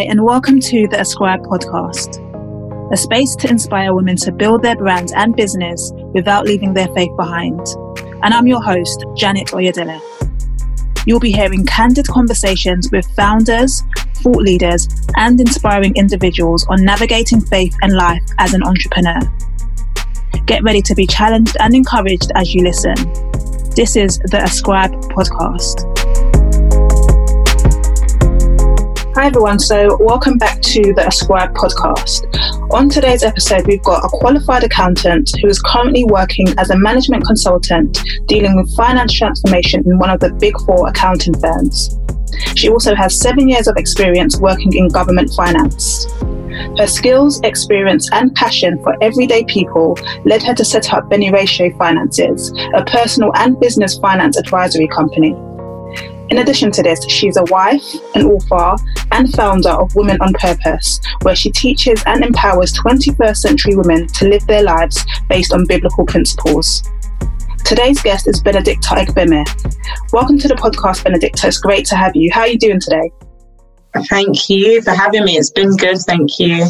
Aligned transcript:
Hi, 0.00 0.06
and 0.06 0.24
welcome 0.24 0.60
to 0.60 0.88
the 0.88 0.98
Ascribe 0.98 1.42
podcast, 1.42 2.22
a 2.90 2.96
space 2.96 3.36
to 3.36 3.50
inspire 3.50 3.92
women 3.94 4.16
to 4.16 4.32
build 4.32 4.62
their 4.62 4.74
brand 4.74 5.12
and 5.14 5.36
business 5.36 5.92
without 6.14 6.46
leaving 6.46 6.72
their 6.72 6.88
faith 6.94 7.14
behind. 7.18 7.60
And 8.22 8.32
I'm 8.32 8.46
your 8.46 8.62
host, 8.62 9.04
Janet 9.14 9.48
Oyedele. 9.48 10.00
You'll 11.06 11.20
be 11.20 11.32
hearing 11.32 11.66
candid 11.66 12.08
conversations 12.08 12.88
with 12.90 13.04
founders, 13.14 13.82
thought 14.22 14.40
leaders, 14.40 14.88
and 15.16 15.38
inspiring 15.38 15.94
individuals 15.96 16.66
on 16.68 16.82
navigating 16.82 17.42
faith 17.42 17.76
and 17.82 17.92
life 17.92 18.24
as 18.38 18.54
an 18.54 18.62
entrepreneur. 18.62 19.20
Get 20.46 20.62
ready 20.62 20.80
to 20.80 20.94
be 20.94 21.06
challenged 21.06 21.58
and 21.60 21.74
encouraged 21.74 22.32
as 22.36 22.54
you 22.54 22.62
listen. 22.64 22.94
This 23.76 23.96
is 23.96 24.18
the 24.20 24.40
Ascribe 24.42 24.92
podcast. 25.10 25.99
Hi, 29.16 29.26
everyone. 29.26 29.58
So, 29.58 29.96
welcome 30.00 30.38
back 30.38 30.62
to 30.62 30.94
the 30.94 31.02
Ascribe 31.02 31.52
podcast. 31.52 32.22
On 32.72 32.88
today's 32.88 33.24
episode, 33.24 33.66
we've 33.66 33.82
got 33.82 34.04
a 34.04 34.08
qualified 34.08 34.62
accountant 34.62 35.28
who 35.42 35.48
is 35.48 35.60
currently 35.60 36.04
working 36.04 36.46
as 36.58 36.70
a 36.70 36.78
management 36.78 37.26
consultant 37.26 38.00
dealing 38.28 38.54
with 38.54 38.72
finance 38.76 39.12
transformation 39.12 39.82
in 39.84 39.98
one 39.98 40.10
of 40.10 40.20
the 40.20 40.32
big 40.34 40.54
four 40.60 40.88
accounting 40.88 41.34
firms. 41.34 41.98
She 42.54 42.68
also 42.68 42.94
has 42.94 43.18
seven 43.18 43.48
years 43.48 43.66
of 43.66 43.76
experience 43.76 44.38
working 44.38 44.76
in 44.76 44.86
government 44.86 45.32
finance. 45.36 46.06
Her 46.78 46.86
skills, 46.86 47.40
experience, 47.42 48.08
and 48.12 48.32
passion 48.36 48.80
for 48.80 48.96
everyday 49.02 49.44
people 49.44 49.98
led 50.24 50.44
her 50.44 50.54
to 50.54 50.64
set 50.64 50.92
up 50.92 51.10
Beniratio 51.10 51.76
Finances, 51.76 52.52
a 52.74 52.84
personal 52.84 53.32
and 53.34 53.58
business 53.58 53.98
finance 53.98 54.36
advisory 54.36 54.86
company. 54.86 55.34
In 56.30 56.38
addition 56.38 56.70
to 56.72 56.82
this, 56.84 57.04
she's 57.08 57.36
a 57.36 57.42
wife, 57.44 57.82
an 58.14 58.24
author, 58.26 58.80
and 59.10 59.32
founder 59.34 59.70
of 59.70 59.92
Women 59.96 60.16
on 60.20 60.32
Purpose, 60.34 61.00
where 61.22 61.34
she 61.34 61.50
teaches 61.50 62.00
and 62.06 62.24
empowers 62.24 62.72
21st 62.74 63.36
century 63.36 63.74
women 63.74 64.06
to 64.06 64.28
live 64.28 64.46
their 64.46 64.62
lives 64.62 65.04
based 65.28 65.52
on 65.52 65.66
biblical 65.66 66.06
principles. 66.06 66.84
Today's 67.64 68.00
guest 68.00 68.28
is 68.28 68.40
Benedicta 68.40 68.90
Egbeme. 68.90 69.44
Welcome 70.12 70.38
to 70.38 70.46
the 70.46 70.54
podcast, 70.54 71.02
Benedicta. 71.02 71.48
It's 71.48 71.58
great 71.58 71.84
to 71.86 71.96
have 71.96 72.14
you. 72.14 72.30
How 72.32 72.42
are 72.42 72.48
you 72.48 72.58
doing 72.58 72.78
today? 72.78 73.10
Thank 74.08 74.48
you 74.48 74.82
for 74.82 74.92
having 74.92 75.24
me. 75.24 75.36
It's 75.36 75.50
been 75.50 75.76
good. 75.76 75.98
Thank 75.98 76.38
you. 76.38 76.64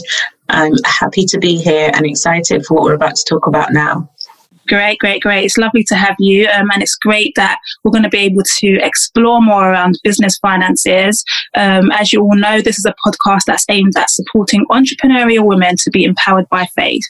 I'm 0.48 0.72
happy 0.86 1.26
to 1.26 1.38
be 1.38 1.56
here 1.56 1.90
and 1.92 2.06
excited 2.06 2.64
for 2.64 2.74
what 2.74 2.84
we're 2.84 2.94
about 2.94 3.16
to 3.16 3.24
talk 3.24 3.46
about 3.46 3.74
now. 3.74 4.10
Great, 4.70 5.00
great, 5.00 5.20
great. 5.20 5.44
It's 5.44 5.58
lovely 5.58 5.82
to 5.82 5.96
have 5.96 6.14
you. 6.20 6.46
Um, 6.48 6.68
and 6.72 6.80
it's 6.80 6.94
great 6.94 7.32
that 7.34 7.58
we're 7.82 7.90
going 7.90 8.04
to 8.04 8.08
be 8.08 8.18
able 8.18 8.44
to 8.44 8.78
explore 8.80 9.42
more 9.42 9.68
around 9.68 9.98
business 10.04 10.38
finances. 10.38 11.24
Um, 11.56 11.90
as 11.90 12.12
you 12.12 12.22
all 12.22 12.36
know, 12.36 12.60
this 12.60 12.78
is 12.78 12.84
a 12.84 12.94
podcast 13.04 13.46
that's 13.48 13.66
aimed 13.68 13.96
at 13.98 14.10
supporting 14.10 14.64
entrepreneurial 14.70 15.44
women 15.44 15.74
to 15.78 15.90
be 15.90 16.04
empowered 16.04 16.48
by 16.50 16.66
faith, 16.76 17.02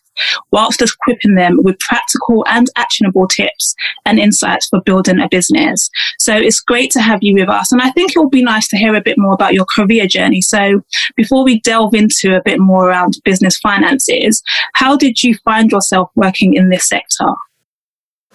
whilst 0.50 0.80
equipping 0.80 1.34
them 1.34 1.58
with 1.62 1.78
practical 1.80 2.47
and 2.48 2.69
actionable 2.77 3.28
tips 3.28 3.74
and 4.06 4.19
insights 4.19 4.69
for 4.69 4.80
building 4.80 5.20
a 5.20 5.28
business. 5.28 5.91
So 6.19 6.34
it's 6.34 6.61
great 6.61 6.91
to 6.92 7.02
have 7.02 7.19
you 7.20 7.34
with 7.34 7.50
us. 7.50 7.72
And 7.72 7.83
I 7.83 7.91
think 7.91 8.12
it 8.12 8.19
will 8.19 8.30
be 8.30 8.42
nice 8.42 8.69
to 8.69 8.78
hear 8.78 8.95
a 8.95 9.02
bit 9.02 9.19
more 9.19 9.34
about 9.34 9.52
your 9.52 9.67
career 9.77 10.06
journey. 10.06 10.41
So 10.41 10.80
before 11.14 11.45
we 11.45 11.61
delve 11.61 11.92
into 11.92 12.34
a 12.34 12.42
bit 12.42 12.58
more 12.58 12.89
around 12.89 13.20
business 13.22 13.58
finances, 13.58 14.42
how 14.72 14.97
did 14.97 15.22
you 15.22 15.36
find 15.45 15.70
yourself 15.70 16.11
working 16.14 16.55
in 16.55 16.70
this 16.70 16.86
sector? 16.86 17.27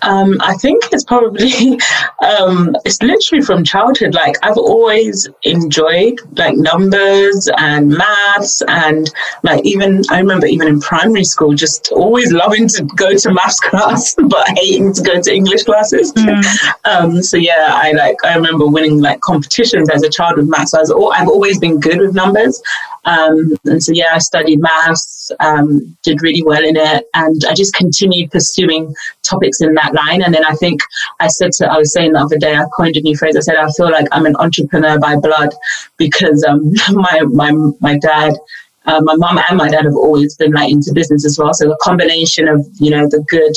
Um, 0.05 0.37
I 0.39 0.53
think 0.55 0.83
it's 0.91 1.03
probably 1.03 1.79
um, 2.21 2.75
it's 2.85 3.01
literally 3.01 3.43
from 3.43 3.63
childhood. 3.63 4.13
Like 4.13 4.35
I've 4.43 4.57
always 4.57 5.27
enjoyed 5.43 6.19
like 6.37 6.55
numbers 6.55 7.49
and 7.57 7.89
maths 7.89 8.61
and 8.67 9.11
like 9.43 9.65
even 9.65 10.03
I 10.09 10.19
remember 10.19 10.45
even 10.47 10.67
in 10.67 10.79
primary 10.79 11.23
school 11.23 11.53
just 11.53 11.91
always 11.91 12.31
loving 12.31 12.67
to 12.69 12.83
go 12.95 13.15
to 13.15 13.33
maths 13.33 13.59
class 13.69 14.15
but 14.15 14.47
hating 14.57 14.93
to 14.93 15.01
go 15.01 15.21
to 15.21 15.33
English 15.33 15.63
classes. 15.63 16.13
Mm. 16.13 16.43
um, 16.85 17.23
so 17.23 17.37
yeah, 17.37 17.71
I 17.71 17.91
like 17.91 18.17
I 18.23 18.35
remember 18.35 18.67
winning 18.67 19.01
like 19.01 19.21
competitions 19.21 19.89
as 19.89 20.03
a 20.03 20.09
child 20.09 20.37
with 20.37 20.47
maths. 20.47 20.71
So 20.71 20.77
I 20.77 20.81
was 20.81 20.91
all, 20.91 21.11
I've 21.13 21.27
always 21.27 21.59
been 21.59 21.79
good 21.79 21.99
with 21.99 22.13
numbers. 22.13 22.61
Um, 23.05 23.55
and 23.65 23.83
so, 23.83 23.91
yeah, 23.93 24.11
I 24.13 24.17
studied 24.17 24.59
maths, 24.59 25.31
um, 25.39 25.95
did 26.03 26.21
really 26.21 26.43
well 26.43 26.63
in 26.63 26.75
it, 26.75 27.07
and 27.13 27.43
I 27.47 27.53
just 27.53 27.75
continued 27.75 28.31
pursuing 28.31 28.93
topics 29.23 29.61
in 29.61 29.73
that 29.75 29.93
line. 29.95 30.21
And 30.21 30.33
then 30.33 30.45
I 30.45 30.53
think 30.55 30.81
I 31.19 31.27
said 31.27 31.51
to, 31.53 31.71
I 31.71 31.77
was 31.77 31.93
saying 31.93 32.13
the 32.13 32.19
other 32.19 32.37
day, 32.37 32.55
I 32.55 32.65
coined 32.77 32.97
a 32.97 33.01
new 33.01 33.17
phrase. 33.17 33.35
I 33.35 33.41
said, 33.41 33.55
I 33.55 33.69
feel 33.71 33.91
like 33.91 34.07
I'm 34.11 34.25
an 34.25 34.35
entrepreneur 34.37 34.99
by 34.99 35.15
blood 35.15 35.53
because 35.97 36.43
um, 36.43 36.71
my, 36.91 37.21
my, 37.29 37.51
my 37.79 37.97
dad, 37.97 38.33
uh, 38.85 39.01
my 39.01 39.15
mom 39.15 39.39
and 39.49 39.57
my 39.57 39.69
dad 39.69 39.85
have 39.85 39.95
always 39.95 40.35
been 40.35 40.51
like 40.51 40.71
into 40.71 40.93
business 40.93 41.25
as 41.25 41.39
well. 41.39 41.53
So 41.53 41.67
the 41.67 41.77
combination 41.81 42.47
of, 42.47 42.65
you 42.75 42.91
know, 42.91 43.07
the 43.09 43.23
good 43.27 43.53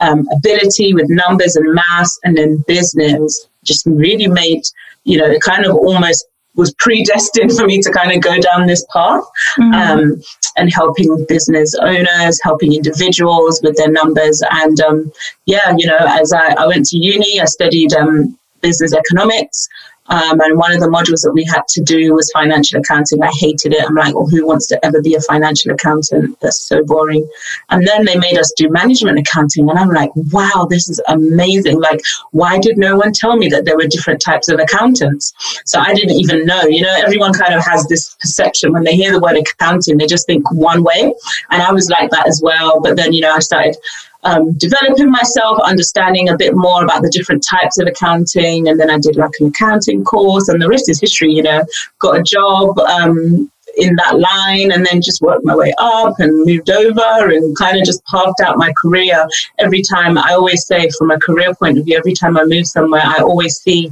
um, 0.00 0.26
ability 0.32 0.94
with 0.94 1.10
numbers 1.10 1.56
and 1.56 1.74
maths 1.74 2.18
and 2.24 2.36
then 2.36 2.64
business 2.66 3.46
just 3.64 3.84
really 3.86 4.26
made, 4.26 4.62
you 5.04 5.18
know, 5.18 5.26
it 5.26 5.42
kind 5.42 5.66
of 5.66 5.76
almost 5.76 6.26
was 6.56 6.74
predestined 6.74 7.52
for 7.52 7.66
me 7.66 7.80
to 7.80 7.90
kind 7.92 8.12
of 8.12 8.20
go 8.22 8.38
down 8.38 8.66
this 8.66 8.84
path 8.92 9.22
mm-hmm. 9.58 9.72
um, 9.72 10.22
and 10.56 10.72
helping 10.72 11.24
business 11.28 11.74
owners, 11.76 12.40
helping 12.42 12.74
individuals 12.74 13.60
with 13.62 13.76
their 13.76 13.90
numbers. 13.90 14.42
And 14.50 14.80
um, 14.80 15.12
yeah, 15.46 15.74
you 15.76 15.86
know, 15.86 15.98
as 16.00 16.32
I, 16.32 16.54
I, 16.54 16.66
went 16.66 16.86
to 16.86 16.98
uni, 16.98 17.40
I 17.40 17.44
studied 17.44 17.94
um, 17.94 18.36
business 18.60 18.94
economics. 18.94 19.68
Um, 20.10 20.40
and 20.40 20.58
one 20.58 20.72
of 20.72 20.80
the 20.80 20.86
modules 20.86 21.22
that 21.22 21.32
we 21.32 21.44
had 21.44 21.66
to 21.68 21.82
do 21.82 22.14
was 22.14 22.30
financial 22.32 22.80
accounting. 22.80 23.22
I 23.22 23.30
hated 23.38 23.72
it. 23.72 23.84
I'm 23.86 23.94
like, 23.94 24.14
well, 24.14 24.26
who 24.26 24.46
wants 24.46 24.66
to 24.68 24.84
ever 24.84 25.00
be 25.00 25.14
a 25.14 25.20
financial 25.20 25.72
accountant? 25.72 26.38
That's 26.40 26.60
so 26.60 26.84
boring. 26.84 27.26
And 27.70 27.86
then 27.86 28.04
they 28.04 28.18
made 28.18 28.38
us 28.38 28.52
do 28.56 28.68
management 28.70 29.18
accounting. 29.18 29.70
And 29.70 29.78
I'm 29.78 29.90
like, 29.90 30.10
wow, 30.32 30.66
this 30.68 30.88
is 30.88 31.00
amazing. 31.08 31.80
Like, 31.80 32.00
why 32.32 32.58
did 32.58 32.76
no 32.76 32.96
one 32.96 33.12
tell 33.12 33.36
me 33.36 33.48
that 33.48 33.64
there 33.64 33.76
were 33.76 33.86
different 33.86 34.20
types 34.20 34.48
of 34.48 34.58
accountants? 34.58 35.32
So 35.64 35.78
I 35.80 35.94
didn't 35.94 36.16
even 36.16 36.44
know. 36.44 36.62
You 36.62 36.82
know, 36.82 36.94
everyone 37.04 37.32
kind 37.32 37.54
of 37.54 37.64
has 37.64 37.86
this 37.86 38.16
perception 38.16 38.72
when 38.72 38.84
they 38.84 38.96
hear 38.96 39.12
the 39.12 39.20
word 39.20 39.36
accounting, 39.36 39.98
they 39.98 40.06
just 40.06 40.26
think 40.26 40.50
one 40.52 40.82
way. 40.82 41.14
And 41.50 41.62
I 41.62 41.72
was 41.72 41.88
like 41.88 42.10
that 42.10 42.26
as 42.26 42.40
well. 42.42 42.80
But 42.80 42.96
then, 42.96 43.12
you 43.12 43.20
know, 43.20 43.32
I 43.32 43.38
started 43.38 43.76
um, 44.24 44.52
developing 44.54 45.10
myself, 45.10 45.58
understanding 45.64 46.28
a 46.28 46.36
bit 46.36 46.54
more 46.54 46.84
about 46.84 47.02
the 47.02 47.10
different 47.10 47.44
types 47.48 47.78
of 47.78 47.86
accounting. 47.86 48.68
And 48.68 48.78
then 48.78 48.90
I 48.90 48.98
did 48.98 49.16
like 49.16 49.32
an 49.40 49.48
accounting 49.48 50.04
course, 50.04 50.48
and 50.48 50.60
the 50.60 50.68
rest 50.68 50.88
is 50.88 51.00
history, 51.00 51.32
you 51.32 51.42
know, 51.42 51.64
got 51.98 52.18
a 52.18 52.22
job. 52.22 52.78
Um, 52.78 53.50
in 53.76 53.94
that 53.96 54.18
line 54.18 54.72
and 54.72 54.84
then 54.84 55.00
just 55.00 55.22
worked 55.22 55.44
my 55.44 55.54
way 55.54 55.72
up 55.78 56.18
and 56.18 56.44
moved 56.44 56.70
over 56.70 57.30
and 57.30 57.56
kind 57.56 57.78
of 57.78 57.84
just 57.84 58.04
parked 58.04 58.40
out 58.40 58.58
my 58.58 58.72
career 58.82 59.26
every 59.58 59.80
time 59.80 60.18
i 60.18 60.32
always 60.32 60.66
say 60.66 60.88
from 60.98 61.10
a 61.12 61.20
career 61.20 61.54
point 61.54 61.78
of 61.78 61.84
view 61.84 61.96
every 61.96 62.12
time 62.12 62.36
i 62.36 62.44
move 62.44 62.66
somewhere 62.66 63.02
i 63.04 63.18
always 63.18 63.58
see 63.58 63.88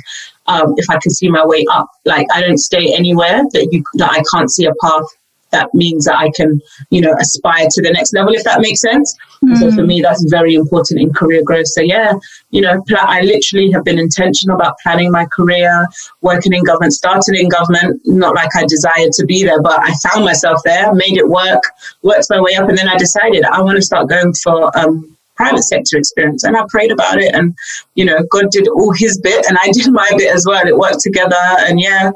um, 0.46 0.74
if 0.78 0.90
i 0.90 0.98
can 1.00 1.12
see 1.12 1.28
my 1.28 1.46
way 1.46 1.64
up 1.70 1.88
like 2.04 2.26
i 2.34 2.40
don't 2.40 2.58
stay 2.58 2.92
anywhere 2.92 3.42
that 3.52 3.68
you 3.70 3.82
that 3.94 4.10
i 4.10 4.22
can't 4.32 4.50
see 4.50 4.66
a 4.66 4.72
path 4.82 5.04
that 5.50 5.72
means 5.74 6.04
that 6.04 6.16
I 6.16 6.30
can, 6.34 6.60
you 6.90 7.00
know, 7.00 7.14
aspire 7.20 7.66
to 7.70 7.82
the 7.82 7.90
next 7.90 8.12
level, 8.14 8.32
if 8.32 8.44
that 8.44 8.60
makes 8.60 8.80
sense. 8.80 9.16
Mm. 9.44 9.56
So 9.58 9.70
for 9.72 9.84
me, 9.84 10.00
that's 10.00 10.24
very 10.30 10.54
important 10.54 11.00
in 11.00 11.12
career 11.12 11.42
growth. 11.42 11.68
So 11.68 11.80
yeah, 11.80 12.14
you 12.50 12.60
know, 12.60 12.82
I 12.96 13.22
literally 13.22 13.70
have 13.72 13.84
been 13.84 13.98
intentional 13.98 14.56
about 14.56 14.78
planning 14.82 15.10
my 15.10 15.26
career, 15.26 15.86
working 16.22 16.52
in 16.52 16.64
government, 16.64 16.92
started 16.92 17.34
in 17.36 17.48
government, 17.48 18.00
not 18.04 18.34
like 18.34 18.50
I 18.56 18.64
desired 18.66 19.12
to 19.12 19.26
be 19.26 19.44
there, 19.44 19.60
but 19.62 19.80
I 19.80 19.92
found 20.08 20.24
myself 20.24 20.60
there, 20.64 20.92
made 20.94 21.16
it 21.16 21.28
work, 21.28 21.62
worked 22.02 22.26
my 22.30 22.40
way 22.40 22.54
up, 22.54 22.68
and 22.68 22.76
then 22.76 22.88
I 22.88 22.96
decided 22.96 23.44
I 23.44 23.62
want 23.62 23.76
to 23.76 23.82
start 23.82 24.08
going 24.08 24.32
for 24.34 24.76
um, 24.78 25.16
private 25.38 25.62
sector 25.62 25.96
experience. 25.96 26.44
And 26.44 26.56
I 26.56 26.64
prayed 26.68 26.92
about 26.92 27.18
it, 27.18 27.34
and 27.34 27.56
you 27.94 28.04
know, 28.04 28.18
God 28.30 28.50
did 28.50 28.68
all 28.68 28.92
His 28.92 29.18
bit, 29.18 29.46
and 29.48 29.56
I 29.62 29.70
did 29.72 29.90
my 30.02 30.10
bit 30.18 30.34
as 30.34 30.44
well. 30.46 30.66
It 30.66 30.76
worked 30.76 31.00
together, 31.00 31.36
and 31.66 31.80
yeah, 31.80 32.10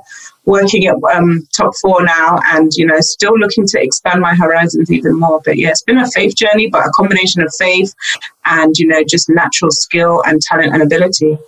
working 0.44 0.86
at 0.86 0.96
um, 1.14 1.46
top 1.52 1.72
four 1.80 2.02
now 2.04 2.40
and 2.52 2.72
you 2.74 2.84
know 2.84 2.98
still 3.00 3.38
looking 3.38 3.66
to 3.66 3.80
expand 3.80 4.20
my 4.20 4.34
horizons 4.34 4.90
even 4.90 5.18
more 5.18 5.40
but 5.44 5.56
yeah 5.56 5.68
it's 5.68 5.82
been 5.82 5.98
a 5.98 6.10
faith 6.10 6.34
journey 6.34 6.68
but 6.68 6.84
a 6.84 6.90
combination 6.96 7.42
of 7.42 7.54
faith 7.56 7.94
and 8.46 8.76
you 8.76 8.86
know 8.86 9.04
just 9.04 9.28
natural 9.28 9.70
skill 9.70 10.20
and 10.26 10.42
talent 10.42 10.74
and 10.74 10.82
ability 10.82 11.38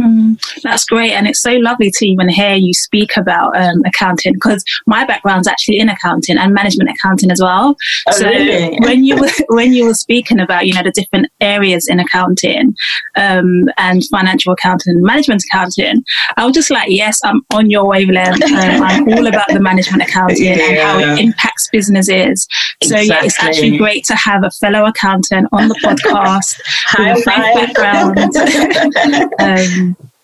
Mm, 0.00 0.40
that's 0.62 0.86
great, 0.86 1.12
and 1.12 1.26
it's 1.26 1.42
so 1.42 1.52
lovely 1.52 1.90
to 1.90 2.06
even 2.06 2.28
hear 2.30 2.54
you 2.54 2.72
speak 2.72 3.14
about 3.16 3.54
um, 3.54 3.82
accounting 3.84 4.32
because 4.32 4.64
my 4.86 5.04
background's 5.04 5.46
actually 5.46 5.78
in 5.78 5.90
accounting 5.90 6.38
and 6.38 6.54
management 6.54 6.88
accounting 6.88 7.30
as 7.30 7.42
well. 7.42 7.76
Oh, 8.08 8.12
so 8.12 8.26
really? 8.26 8.78
when 8.80 9.04
you 9.04 9.16
were 9.16 9.28
when 9.48 9.74
you 9.74 9.86
were 9.86 9.94
speaking 9.94 10.40
about 10.40 10.66
you 10.66 10.72
know 10.72 10.82
the 10.82 10.92
different 10.92 11.26
areas 11.42 11.88
in 11.88 12.00
accounting 12.00 12.74
um, 13.16 13.68
and 13.76 14.02
financial 14.06 14.54
accounting, 14.54 14.94
and 14.94 15.02
management 15.02 15.42
accounting, 15.52 16.02
I 16.38 16.46
was 16.46 16.54
just 16.54 16.70
like, 16.70 16.88
yes, 16.88 17.20
I'm 17.22 17.42
on 17.52 17.68
your 17.70 17.86
wavelength. 17.86 18.42
Um, 18.62 18.82
I'm 18.82 19.08
all 19.08 19.26
about 19.26 19.48
the 19.48 19.60
management 19.60 20.02
accounting 20.02 20.44
yeah. 20.44 20.52
and 20.52 20.78
how 20.78 20.98
it 20.98 21.18
impacts 21.18 21.68
businesses. 21.72 22.46
So 22.82 22.96
exactly. 22.96 23.06
yeah, 23.08 23.24
it's 23.24 23.40
actually 23.40 23.78
great 23.78 24.04
to 24.04 24.14
have 24.14 24.44
a 24.44 24.50
fellow 24.50 24.84
accountant 24.84 25.48
on 25.52 25.68
the 25.68 25.74
podcast 25.82 26.60
with 26.98 27.18
a 27.18 27.22
faith 27.22 27.74
background. 27.74 28.18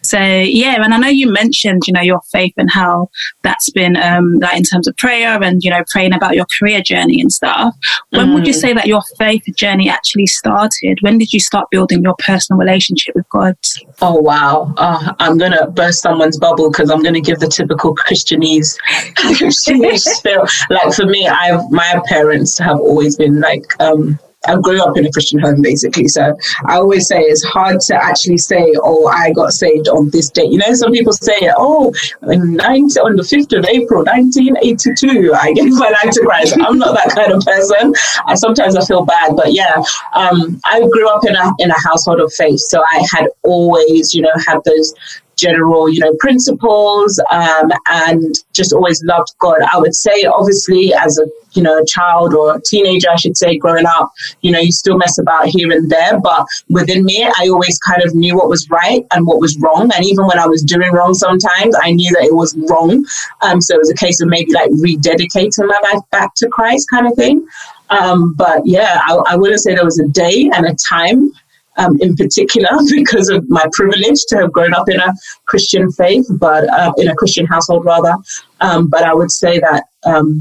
So 0.08 0.18
yeah, 0.18 0.82
and 0.82 0.94
I 0.94 0.96
know 0.96 1.08
you 1.08 1.30
mentioned, 1.30 1.82
you 1.86 1.92
know, 1.92 2.00
your 2.00 2.22
faith 2.32 2.54
and 2.56 2.70
how 2.70 3.10
that's 3.42 3.68
been 3.70 3.96
um 3.96 4.38
like 4.38 4.56
in 4.56 4.62
terms 4.62 4.88
of 4.88 4.96
prayer 4.96 5.42
and 5.42 5.62
you 5.62 5.70
know 5.70 5.84
praying 5.90 6.14
about 6.14 6.34
your 6.34 6.46
career 6.58 6.80
journey 6.80 7.20
and 7.20 7.30
stuff. 7.30 7.74
When 8.10 8.28
mm. 8.28 8.34
would 8.34 8.46
you 8.46 8.54
mm. 8.54 8.60
say 8.60 8.72
that 8.72 8.86
your 8.86 9.02
faith 9.18 9.44
journey 9.54 9.90
actually 9.90 10.26
started? 10.26 10.98
When 11.02 11.18
did 11.18 11.34
you 11.34 11.40
start 11.40 11.68
building 11.70 12.02
your 12.02 12.14
personal 12.18 12.58
relationship 12.58 13.14
with 13.14 13.28
God? 13.28 13.56
Oh 14.00 14.18
wow, 14.18 14.72
uh, 14.78 15.12
I'm 15.18 15.36
gonna 15.36 15.70
burst 15.70 16.00
someone's 16.00 16.38
bubble 16.38 16.70
because 16.70 16.90
I'm 16.90 17.02
gonna 17.02 17.20
give 17.20 17.40
the 17.40 17.48
typical 17.48 17.94
Christianese. 17.94 18.78
like 20.70 20.94
for 20.94 21.04
me, 21.04 21.28
I've 21.28 21.70
my 21.70 22.00
parents 22.06 22.56
have 22.58 22.78
always 22.80 23.16
been 23.16 23.40
like. 23.40 23.66
um 23.80 24.18
I 24.46 24.56
grew 24.56 24.80
up 24.82 24.96
in 24.96 25.04
a 25.06 25.12
Christian 25.12 25.38
home 25.40 25.62
basically. 25.62 26.08
So 26.08 26.34
I 26.66 26.76
always 26.76 27.08
say 27.08 27.20
it's 27.20 27.44
hard 27.44 27.80
to 27.80 27.94
actually 27.94 28.38
say, 28.38 28.72
oh, 28.82 29.06
I 29.08 29.32
got 29.32 29.52
saved 29.52 29.88
on 29.88 30.10
this 30.10 30.30
date. 30.30 30.50
You 30.50 30.58
know, 30.58 30.72
some 30.74 30.92
people 30.92 31.12
say, 31.12 31.50
oh, 31.56 31.92
19, 32.22 32.58
on 32.98 33.16
the 33.16 33.22
5th 33.22 33.58
of 33.58 33.64
April, 33.66 34.04
1982, 34.04 35.34
I 35.34 35.52
gave 35.52 35.72
my 35.72 35.90
life 35.90 36.12
to 36.12 36.20
Christ. 36.20 36.56
I'm 36.60 36.78
not 36.78 36.94
that 36.94 37.14
kind 37.14 37.32
of 37.32 37.42
person. 37.42 37.92
I, 38.26 38.34
sometimes 38.34 38.76
I 38.76 38.84
feel 38.84 39.04
bad, 39.04 39.36
but 39.36 39.52
yeah, 39.52 39.82
um, 40.14 40.60
I 40.64 40.80
grew 40.80 41.08
up 41.08 41.24
in 41.26 41.34
a, 41.34 41.52
in 41.58 41.70
a 41.70 41.80
household 41.84 42.20
of 42.20 42.32
faith. 42.32 42.60
So 42.60 42.82
I 42.82 43.06
had 43.12 43.26
always, 43.42 44.14
you 44.14 44.22
know, 44.22 44.32
had 44.46 44.58
those 44.64 44.94
general, 45.38 45.88
you 45.88 46.00
know, 46.00 46.14
principles 46.18 47.20
um, 47.30 47.70
and 47.86 48.34
just 48.52 48.72
always 48.72 49.02
loved 49.04 49.32
God. 49.38 49.58
I 49.72 49.78
would 49.78 49.94
say, 49.94 50.24
obviously, 50.24 50.92
as 50.92 51.18
a 51.18 51.26
you 51.52 51.62
know 51.62 51.78
a 51.78 51.86
child 51.86 52.34
or 52.34 52.56
a 52.56 52.60
teenager, 52.60 53.08
I 53.10 53.16
should 53.16 53.36
say, 53.36 53.56
growing 53.56 53.86
up, 53.86 54.12
you 54.42 54.50
know, 54.50 54.58
you 54.58 54.72
still 54.72 54.98
mess 54.98 55.18
about 55.18 55.46
here 55.46 55.70
and 55.72 55.90
there, 55.90 56.20
but 56.20 56.46
within 56.68 57.04
me, 57.04 57.24
I 57.24 57.48
always 57.48 57.78
kind 57.78 58.02
of 58.02 58.14
knew 58.14 58.36
what 58.36 58.48
was 58.48 58.68
right 58.68 59.06
and 59.12 59.26
what 59.26 59.40
was 59.40 59.56
wrong. 59.58 59.90
And 59.94 60.04
even 60.04 60.26
when 60.26 60.38
I 60.38 60.46
was 60.46 60.62
doing 60.62 60.92
wrong, 60.92 61.14
sometimes 61.14 61.74
I 61.82 61.92
knew 61.92 62.12
that 62.14 62.24
it 62.24 62.34
was 62.34 62.56
wrong. 62.68 63.04
Um, 63.42 63.60
so 63.60 63.74
it 63.74 63.78
was 63.78 63.90
a 63.90 63.94
case 63.94 64.20
of 64.20 64.28
maybe 64.28 64.52
like 64.52 64.70
rededicating 64.70 65.66
my 65.66 65.80
life 65.92 66.02
back 66.10 66.34
to 66.36 66.48
Christ, 66.48 66.88
kind 66.90 67.06
of 67.06 67.14
thing. 67.14 67.46
Um, 67.90 68.34
but 68.34 68.66
yeah, 68.66 69.00
I, 69.06 69.14
I 69.28 69.36
wouldn't 69.36 69.60
say 69.60 69.74
there 69.74 69.84
was 69.84 69.98
a 69.98 70.08
day 70.08 70.50
and 70.54 70.66
a 70.66 70.74
time 70.74 71.32
um, 71.78 71.96
in 72.00 72.14
particular 72.16 72.68
because 72.90 73.28
of 73.30 73.48
my 73.48 73.64
privilege 73.72 74.24
to 74.28 74.36
have 74.36 74.52
grown 74.52 74.74
up 74.74 74.88
in 74.88 75.00
a 75.00 75.12
Christian 75.46 75.90
faith, 75.92 76.26
but 76.38 76.68
uh, 76.68 76.92
in 76.98 77.08
a 77.08 77.14
Christian 77.14 77.46
household 77.46 77.84
rather. 77.84 78.14
Um, 78.60 78.88
but 78.88 79.02
I 79.02 79.14
would 79.14 79.30
say 79.30 79.58
that 79.60 79.84
um, 80.04 80.40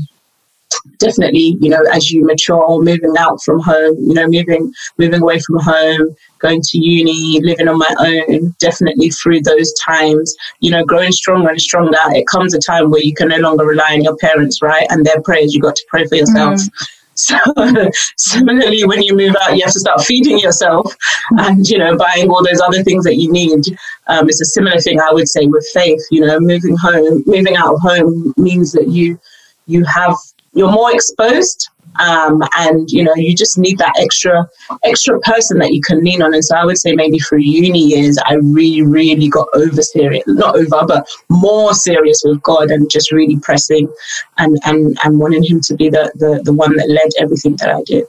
definitely, 1.00 1.58
you 1.62 1.70
know, 1.70 1.82
as 1.94 2.12
you 2.12 2.26
mature, 2.26 2.82
moving 2.82 3.14
out 3.18 3.42
from 3.44 3.60
home, 3.62 3.96
you 4.00 4.14
know, 4.14 4.28
moving 4.28 4.74
moving 4.98 5.22
away 5.22 5.40
from 5.40 5.60
home, 5.60 6.16
going 6.40 6.62
to 6.62 6.78
uni, 6.78 7.40
living 7.42 7.68
on 7.68 7.78
my 7.78 7.96
own, 8.00 8.56
definitely 8.60 9.10
through 9.10 9.42
those 9.42 9.74
times, 9.74 10.36
you 10.60 10.72
know, 10.72 10.84
growing 10.84 11.12
stronger 11.12 11.50
and 11.50 11.62
stronger. 11.62 11.98
It 12.10 12.28
comes 12.28 12.54
a 12.54 12.60
time 12.60 12.90
where 12.90 13.04
you 13.04 13.14
can 13.14 13.30
no 13.30 13.38
longer 13.38 13.66
rely 13.66 13.94
on 13.94 14.04
your 14.04 14.18
parents, 14.18 14.62
right? 14.62 14.88
And 14.90 15.06
their 15.06 15.22
prayers, 15.22 15.54
you 15.54 15.62
got 15.62 15.76
to 15.76 15.86
pray 15.88 16.06
for 16.06 16.16
yourself. 16.16 16.56
Mm. 16.60 16.88
So 17.18 17.38
similarly, 18.18 18.86
when 18.86 19.02
you 19.02 19.16
move 19.16 19.36
out, 19.42 19.56
you 19.58 19.64
have 19.64 19.74
to 19.74 19.80
start 19.80 20.02
feeding 20.02 20.38
yourself 20.38 20.96
and, 21.32 21.68
you 21.68 21.80
know, 21.80 21.98
buying 21.98 22.30
all 22.30 22.46
those 22.46 22.62
other 22.62 22.84
things 22.84 23.04
that 23.06 23.16
you 23.16 23.32
need. 23.32 23.66
Um, 24.08 24.30
it's 24.30 24.40
a 24.40 24.46
similar 24.46 24.80
thing 24.80 25.02
I 25.02 25.12
would 25.12 25.28
say 25.28 25.48
with 25.48 25.68
faith, 25.74 26.00
you 26.12 26.22
know, 26.22 26.40
moving 26.40 26.78
home, 26.78 27.24
moving 27.26 27.56
out 27.56 27.74
of 27.74 27.82
home 27.82 28.34
means 28.38 28.72
that 28.74 28.90
you, 28.90 29.20
you 29.66 29.84
have, 29.86 30.16
you're 30.54 30.72
more 30.72 30.94
exposed 30.94 31.70
um, 32.00 32.42
and 32.58 32.90
you 32.92 33.04
know 33.04 33.14
you 33.16 33.36
just 33.36 33.58
need 33.58 33.78
that 33.78 33.94
extra 34.00 34.48
extra 34.84 35.20
person 35.22 35.58
that 35.60 35.74
you 35.74 35.82
can 35.82 36.04
lean 36.04 36.22
on 36.22 36.34
and 36.34 36.44
so 36.44 36.56
i 36.56 36.66
would 36.66 36.78
say 36.78 36.94
maybe 36.94 37.20
through 37.20 37.40
uni 37.40 37.80
years 37.80 38.18
i 38.26 38.34
really 38.36 38.82
really 38.82 39.28
got 39.28 39.48
over 39.54 39.82
serious 39.82 40.24
not 40.28 40.56
over 40.56 40.86
but 40.88 41.08
more 41.30 41.74
serious 41.74 42.22
with 42.26 42.42
god 42.42 42.70
and 42.70 42.90
just 42.90 43.12
really 43.12 43.38
pressing 43.40 43.92
and 44.38 44.58
and 44.66 44.98
and 45.04 45.20
wanting 45.20 45.44
him 45.44 45.60
to 45.62 45.76
be 45.76 45.90
the 45.90 46.12
the, 46.16 46.42
the 46.44 46.54
one 46.54 46.76
that 46.76 46.90
led 46.90 47.10
everything 47.20 47.56
that 47.58 47.70
i 47.70 47.82
did 47.84 48.06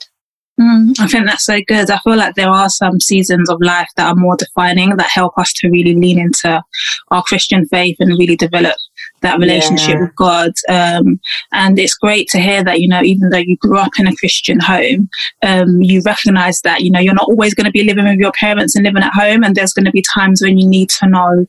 Mm, 0.60 0.98
I 0.98 1.06
think 1.06 1.26
that's 1.26 1.44
so 1.44 1.60
good. 1.68 1.88
I 1.88 1.98
feel 1.98 2.16
like 2.16 2.34
there 2.34 2.50
are 2.50 2.68
some 2.68 2.98
seasons 2.98 3.48
of 3.48 3.60
life 3.60 3.88
that 3.96 4.08
are 4.08 4.16
more 4.16 4.36
defining 4.36 4.96
that 4.96 5.08
help 5.08 5.38
us 5.38 5.52
to 5.54 5.70
really 5.70 5.94
lean 5.94 6.18
into 6.18 6.60
our 7.12 7.22
Christian 7.22 7.64
faith 7.66 7.96
and 8.00 8.18
really 8.18 8.34
develop 8.34 8.74
that 9.22 9.38
relationship 9.38 9.94
yeah. 9.94 10.00
with 10.00 10.16
God. 10.16 10.52
Um, 10.68 11.20
and 11.52 11.78
it's 11.78 11.94
great 11.94 12.28
to 12.28 12.38
hear 12.38 12.62
that, 12.64 12.80
you 12.80 12.88
know, 12.88 13.02
even 13.02 13.30
though 13.30 13.38
you 13.38 13.56
grew 13.56 13.78
up 13.78 13.92
in 13.98 14.06
a 14.06 14.16
Christian 14.16 14.60
home, 14.60 15.08
um, 15.42 15.82
you 15.82 16.02
recognize 16.04 16.60
that, 16.62 16.82
you 16.82 16.90
know, 16.90 17.00
you're 17.00 17.14
not 17.14 17.28
always 17.28 17.54
going 17.54 17.66
to 17.66 17.70
be 17.70 17.84
living 17.84 18.04
with 18.04 18.18
your 18.18 18.32
parents 18.32 18.76
and 18.76 18.84
living 18.84 19.02
at 19.02 19.12
home. 19.12 19.42
And 19.42 19.54
there's 19.54 19.72
going 19.72 19.86
to 19.86 19.92
be 19.92 20.04
times 20.14 20.42
when 20.42 20.58
you 20.58 20.68
need 20.68 20.90
to 20.90 21.08
know 21.08 21.46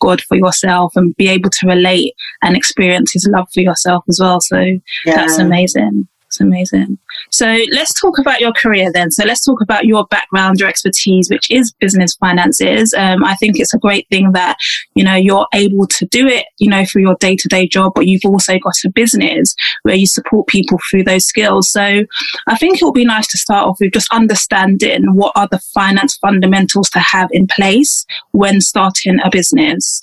God 0.00 0.20
for 0.22 0.36
yourself 0.36 0.94
and 0.96 1.16
be 1.16 1.28
able 1.28 1.50
to 1.50 1.66
relate 1.66 2.14
and 2.42 2.56
experience 2.56 3.12
his 3.12 3.28
love 3.30 3.48
for 3.52 3.60
yourself 3.60 4.04
as 4.08 4.20
well. 4.20 4.40
So 4.40 4.58
yeah. 4.58 4.80
that's 5.04 5.38
amazing. 5.38 6.08
Amazing. 6.40 6.98
So 7.30 7.58
let's 7.70 7.92
talk 7.98 8.18
about 8.18 8.40
your 8.40 8.52
career 8.52 8.90
then. 8.92 9.10
So 9.10 9.24
let's 9.24 9.44
talk 9.44 9.60
about 9.60 9.84
your 9.84 10.06
background, 10.06 10.60
your 10.60 10.68
expertise, 10.68 11.30
which 11.30 11.50
is 11.50 11.72
business 11.72 12.14
finances. 12.14 12.94
Um, 12.94 13.24
I 13.24 13.34
think 13.36 13.58
it's 13.58 13.74
a 13.74 13.78
great 13.78 14.06
thing 14.10 14.32
that, 14.32 14.56
you 14.94 15.04
know, 15.04 15.14
you're 15.14 15.46
able 15.54 15.86
to 15.86 16.06
do 16.06 16.26
it, 16.26 16.46
you 16.58 16.68
know, 16.68 16.84
through 16.84 17.02
your 17.02 17.16
day 17.16 17.36
to 17.36 17.48
day 17.48 17.66
job, 17.66 17.92
but 17.94 18.06
you've 18.06 18.24
also 18.24 18.58
got 18.58 18.74
a 18.84 18.90
business 18.90 19.54
where 19.82 19.94
you 19.94 20.06
support 20.06 20.46
people 20.46 20.78
through 20.90 21.04
those 21.04 21.26
skills. 21.26 21.68
So 21.68 22.04
I 22.46 22.56
think 22.56 22.80
it 22.80 22.84
would 22.84 22.94
be 22.94 23.04
nice 23.04 23.26
to 23.28 23.38
start 23.38 23.66
off 23.66 23.78
with 23.80 23.92
just 23.92 24.12
understanding 24.12 25.14
what 25.14 25.32
are 25.36 25.48
the 25.50 25.60
finance 25.74 26.16
fundamentals 26.16 26.90
to 26.90 27.00
have 27.00 27.28
in 27.32 27.46
place 27.46 28.04
when 28.32 28.60
starting 28.60 29.18
a 29.24 29.30
business. 29.30 30.02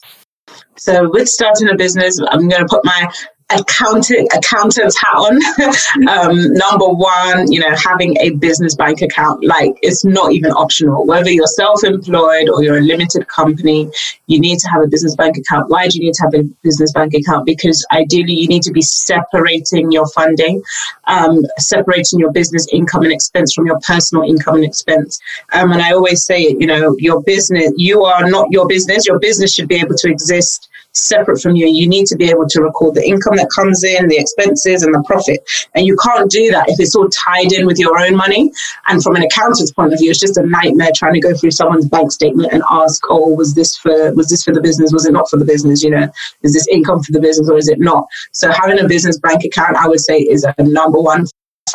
So 0.78 1.10
with 1.10 1.30
starting 1.30 1.70
a 1.70 1.76
business, 1.76 2.20
I'm 2.30 2.48
going 2.48 2.62
to 2.62 2.68
put 2.70 2.84
my 2.84 3.12
accountant 3.51 4.27
accountant's 4.36 5.00
hat 5.01 5.15
on 5.15 6.09
um, 6.09 6.53
number 6.53 6.88
one 6.88 7.51
you 7.51 7.59
know 7.59 7.75
having 7.75 8.18
a 8.19 8.31
business 8.31 8.74
bank 8.74 9.01
account 9.01 9.44
like 9.44 9.77
it's 9.81 10.03
not 10.03 10.31
even 10.31 10.51
optional. 10.51 11.06
Whether 11.06 11.30
you're 11.30 11.45
self-employed 11.47 12.50
or 12.50 12.63
you're 12.63 12.77
a 12.77 12.81
limited 12.81 13.27
company 13.27 13.92
you 14.27 14.39
need 14.39 14.57
to 14.59 14.68
have 14.69 14.81
a 14.81 14.88
business 14.88 15.15
bank 15.15 15.38
account. 15.38 15.69
Why 15.69 15.88
do 15.88 15.97
you 15.97 16.06
need 16.06 16.15
to 16.15 16.24
have 16.24 16.33
a 16.33 16.44
business 16.63 16.92
bank 16.92 17.13
account? 17.13 17.45
Because 17.45 17.86
ideally 17.92 18.33
you 18.33 18.47
need 18.47 18.63
to 18.63 18.71
be 18.71 18.81
separating 18.81 19.91
your 19.91 20.07
funding 20.07 20.63
um, 21.06 21.45
separating 21.59 22.19
your 22.19 22.31
business 22.31 22.68
income 22.74 23.03
and 23.03 23.13
expense 23.13 23.53
from 23.53 23.67
your 23.67 23.79
personal 23.81 24.24
income 24.24 24.55
and 24.55 24.65
expense. 24.65 25.20
Um, 25.53 25.72
and 25.72 25.81
i 25.81 25.91
always 25.91 26.25
say 26.25 26.39
you 26.41 26.65
know 26.65 26.96
your 26.98 27.22
business 27.22 27.72
you 27.77 28.03
are 28.03 28.27
not 28.27 28.48
your 28.50 28.67
business. 28.67 29.05
Your 29.05 29.20
business 29.20 29.53
should 29.53 29.67
be 29.67 29.75
able 29.75 29.96
to 29.96 30.10
exist 30.10 30.70
separate 30.96 31.42
from 31.42 31.56
you. 31.56 31.68
You 31.68 31.88
need 31.88 32.08
to 32.08 32.16
be 32.16 32.30
able 32.30 32.48
to 32.48 32.62
record 32.62 32.96
the 32.96 33.08
income 33.08 33.36
that 33.36 33.50
comes 33.54 33.84
in, 33.84 34.08
the 34.08 34.18
expenses, 34.18 34.84
and 34.84 34.94
the 34.94 35.04
profit. 35.06 35.40
And 35.74 35.86
you 35.86 35.98
can't 35.98 36.30
do 36.30 36.52
that 36.52 36.70
if 36.70 36.80
it's 36.80 36.96
all 36.96 37.10
tied 37.10 37.52
in 37.52 37.66
with 37.66 37.78
your 37.78 38.00
own 38.00 38.16
money. 38.16 38.52
And 38.88 39.02
from 39.04 39.16
an 39.16 39.24
accountant's 39.24 39.72
point 39.72 39.94
of 39.94 40.00
view, 40.00 40.12
it's 40.12 40.20
just 40.20 40.38
a 40.38 40.46
nightmare 40.46 40.92
trying 40.96 41.14
to 41.14 41.20
go 41.20 41.36
through 41.36 41.52
someone's 41.52 41.88
bank 41.88 42.12
statement 42.12 42.54
and 42.54 42.64
ask, 42.70 43.04
"Oh, 43.10 43.34
was 43.34 43.54
this 43.54 43.75
for 43.78 44.14
was 44.14 44.30
this 44.30 44.44
for 44.44 44.54
the 44.54 44.62
business? 44.62 44.92
Was 44.92 45.06
it 45.06 45.12
not 45.12 45.30
for 45.30 45.38
the 45.38 45.46
business? 45.46 45.84
You 45.84 45.92
know, 45.92 46.08
is 46.44 46.54
this 46.54 46.68
income 46.68 47.04
for 47.04 47.12
the 47.12 47.22
business 47.22 47.50
or 47.50 47.58
is 47.58 47.68
it 47.68 47.80
not?" 47.80 48.06
So 48.32 48.52
having 48.52 48.80
a 48.80 48.88
business 48.88 49.20
bank 49.20 49.44
account, 49.44 49.78
I 49.78 49.88
would 49.88 50.00
say, 50.00 50.20
is 50.20 50.46
a 50.46 50.64
number 50.64 51.00
one 51.00 51.25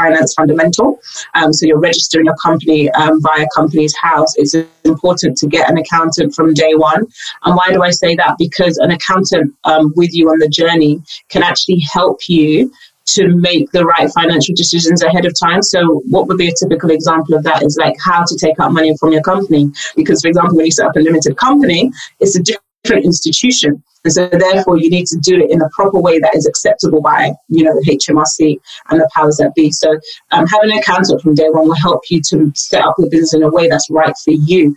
finance 0.01 0.35
fundamental. 0.35 0.99
Um, 1.35 1.53
so 1.53 1.67
you're 1.67 1.81
registering 1.81 2.27
your 2.27 2.37
company 2.37 2.91
um, 2.93 3.21
via 3.23 3.47
Companies 3.55 3.95
House. 3.97 4.35
It's 4.37 4.55
important 4.85 5.37
to 5.39 5.47
get 5.47 5.71
an 5.71 5.79
accountant 5.79 6.35
from 6.35 6.55
day 6.55 6.75
one. 6.75 7.07
And 7.45 7.57
why 7.57 7.71
do 7.73 7.83
I 7.83 7.91
say 7.91 8.15
that? 8.17 8.37
Because 8.39 8.79
an 8.79 8.91
accountant 8.91 9.55
um, 9.65 9.93
with 9.97 10.13
you 10.15 10.31
on 10.31 10.39
the 10.39 10.49
journey 10.49 11.03
can 11.29 11.43
actually 11.43 11.83
help 11.93 12.29
you 12.29 12.73
to 13.07 13.29
make 13.29 13.71
the 13.73 13.85
right 13.85 14.11
financial 14.13 14.55
decisions 14.55 15.03
ahead 15.03 15.25
of 15.25 15.35
time. 15.39 15.63
So, 15.63 16.03
what 16.09 16.29
would 16.29 16.39
be 16.39 16.49
a 16.49 16.55
typical 16.55 16.91
example 16.91 17.35
of 17.35 17.43
that 17.45 17.63
is 17.63 17.77
like 17.81 17.97
how 18.05 18.25
to 18.25 18.37
take 18.37 18.61
out 18.61 18.73
money 18.73 18.97
from 18.99 19.13
your 19.13 19.23
company. 19.23 19.71
Because, 19.97 20.23
for 20.23 20.29
example, 20.29 20.57
when 20.57 20.67
you 20.67 20.73
set 20.73 20.87
up 20.87 20.97
a 20.97 21.01
limited 21.01 21.37
company, 21.37 21.91
it's 22.21 22.37
a 22.37 22.43
different 22.43 22.70
institution. 22.89 23.83
And 24.05 24.13
so 24.13 24.29
therefore 24.29 24.79
you 24.79 24.89
need 24.89 25.07
to 25.07 25.19
do 25.19 25.37
it 25.37 25.51
in 25.51 25.59
the 25.59 25.71
proper 25.75 25.99
way 25.99 26.19
that 26.19 26.35
is 26.35 26.47
acceptable 26.47 27.03
by, 27.03 27.33
you 27.49 27.65
know, 27.65 27.73
the 27.75 27.99
HMRC 27.99 28.59
and 28.89 29.01
the 29.01 29.09
powers 29.15 29.37
that 29.37 29.55
be. 29.55 29.71
So 29.71 29.99
um, 30.31 30.47
having 30.47 30.73
an 30.73 30.79
accountant 30.79 31.21
from 31.21 31.35
day 31.35 31.49
one 31.51 31.69
will 31.69 31.75
help 31.75 32.03
you 32.11 32.21
to 32.29 32.51
set 32.55 32.85
up 32.85 32.95
your 32.99 33.11
business 33.11 33.35
in 33.35 33.43
a 33.43 33.51
way 33.51 33.69
that's 33.69 33.91
right 33.91 34.15
for 34.25 34.33
you. 34.33 34.75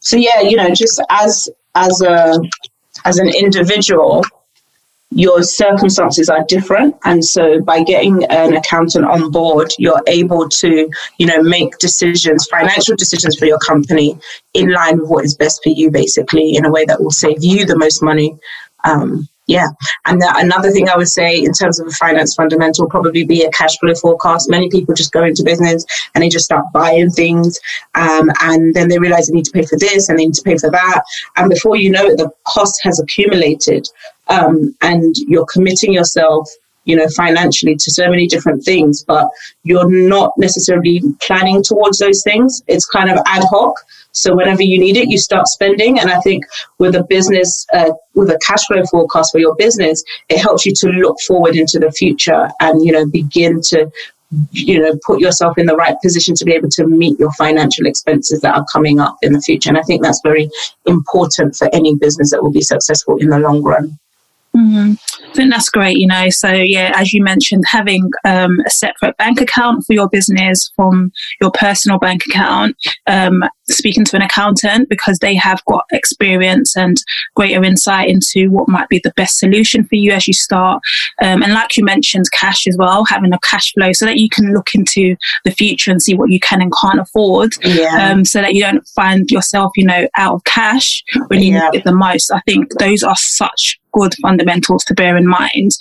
So 0.00 0.16
yeah, 0.16 0.40
you 0.40 0.56
know, 0.56 0.70
just 0.70 1.00
as 1.10 1.48
as 1.74 2.00
a 2.02 2.38
as 3.04 3.18
an 3.18 3.28
individual, 3.28 4.24
your 5.16 5.42
circumstances 5.42 6.28
are 6.28 6.44
different 6.46 6.94
and 7.04 7.24
so 7.24 7.60
by 7.62 7.82
getting 7.82 8.22
an 8.24 8.54
accountant 8.54 9.04
on 9.04 9.30
board 9.30 9.72
you're 9.78 10.02
able 10.06 10.46
to 10.48 10.90
you 11.16 11.26
know 11.26 11.42
make 11.42 11.76
decisions 11.78 12.46
financial 12.48 12.94
decisions 12.96 13.34
for 13.36 13.46
your 13.46 13.58
company 13.58 14.18
in 14.52 14.70
line 14.70 15.00
with 15.00 15.08
what 15.08 15.24
is 15.24 15.34
best 15.34 15.62
for 15.62 15.70
you 15.70 15.90
basically 15.90 16.54
in 16.54 16.66
a 16.66 16.70
way 16.70 16.84
that 16.84 17.00
will 17.00 17.10
save 17.10 17.38
you 17.40 17.64
the 17.64 17.78
most 17.78 18.02
money 18.02 18.36
um, 18.84 19.26
Yeah. 19.48 19.68
And 20.06 20.20
that, 20.22 20.42
another 20.42 20.70
thing 20.72 20.88
I 20.88 20.96
would 20.96 21.08
say 21.08 21.38
in 21.38 21.52
terms 21.52 21.78
of 21.78 21.86
a 21.86 21.90
finance 21.92 22.34
fundamental 22.34 22.88
probably 22.88 23.24
be 23.24 23.42
a 23.44 23.50
cash 23.50 23.78
flow 23.78 23.94
forecast. 23.94 24.50
Many 24.50 24.68
people 24.68 24.94
just 24.94 25.12
go 25.12 25.22
into 25.24 25.44
business 25.44 25.84
and 26.14 26.22
they 26.22 26.28
just 26.28 26.44
start 26.44 26.64
buying 26.72 27.10
things 27.10 27.58
um, 27.94 28.30
and 28.42 28.74
then 28.74 28.88
they 28.88 28.98
realize 28.98 29.28
they 29.28 29.34
need 29.34 29.44
to 29.44 29.52
pay 29.52 29.64
for 29.64 29.78
this 29.78 30.08
and 30.08 30.18
they 30.18 30.26
need 30.26 30.34
to 30.34 30.42
pay 30.42 30.58
for 30.58 30.70
that. 30.70 31.02
And 31.36 31.48
before 31.48 31.76
you 31.76 31.90
know 31.90 32.06
it, 32.06 32.16
the 32.16 32.30
cost 32.48 32.80
has 32.82 32.98
accumulated 32.98 33.88
um, 34.28 34.74
and 34.82 35.14
you're 35.16 35.46
committing 35.46 35.92
yourself 35.92 36.48
you 36.86 36.96
know, 36.96 37.08
financially 37.16 37.76
to 37.76 37.90
so 37.90 38.08
many 38.08 38.26
different 38.26 38.64
things, 38.64 39.04
but 39.04 39.28
you're 39.64 39.90
not 39.90 40.32
necessarily 40.38 41.02
planning 41.20 41.62
towards 41.62 41.98
those 41.98 42.22
things. 42.22 42.62
It's 42.68 42.86
kind 42.86 43.10
of 43.10 43.18
ad 43.26 43.42
hoc. 43.50 43.74
So 44.12 44.34
whenever 44.34 44.62
you 44.62 44.78
need 44.78 44.96
it, 44.96 45.10
you 45.10 45.18
start 45.18 45.48
spending. 45.48 45.98
And 45.98 46.10
I 46.10 46.20
think 46.20 46.44
with 46.78 46.94
a 46.94 47.02
business, 47.02 47.66
uh, 47.74 47.90
with 48.14 48.30
a 48.30 48.38
cash 48.46 48.64
flow 48.66 48.82
forecast 48.86 49.32
for 49.32 49.38
your 49.38 49.54
business, 49.56 50.02
it 50.30 50.38
helps 50.38 50.64
you 50.64 50.72
to 50.76 50.88
look 50.88 51.18
forward 51.26 51.56
into 51.56 51.78
the 51.78 51.90
future 51.90 52.48
and, 52.60 52.82
you 52.82 52.92
know, 52.92 53.04
begin 53.04 53.60
to 53.62 53.90
you 54.50 54.80
know 54.80 54.98
put 55.06 55.20
yourself 55.20 55.56
in 55.56 55.66
the 55.66 55.76
right 55.76 55.94
position 56.02 56.34
to 56.34 56.44
be 56.44 56.52
able 56.52 56.68
to 56.68 56.84
meet 56.84 57.16
your 57.18 57.30
financial 57.34 57.86
expenses 57.86 58.40
that 58.40 58.56
are 58.56 58.66
coming 58.72 58.98
up 58.98 59.16
in 59.22 59.32
the 59.32 59.40
future 59.40 59.70
and 59.70 59.78
i 59.78 59.82
think 59.82 60.02
that's 60.02 60.20
very 60.24 60.50
important 60.86 61.54
for 61.54 61.72
any 61.72 61.94
business 61.94 62.32
that 62.32 62.42
will 62.42 62.50
be 62.50 62.60
successful 62.60 63.16
in 63.18 63.28
the 63.28 63.38
long 63.38 63.62
run 63.62 63.96
Mm-hmm. 64.56 64.94
I 65.28 65.34
think 65.34 65.52
that's 65.52 65.68
great, 65.68 65.98
you 65.98 66.06
know. 66.06 66.30
So, 66.30 66.50
yeah, 66.50 66.92
as 66.94 67.12
you 67.12 67.22
mentioned, 67.22 67.64
having 67.66 68.10
um, 68.24 68.58
a 68.66 68.70
separate 68.70 69.16
bank 69.18 69.40
account 69.40 69.84
for 69.84 69.92
your 69.92 70.08
business 70.08 70.72
from 70.74 71.12
your 71.40 71.50
personal 71.50 71.98
bank 71.98 72.24
account, 72.26 72.74
um, 73.06 73.44
speaking 73.68 74.04
to 74.04 74.16
an 74.16 74.22
accountant 74.22 74.88
because 74.88 75.18
they 75.18 75.34
have 75.34 75.64
got 75.64 75.86
experience 75.92 76.76
and 76.76 77.02
greater 77.34 77.64
insight 77.64 78.08
into 78.08 78.50
what 78.50 78.68
might 78.68 78.88
be 78.88 79.00
the 79.02 79.12
best 79.16 79.38
solution 79.38 79.84
for 79.84 79.96
you 79.96 80.12
as 80.12 80.26
you 80.26 80.34
start. 80.34 80.82
Um, 81.22 81.42
and, 81.42 81.52
like 81.52 81.76
you 81.76 81.84
mentioned, 81.84 82.30
cash 82.32 82.66
as 82.66 82.76
well, 82.76 83.04
having 83.04 83.32
a 83.32 83.38
cash 83.40 83.72
flow 83.72 83.92
so 83.92 84.04
that 84.04 84.18
you 84.18 84.28
can 84.28 84.52
look 84.52 84.74
into 84.74 85.16
the 85.44 85.50
future 85.50 85.90
and 85.90 86.02
see 86.02 86.14
what 86.14 86.30
you 86.30 86.40
can 86.40 86.60
and 86.60 86.72
can't 86.80 87.00
afford 87.00 87.54
yeah. 87.64 88.10
Um, 88.10 88.24
so 88.24 88.40
that 88.40 88.54
you 88.54 88.60
don't 88.60 88.86
find 88.88 89.30
yourself, 89.30 89.72
you 89.76 89.84
know, 89.84 90.08
out 90.16 90.34
of 90.34 90.44
cash 90.44 91.02
when 91.28 91.42
you 91.42 91.54
yeah. 91.54 91.70
need 91.70 91.78
it 91.78 91.84
the 91.84 91.94
most. 91.94 92.30
I 92.30 92.40
think 92.40 92.72
those 92.78 93.02
are 93.02 93.16
such 93.16 93.80
good 93.92 94.14
fundamentals 94.20 94.84
to 94.84 94.94
bear 94.94 95.16
in 95.16 95.26
mind. 95.26 95.72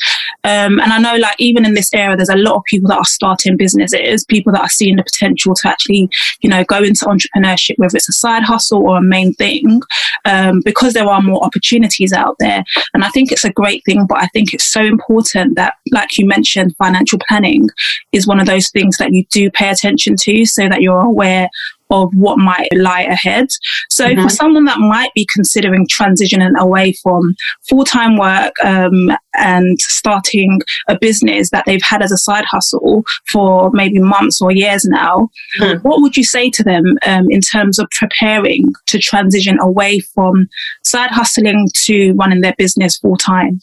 Um, 0.46 0.80
and 0.80 0.94
I 0.94 1.00
know, 1.00 1.18
like, 1.18 1.36
even 1.38 1.66
in 1.66 1.74
this 1.74 1.94
era, 1.94 2.16
there's 2.16 2.30
a 2.30 2.38
lot 2.38 2.56
of 2.56 2.64
people 2.64 2.88
that 2.88 2.98
are 2.98 3.06
starting 3.06 3.58
businesses, 3.58 4.24
people 4.24 4.54
that 4.54 4.62
are 4.62 4.70
seeing 4.70 4.96
the 4.96 5.04
potential 5.04 5.54
to 5.56 5.68
actually, 5.68 6.10
you 6.40 6.50
know, 6.50 6.64
go 6.64 6.82
into 6.82 7.06
entrepreneurship, 7.06 7.75
whether 7.78 7.96
it's 7.96 8.10
a 8.10 8.14
side 8.14 8.44
hustle 8.44 8.82
or 8.82 8.98
a 8.98 9.02
main 9.02 9.34
thing, 9.34 9.82
um, 10.26 10.62
because 10.64 10.94
there 10.94 11.08
are 11.08 11.22
more 11.22 11.44
opportunities 11.44 12.14
out 12.14 12.36
there. 12.40 12.64
And 12.94 13.04
I 13.04 13.10
think 13.10 13.32
it's 13.32 13.46
a 13.46 13.52
great 13.52 13.84
thing, 13.86 14.06
but 14.08 14.22
I 14.22 14.28
think 14.28 14.54
it's 14.54 14.64
so 14.64 14.82
important 14.82 15.56
that, 15.56 15.76
like 15.92 16.18
you 16.18 16.26
mentioned, 16.26 16.76
financial 16.78 17.20
planning 17.28 17.70
is 18.12 18.28
one 18.28 18.40
of 18.40 18.48
those 18.48 18.70
things 18.70 18.98
that 18.98 19.14
you 19.14 19.26
do 19.32 19.50
pay 19.52 19.70
attention 19.70 20.16
to 20.22 20.46
so 20.46 20.68
that 20.70 20.82
you're 20.82 21.02
aware 21.02 21.50
of 21.90 22.12
what 22.14 22.38
might 22.38 22.70
lie 22.74 23.04
ahead. 23.04 23.48
So 23.90 24.08
mm-hmm. 24.08 24.24
for 24.24 24.30
someone 24.30 24.66
that 24.66 24.80
might 24.80 25.14
be 25.14 25.28
considering 25.34 25.88
transitioning 25.88 26.58
away 26.58 26.94
from 27.04 27.36
full-time 27.70 28.18
work 28.18 28.54
um, 28.64 29.12
and 29.38 29.80
starting 29.80 30.62
a 30.88 30.98
business 30.98 31.50
that 31.52 31.66
they've 31.66 31.82
had 31.82 32.02
as 32.02 32.12
a 32.12 32.18
side 32.18 32.46
hustle 32.46 33.04
for 33.32 33.70
maybe 33.72 34.00
months 34.00 34.42
or 34.42 34.52
years 34.52 34.86
now, 34.86 35.30
mm-hmm. 35.60 35.88
what 35.88 36.02
would 36.02 36.18
you 36.18 36.24
say 36.24 36.50
to 36.50 36.64
them 36.64 36.98
um, 37.06 37.26
in 37.30 37.42
terms 37.42 37.80
of 37.80 37.88
preparing 37.92 38.74
to 38.88 39.00
transition 39.00 39.60
away 39.60 40.00
from 40.00 40.48
side 40.84 41.12
hustling 41.12 41.68
to 41.74 42.14
running 42.14 42.42
their 42.42 42.56
business 42.58 42.98
full-time? 42.98 43.60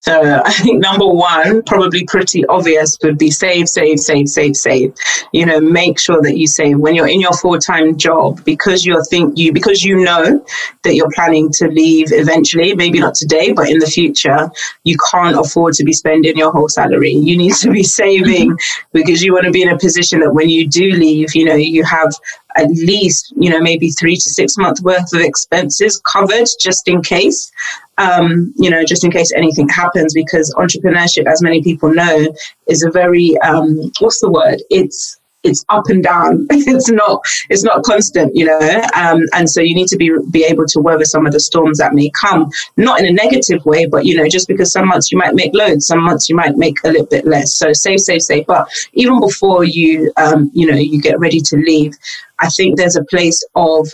So 0.00 0.42
I 0.44 0.52
think 0.52 0.80
number 0.80 1.06
one, 1.06 1.62
probably 1.62 2.04
pretty 2.04 2.44
obvious, 2.46 2.98
would 3.02 3.18
be 3.18 3.30
save, 3.30 3.68
save, 3.68 4.00
save, 4.00 4.28
save, 4.28 4.56
save. 4.56 4.94
You 5.32 5.46
know, 5.46 5.60
make 5.60 5.98
sure 5.98 6.20
that 6.22 6.36
you 6.36 6.46
save 6.46 6.78
when 6.78 6.94
you're 6.94 7.08
in 7.08 7.20
your 7.20 7.32
full 7.32 7.58
time 7.58 7.96
job 7.96 8.44
because 8.44 8.84
you're 8.84 9.04
think 9.04 9.38
you 9.38 9.52
because 9.52 9.84
you 9.84 10.02
know 10.02 10.44
that 10.82 10.94
you're 10.94 11.10
planning 11.14 11.50
to 11.52 11.68
leave 11.68 12.08
eventually, 12.12 12.74
maybe 12.74 12.98
not 12.98 13.14
today, 13.14 13.52
but 13.52 13.68
in 13.68 13.78
the 13.78 13.86
future. 13.86 14.50
You 14.84 14.96
can't 15.10 15.38
afford 15.38 15.74
to 15.74 15.84
be 15.84 15.92
spending 15.92 16.36
your 16.36 16.52
whole 16.52 16.68
salary. 16.68 17.12
You 17.12 17.36
need 17.36 17.54
to 17.56 17.70
be 17.70 17.82
saving 18.00 18.50
mm-hmm. 18.50 18.88
because 18.92 19.22
you 19.22 19.32
want 19.32 19.44
to 19.44 19.50
be 19.50 19.62
in 19.62 19.68
a 19.68 19.78
position 19.78 20.20
that 20.20 20.34
when 20.34 20.48
you 20.48 20.66
do 20.66 20.90
leave, 20.90 21.34
you 21.34 21.44
know, 21.44 21.54
you 21.54 21.84
have 21.84 22.12
at 22.56 22.68
least 22.70 23.32
you 23.36 23.50
know 23.50 23.60
maybe 23.60 23.90
three 23.90 24.16
to 24.16 24.28
six 24.28 24.56
months 24.56 24.82
worth 24.82 25.12
of 25.12 25.20
expenses 25.20 26.00
covered 26.04 26.48
just 26.60 26.88
in 26.88 27.02
case 27.02 27.52
um, 28.00 28.52
you 28.56 28.70
know 28.70 28.84
just 28.84 29.04
in 29.04 29.10
case 29.10 29.32
anything 29.32 29.68
happens 29.68 30.12
because 30.12 30.52
entrepreneurship 30.54 31.26
as 31.26 31.42
many 31.42 31.62
people 31.62 31.92
know 31.92 32.34
is 32.66 32.82
a 32.82 32.90
very 32.90 33.38
um, 33.38 33.92
what's 34.00 34.20
the 34.20 34.30
word 34.30 34.60
it's 34.70 35.20
it's 35.42 35.64
up 35.68 35.88
and 35.88 36.02
down. 36.02 36.46
it's 36.50 36.90
not 36.90 37.22
it's 37.48 37.62
not 37.62 37.82
constant, 37.82 38.34
you 38.34 38.44
know. 38.44 38.82
Um, 38.94 39.22
and 39.34 39.48
so 39.48 39.60
you 39.60 39.74
need 39.74 39.88
to 39.88 39.96
be 39.96 40.10
be 40.30 40.44
able 40.44 40.66
to 40.66 40.80
weather 40.80 41.04
some 41.04 41.26
of 41.26 41.32
the 41.32 41.40
storms 41.40 41.78
that 41.78 41.94
may 41.94 42.10
come, 42.10 42.50
not 42.76 43.00
in 43.00 43.06
a 43.06 43.12
negative 43.12 43.64
way, 43.64 43.86
but 43.86 44.04
you 44.04 44.16
know, 44.16 44.28
just 44.28 44.48
because 44.48 44.72
some 44.72 44.88
months 44.88 45.10
you 45.10 45.18
might 45.18 45.34
make 45.34 45.54
loads, 45.54 45.86
some 45.86 46.02
months 46.02 46.28
you 46.28 46.36
might 46.36 46.56
make 46.56 46.76
a 46.84 46.88
little 46.88 47.06
bit 47.06 47.26
less. 47.26 47.54
So 47.54 47.72
save, 47.72 48.00
save, 48.00 48.22
save. 48.22 48.46
But 48.46 48.68
even 48.92 49.20
before 49.20 49.64
you 49.64 50.12
um, 50.16 50.50
you 50.54 50.70
know 50.70 50.76
you 50.76 51.00
get 51.00 51.18
ready 51.18 51.40
to 51.40 51.56
leave, 51.56 51.94
I 52.38 52.48
think 52.48 52.76
there's 52.76 52.96
a 52.96 53.04
place 53.04 53.42
of 53.54 53.88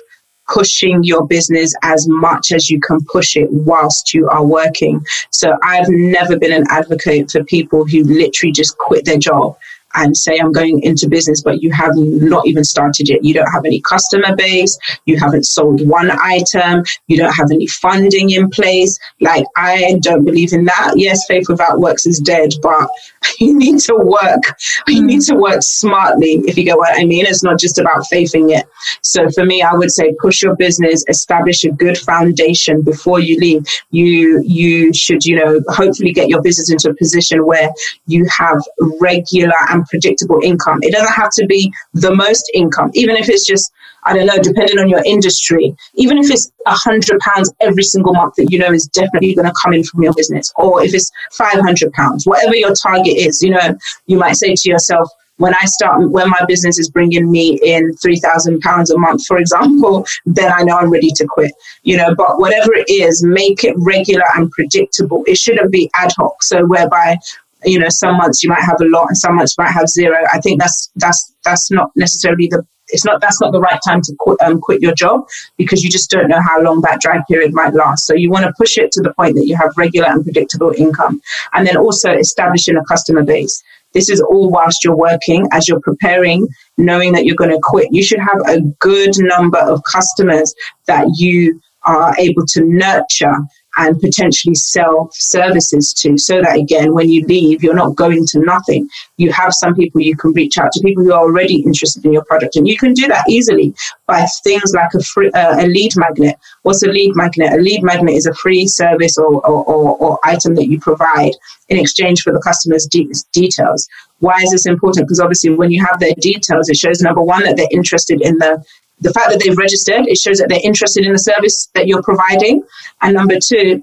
pushing 0.48 1.02
your 1.02 1.26
business 1.26 1.74
as 1.82 2.06
much 2.08 2.52
as 2.52 2.70
you 2.70 2.80
can 2.80 3.04
push 3.04 3.36
it 3.36 3.48
whilst 3.50 4.14
you 4.14 4.28
are 4.28 4.44
working. 4.44 5.04
So 5.30 5.56
I've 5.62 5.88
never 5.88 6.38
been 6.38 6.52
an 6.52 6.64
advocate 6.70 7.30
for 7.30 7.44
people 7.44 7.84
who 7.84 8.04
literally 8.04 8.52
just 8.52 8.76
quit 8.78 9.04
their 9.04 9.18
job 9.18 9.56
and 9.96 10.16
say 10.16 10.38
I'm 10.38 10.52
going 10.52 10.82
into 10.82 11.08
business, 11.08 11.42
but 11.42 11.62
you 11.62 11.72
have 11.72 11.92
not 11.96 12.46
even 12.46 12.64
started 12.64 13.08
yet. 13.08 13.24
You 13.24 13.34
don't 13.34 13.50
have 13.50 13.64
any 13.64 13.80
customer 13.80 14.34
base. 14.36 14.78
You 15.06 15.18
haven't 15.18 15.44
sold 15.44 15.86
one 15.86 16.10
item. 16.10 16.84
You 17.08 17.16
don't 17.16 17.34
have 17.34 17.50
any 17.50 17.66
funding 17.66 18.30
in 18.30 18.50
place. 18.50 18.98
Like 19.20 19.44
I 19.56 19.98
don't 20.00 20.24
believe 20.24 20.52
in 20.52 20.64
that. 20.66 20.94
Yes, 20.96 21.26
faith 21.26 21.48
without 21.48 21.80
works 21.80 22.06
is 22.06 22.20
dead, 22.20 22.52
but 22.62 22.88
you 23.40 23.56
need 23.56 23.80
to 23.80 23.96
work. 23.96 24.42
You 24.86 25.04
need 25.04 25.22
to 25.22 25.34
work 25.34 25.62
smartly, 25.62 26.42
if 26.46 26.56
you 26.56 26.64
get 26.64 26.76
what 26.76 26.98
I 26.98 27.04
mean. 27.04 27.26
It's 27.26 27.42
not 27.42 27.58
just 27.58 27.78
about 27.78 28.06
faithing 28.06 28.50
it. 28.50 28.66
So 29.02 29.28
for 29.30 29.44
me, 29.44 29.62
I 29.62 29.74
would 29.74 29.90
say 29.90 30.14
push 30.20 30.42
your 30.42 30.56
business, 30.56 31.04
establish 31.08 31.64
a 31.64 31.70
good 31.70 31.98
foundation 31.98 32.82
before 32.82 33.20
you 33.20 33.38
leave. 33.38 33.66
You 33.90 34.42
you 34.42 34.92
should, 34.92 35.24
you 35.24 35.36
know, 35.36 35.60
hopefully 35.68 36.12
get 36.12 36.28
your 36.28 36.42
business 36.42 36.70
into 36.70 36.90
a 36.90 36.94
position 36.94 37.46
where 37.46 37.70
you 38.06 38.26
have 38.36 38.62
regular 39.00 39.54
and 39.70 39.85
predictable 39.88 40.40
income. 40.42 40.78
It 40.82 40.92
doesn't 40.92 41.12
have 41.12 41.30
to 41.32 41.46
be 41.46 41.72
the 41.94 42.14
most 42.14 42.50
income, 42.54 42.90
even 42.94 43.16
if 43.16 43.28
it's 43.28 43.46
just, 43.46 43.72
I 44.04 44.14
don't 44.14 44.26
know, 44.26 44.38
depending 44.38 44.78
on 44.78 44.88
your 44.88 45.02
industry, 45.04 45.74
even 45.94 46.18
if 46.18 46.30
it's 46.30 46.50
a 46.66 46.72
hundred 46.72 47.20
pounds 47.20 47.52
every 47.60 47.82
single 47.82 48.14
month 48.14 48.34
that 48.36 48.50
you 48.50 48.58
know 48.58 48.72
is 48.72 48.86
definitely 48.88 49.34
going 49.34 49.46
to 49.46 49.54
come 49.62 49.72
in 49.72 49.84
from 49.84 50.02
your 50.02 50.14
business, 50.14 50.52
or 50.56 50.82
if 50.82 50.94
it's 50.94 51.10
500 51.32 51.92
pounds, 51.92 52.26
whatever 52.26 52.54
your 52.54 52.74
target 52.74 53.16
is, 53.16 53.42
you 53.42 53.50
know, 53.50 53.76
you 54.06 54.18
might 54.18 54.36
say 54.36 54.54
to 54.54 54.68
yourself, 54.68 55.08
when 55.38 55.54
I 55.54 55.64
start, 55.66 56.10
when 56.10 56.30
my 56.30 56.40
business 56.48 56.78
is 56.78 56.88
bringing 56.88 57.30
me 57.30 57.58
in 57.62 57.94
three 57.96 58.18
thousand 58.18 58.60
pounds 58.60 58.90
a 58.90 58.98
month, 58.98 59.26
for 59.26 59.38
example, 59.38 60.06
then 60.24 60.50
I 60.52 60.62
know 60.62 60.76
I'm 60.76 60.90
ready 60.90 61.10
to 61.10 61.26
quit. 61.26 61.52
You 61.82 61.98
know, 61.98 62.14
but 62.14 62.38
whatever 62.38 62.72
it 62.74 62.86
is, 62.88 63.22
make 63.22 63.64
it 63.64 63.74
regular 63.78 64.24
and 64.36 64.50
predictable. 64.50 65.24
It 65.26 65.36
shouldn't 65.36 65.70
be 65.70 65.90
ad 65.94 66.12
hoc. 66.16 66.42
So 66.42 66.64
whereby 66.66 67.18
you 67.64 67.78
know 67.78 67.88
some 67.88 68.16
months 68.16 68.42
you 68.42 68.50
might 68.50 68.62
have 68.62 68.80
a 68.80 68.84
lot 68.84 69.06
and 69.08 69.16
some 69.16 69.36
months 69.36 69.54
you 69.56 69.64
might 69.64 69.72
have 69.72 69.88
zero. 69.88 70.16
I 70.32 70.40
think 70.40 70.60
that's 70.60 70.90
that's 70.96 71.34
that's 71.44 71.70
not 71.70 71.90
necessarily 71.96 72.48
the 72.48 72.66
it's 72.88 73.04
not 73.04 73.20
that's 73.20 73.40
not 73.40 73.52
the 73.52 73.60
right 73.60 73.80
time 73.86 74.00
to 74.02 74.14
quit, 74.18 74.40
um, 74.42 74.60
quit 74.60 74.80
your 74.80 74.94
job 74.94 75.26
because 75.56 75.82
you 75.82 75.90
just 75.90 76.10
don't 76.10 76.28
know 76.28 76.40
how 76.40 76.60
long 76.60 76.80
that 76.82 77.00
dry 77.00 77.20
period 77.28 77.52
might 77.52 77.74
last. 77.74 78.06
So 78.06 78.14
you 78.14 78.30
want 78.30 78.44
to 78.44 78.52
push 78.56 78.78
it 78.78 78.92
to 78.92 79.02
the 79.02 79.12
point 79.14 79.34
that 79.36 79.46
you 79.46 79.56
have 79.56 79.72
regular 79.76 80.08
and 80.08 80.22
predictable 80.22 80.72
income 80.76 81.20
and 81.54 81.66
then 81.66 81.76
also 81.76 82.12
establishing 82.12 82.76
a 82.76 82.84
customer 82.84 83.24
base. 83.24 83.62
This 83.92 84.10
is 84.10 84.20
all 84.20 84.50
whilst 84.50 84.84
you're 84.84 84.96
working 84.96 85.48
as 85.52 85.66
you're 85.66 85.80
preparing 85.80 86.46
knowing 86.78 87.12
that 87.12 87.24
you're 87.24 87.36
going 87.36 87.50
to 87.50 87.60
quit. 87.62 87.88
You 87.90 88.02
should 88.02 88.20
have 88.20 88.40
a 88.46 88.60
good 88.80 89.12
number 89.18 89.58
of 89.58 89.82
customers 89.90 90.54
that 90.86 91.06
you 91.16 91.60
are 91.84 92.14
able 92.18 92.44
to 92.46 92.64
nurture 92.64 93.36
and 93.76 94.00
potentially 94.00 94.54
sell 94.54 95.10
services 95.12 95.92
to 95.94 96.16
so 96.16 96.40
that 96.40 96.56
again 96.56 96.94
when 96.94 97.08
you 97.08 97.24
leave 97.26 97.62
you're 97.62 97.74
not 97.74 97.94
going 97.94 98.26
to 98.26 98.40
nothing. 98.40 98.88
You 99.16 99.32
have 99.32 99.52
some 99.52 99.74
people 99.74 100.00
you 100.00 100.16
can 100.16 100.32
reach 100.32 100.58
out 100.58 100.72
to 100.72 100.80
people 100.80 101.04
who 101.04 101.12
are 101.12 101.22
already 101.22 101.56
interested 101.62 102.04
in 102.04 102.12
your 102.12 102.24
product 102.24 102.56
and 102.56 102.66
you 102.66 102.76
can 102.76 102.92
do 102.94 103.06
that 103.08 103.24
easily 103.28 103.74
by 104.06 104.26
things 104.44 104.72
like 104.74 104.92
a 104.94 105.02
free 105.02 105.30
uh, 105.32 105.64
a 105.64 105.66
lead 105.66 105.92
magnet. 105.96 106.36
What's 106.62 106.82
a 106.82 106.88
lead 106.88 107.12
magnet? 107.14 107.52
A 107.52 107.56
lead 107.56 107.82
magnet 107.82 108.14
is 108.14 108.26
a 108.26 108.34
free 108.34 108.66
service 108.66 109.18
or, 109.18 109.46
or, 109.46 109.64
or, 109.64 109.96
or 109.98 110.18
item 110.24 110.54
that 110.56 110.68
you 110.68 110.80
provide 110.80 111.32
in 111.68 111.78
exchange 111.78 112.22
for 112.22 112.32
the 112.32 112.40
customer's 112.40 112.86
de- 112.86 113.08
details. 113.32 113.88
Why 114.20 114.40
is 114.42 114.50
this 114.50 114.66
important? 114.66 115.06
Because 115.06 115.20
obviously 115.20 115.50
when 115.50 115.70
you 115.70 115.84
have 115.84 116.00
their 116.00 116.14
details 116.18 116.68
it 116.68 116.76
shows 116.76 117.02
number 117.02 117.22
one 117.22 117.42
that 117.44 117.56
they're 117.56 117.66
interested 117.70 118.20
in 118.20 118.38
the 118.38 118.64
the 119.00 119.12
fact 119.12 119.30
that 119.30 119.40
they've 119.40 119.56
registered, 119.56 120.06
it 120.06 120.18
shows 120.18 120.38
that 120.38 120.48
they're 120.48 120.60
interested 120.64 121.04
in 121.04 121.12
the 121.12 121.18
service 121.18 121.68
that 121.74 121.86
you're 121.86 122.02
providing. 122.02 122.62
And 123.02 123.14
number 123.14 123.38
two, 123.38 123.82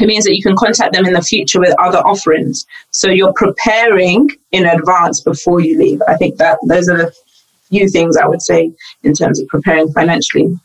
it 0.00 0.06
means 0.06 0.24
that 0.24 0.36
you 0.36 0.42
can 0.42 0.56
contact 0.56 0.94
them 0.94 1.06
in 1.06 1.12
the 1.12 1.22
future 1.22 1.60
with 1.60 1.74
other 1.78 1.98
offerings. 1.98 2.66
So 2.90 3.08
you're 3.08 3.34
preparing 3.34 4.28
in 4.50 4.66
advance 4.66 5.20
before 5.20 5.60
you 5.60 5.78
leave. 5.78 6.00
I 6.08 6.16
think 6.16 6.38
that 6.38 6.58
those 6.66 6.88
are 6.88 6.96
the 6.96 7.14
few 7.68 7.88
things 7.88 8.16
I 8.16 8.26
would 8.26 8.42
say 8.42 8.72
in 9.02 9.14
terms 9.14 9.38
of 9.40 9.48
preparing 9.48 9.92
financially. 9.92 10.58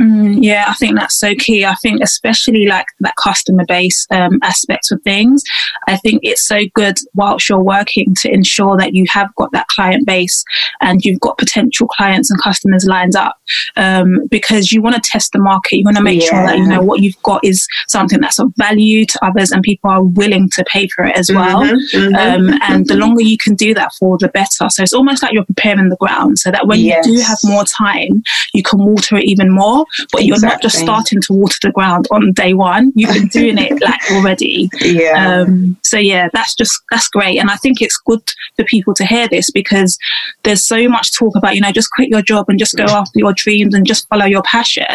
Mm, 0.00 0.42
yeah, 0.42 0.64
I 0.66 0.74
think 0.74 0.96
that's 0.96 1.14
so 1.14 1.34
key. 1.36 1.64
I 1.64 1.74
think 1.76 2.02
especially 2.02 2.66
like 2.66 2.86
that 3.00 3.14
customer 3.16 3.64
base 3.66 4.06
um, 4.10 4.40
aspect 4.42 4.90
of 4.90 5.00
things. 5.02 5.44
I 5.86 5.96
think 5.96 6.20
it's 6.24 6.42
so 6.42 6.62
good 6.74 6.98
whilst 7.14 7.48
you're 7.48 7.62
working 7.62 8.14
to 8.16 8.32
ensure 8.32 8.76
that 8.76 8.94
you 8.94 9.04
have 9.10 9.32
got 9.36 9.52
that 9.52 9.68
client 9.68 10.04
base 10.04 10.44
and 10.80 11.04
you've 11.04 11.20
got 11.20 11.38
potential 11.38 11.86
clients 11.86 12.30
and 12.30 12.42
customers 12.42 12.86
lined 12.86 13.14
up 13.14 13.36
um, 13.76 14.26
because 14.30 14.72
you 14.72 14.82
want 14.82 14.96
to 14.96 15.10
test 15.10 15.32
the 15.32 15.38
market. 15.38 15.76
You 15.76 15.84
want 15.84 15.96
to 15.96 16.02
make 16.02 16.22
yeah. 16.22 16.28
sure 16.28 16.46
that 16.46 16.58
you 16.58 16.66
know 16.66 16.82
what 16.82 17.00
you've 17.00 17.22
got 17.22 17.44
is 17.44 17.68
something 17.86 18.20
that's 18.20 18.40
of 18.40 18.52
value 18.56 19.06
to 19.06 19.24
others 19.24 19.52
and 19.52 19.62
people 19.62 19.90
are 19.90 20.02
willing 20.02 20.50
to 20.50 20.64
pay 20.64 20.88
for 20.88 21.04
it 21.04 21.16
as 21.16 21.30
well. 21.30 21.62
Mm-hmm, 21.62 21.98
mm-hmm. 21.98 22.14
Um, 22.14 22.58
and 22.62 22.86
the 22.88 22.96
longer 22.96 23.22
you 23.22 23.38
can 23.38 23.54
do 23.54 23.72
that 23.74 23.92
for, 23.98 24.18
the 24.18 24.28
better. 24.28 24.68
So 24.70 24.82
it's 24.82 24.92
almost 24.92 25.22
like 25.22 25.32
you're 25.32 25.44
preparing 25.44 25.88
the 25.88 25.96
ground 25.96 26.38
so 26.38 26.50
that 26.50 26.66
when 26.66 26.80
yes. 26.80 27.06
you 27.06 27.16
do 27.16 27.22
have 27.22 27.38
more 27.44 27.64
time, 27.64 28.22
you 28.52 28.62
can 28.62 28.84
water 28.84 29.16
it 29.16 29.24
even 29.24 29.50
more 29.50 29.83
but 30.12 30.24
you're 30.24 30.36
exactly. 30.36 30.54
not 30.54 30.62
just 30.62 30.78
starting 30.78 31.20
to 31.22 31.32
water 31.32 31.58
the 31.62 31.72
ground 31.72 32.06
on 32.10 32.32
day 32.32 32.54
one. 32.54 32.92
You've 32.94 33.14
been 33.14 33.28
doing 33.28 33.58
it 33.58 33.80
like 33.82 34.00
already. 34.12 34.70
Yeah. 34.80 35.42
Um, 35.42 35.76
so 35.82 35.98
yeah, 35.98 36.28
that's 36.32 36.54
just 36.54 36.82
that's 36.90 37.08
great, 37.08 37.38
and 37.38 37.50
I 37.50 37.56
think 37.56 37.80
it's 37.80 37.96
good 37.96 38.22
for 38.56 38.64
people 38.64 38.94
to 38.94 39.04
hear 39.04 39.28
this 39.28 39.50
because 39.50 39.98
there's 40.42 40.62
so 40.62 40.88
much 40.88 41.12
talk 41.12 41.34
about 41.36 41.54
you 41.54 41.60
know 41.60 41.72
just 41.72 41.90
quit 41.90 42.08
your 42.08 42.22
job 42.22 42.46
and 42.48 42.58
just 42.58 42.76
go 42.76 42.84
after 42.84 43.18
your 43.18 43.32
dreams 43.32 43.74
and 43.74 43.86
just 43.86 44.08
follow 44.08 44.26
your 44.26 44.42
passion, 44.42 44.86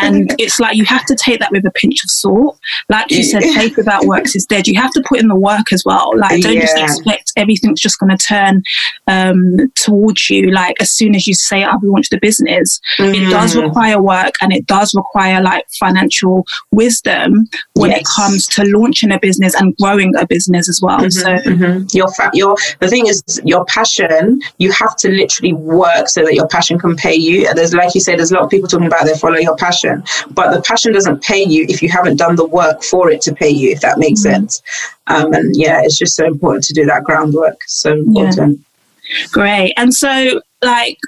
and 0.00 0.34
it's 0.38 0.58
like 0.60 0.76
you 0.76 0.84
have 0.84 1.04
to 1.06 1.14
take 1.14 1.40
that 1.40 1.52
with 1.52 1.64
a 1.66 1.70
pinch 1.70 2.04
of 2.04 2.10
salt. 2.10 2.58
Like 2.88 3.10
you 3.10 3.22
said, 3.22 3.42
faith 3.42 3.76
without 3.76 4.06
works 4.06 4.34
is 4.34 4.46
dead. 4.46 4.66
You 4.66 4.80
have 4.80 4.92
to 4.92 5.04
put 5.06 5.20
in 5.20 5.28
the 5.28 5.36
work 5.36 5.72
as 5.72 5.84
well. 5.84 6.12
Like 6.16 6.42
don't 6.42 6.54
yeah. 6.54 6.60
just 6.60 6.78
expect 6.78 7.32
everything's 7.36 7.80
just 7.80 7.98
going 7.98 8.16
to 8.16 8.26
turn 8.26 8.62
um, 9.06 9.70
towards 9.74 10.30
you. 10.30 10.50
Like 10.50 10.80
as 10.80 10.90
soon 10.90 11.14
as 11.14 11.26
you 11.26 11.34
say, 11.34 11.62
"I 11.64 11.76
will 11.76 11.92
launch 11.92 12.10
the 12.10 12.18
business," 12.18 12.80
mm. 12.98 13.14
it 13.14 13.30
does 13.30 13.54
mm. 13.54 13.62
require 13.62 14.00
work 14.00 14.17
work 14.18 14.34
and 14.40 14.52
it 14.52 14.66
does 14.66 14.94
require 14.94 15.40
like 15.42 15.64
financial 15.78 16.46
wisdom 16.70 17.46
when 17.74 17.90
yes. 17.90 18.00
it 18.00 18.06
comes 18.16 18.46
to 18.46 18.64
launching 18.64 19.12
a 19.12 19.18
business 19.18 19.54
and 19.54 19.76
growing 19.76 20.14
a 20.16 20.26
business 20.26 20.68
as 20.68 20.80
well. 20.80 20.98
Mm-hmm, 20.98 21.10
so 21.10 21.36
mm-hmm. 21.50 21.86
your 21.92 22.08
fa- 22.12 22.30
your 22.34 22.56
the 22.80 22.88
thing 22.88 23.06
is 23.06 23.40
your 23.44 23.64
passion, 23.66 24.40
you 24.58 24.72
have 24.72 24.96
to 24.96 25.10
literally 25.10 25.52
work 25.52 26.08
so 26.08 26.24
that 26.24 26.34
your 26.34 26.48
passion 26.48 26.78
can 26.78 26.96
pay 26.96 27.14
you. 27.14 27.52
There's 27.54 27.74
like 27.74 27.94
you 27.94 28.00
said, 28.00 28.18
there's 28.18 28.30
a 28.30 28.34
lot 28.34 28.44
of 28.44 28.50
people 28.50 28.68
talking 28.68 28.86
about 28.86 29.04
they 29.04 29.14
follow 29.14 29.38
your 29.38 29.56
passion, 29.56 30.02
but 30.30 30.54
the 30.54 30.62
passion 30.62 30.92
doesn't 30.92 31.22
pay 31.22 31.42
you 31.42 31.66
if 31.68 31.82
you 31.82 31.88
haven't 31.88 32.16
done 32.16 32.36
the 32.36 32.46
work 32.46 32.82
for 32.82 33.10
it 33.10 33.20
to 33.22 33.34
pay 33.34 33.50
you, 33.50 33.70
if 33.70 33.80
that 33.80 33.98
makes 33.98 34.20
mm-hmm. 34.20 34.46
sense. 34.46 34.62
Um, 35.06 35.32
and 35.32 35.54
yeah, 35.56 35.80
it's 35.82 35.96
just 35.96 36.14
so 36.14 36.26
important 36.26 36.64
to 36.64 36.74
do 36.74 36.84
that 36.86 37.04
groundwork. 37.04 37.60
So 37.66 37.92
important. 37.92 38.58
Yeah. 38.58 39.26
Great. 39.32 39.72
And 39.76 39.94
so 39.94 40.42
like 40.62 40.98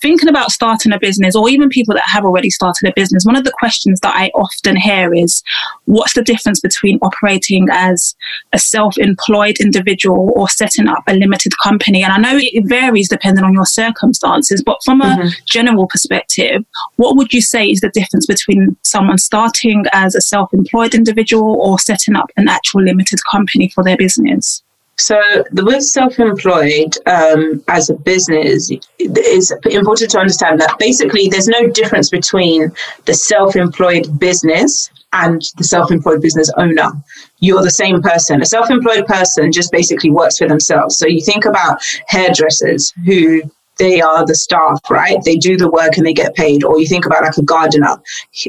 thinking 0.00 0.28
about 0.28 0.50
starting 0.50 0.92
a 0.92 0.98
business 0.98 1.34
or 1.36 1.48
even 1.48 1.68
people 1.68 1.94
that 1.94 2.04
have 2.06 2.24
already 2.24 2.50
started 2.50 2.88
a 2.88 2.92
business, 2.94 3.24
one 3.24 3.36
of 3.36 3.44
the 3.44 3.52
questions 3.58 4.00
that 4.00 4.14
I 4.14 4.28
often 4.34 4.76
hear 4.76 5.14
is 5.14 5.42
what's 5.84 6.14
the 6.14 6.22
difference 6.22 6.60
between 6.60 6.98
operating 7.02 7.68
as 7.70 8.16
a 8.52 8.58
self 8.58 8.96
employed 8.98 9.58
individual 9.60 10.32
or 10.36 10.48
setting 10.48 10.88
up 10.88 11.02
a 11.06 11.14
limited 11.14 11.52
company? 11.62 12.02
And 12.02 12.12
I 12.12 12.18
know 12.18 12.38
it 12.40 12.66
varies 12.66 13.08
depending 13.08 13.44
on 13.44 13.54
your 13.54 13.66
circumstances, 13.66 14.62
but 14.62 14.78
from 14.84 15.00
a 15.00 15.04
mm-hmm. 15.04 15.28
general 15.46 15.86
perspective, 15.86 16.64
what 16.96 17.16
would 17.16 17.32
you 17.32 17.40
say 17.40 17.66
is 17.66 17.80
the 17.80 17.90
difference 17.90 18.26
between 18.26 18.76
someone 18.82 19.18
starting 19.18 19.84
as 19.92 20.14
a 20.14 20.20
self 20.20 20.52
employed 20.52 20.94
individual 20.94 21.60
or 21.60 21.78
setting 21.78 22.16
up 22.16 22.30
an 22.36 22.48
actual 22.48 22.82
limited 22.82 23.18
company 23.30 23.68
for 23.68 23.84
their 23.84 23.96
business? 23.96 24.62
So 24.98 25.20
the 25.52 25.64
word 25.64 25.80
self-employed 25.80 26.96
um, 27.06 27.62
as 27.68 27.88
a 27.88 27.94
business 27.94 28.70
is 28.98 29.54
important 29.70 30.10
to 30.10 30.18
understand 30.18 30.60
that 30.60 30.76
basically 30.78 31.28
there's 31.28 31.46
no 31.46 31.68
difference 31.68 32.10
between 32.10 32.72
the 33.04 33.14
self-employed 33.14 34.18
business 34.18 34.90
and 35.12 35.40
the 35.56 35.62
self-employed 35.62 36.20
business 36.20 36.50
owner. 36.56 36.90
You're 37.38 37.62
the 37.62 37.70
same 37.70 38.02
person. 38.02 38.42
A 38.42 38.44
self-employed 38.44 39.06
person 39.06 39.52
just 39.52 39.70
basically 39.70 40.10
works 40.10 40.38
for 40.38 40.48
themselves. 40.48 40.98
So 40.98 41.06
you 41.06 41.22
think 41.22 41.44
about 41.44 41.80
hairdressers 42.08 42.92
who 43.06 43.42
they 43.78 44.00
are 44.00 44.26
the 44.26 44.34
staff, 44.34 44.80
right? 44.90 45.18
They 45.24 45.36
do 45.36 45.56
the 45.56 45.70
work 45.70 45.96
and 45.96 46.04
they 46.04 46.12
get 46.12 46.34
paid. 46.34 46.64
Or 46.64 46.80
you 46.80 46.88
think 46.88 47.06
about 47.06 47.22
like 47.22 47.36
a 47.36 47.42
gardener 47.42 48.02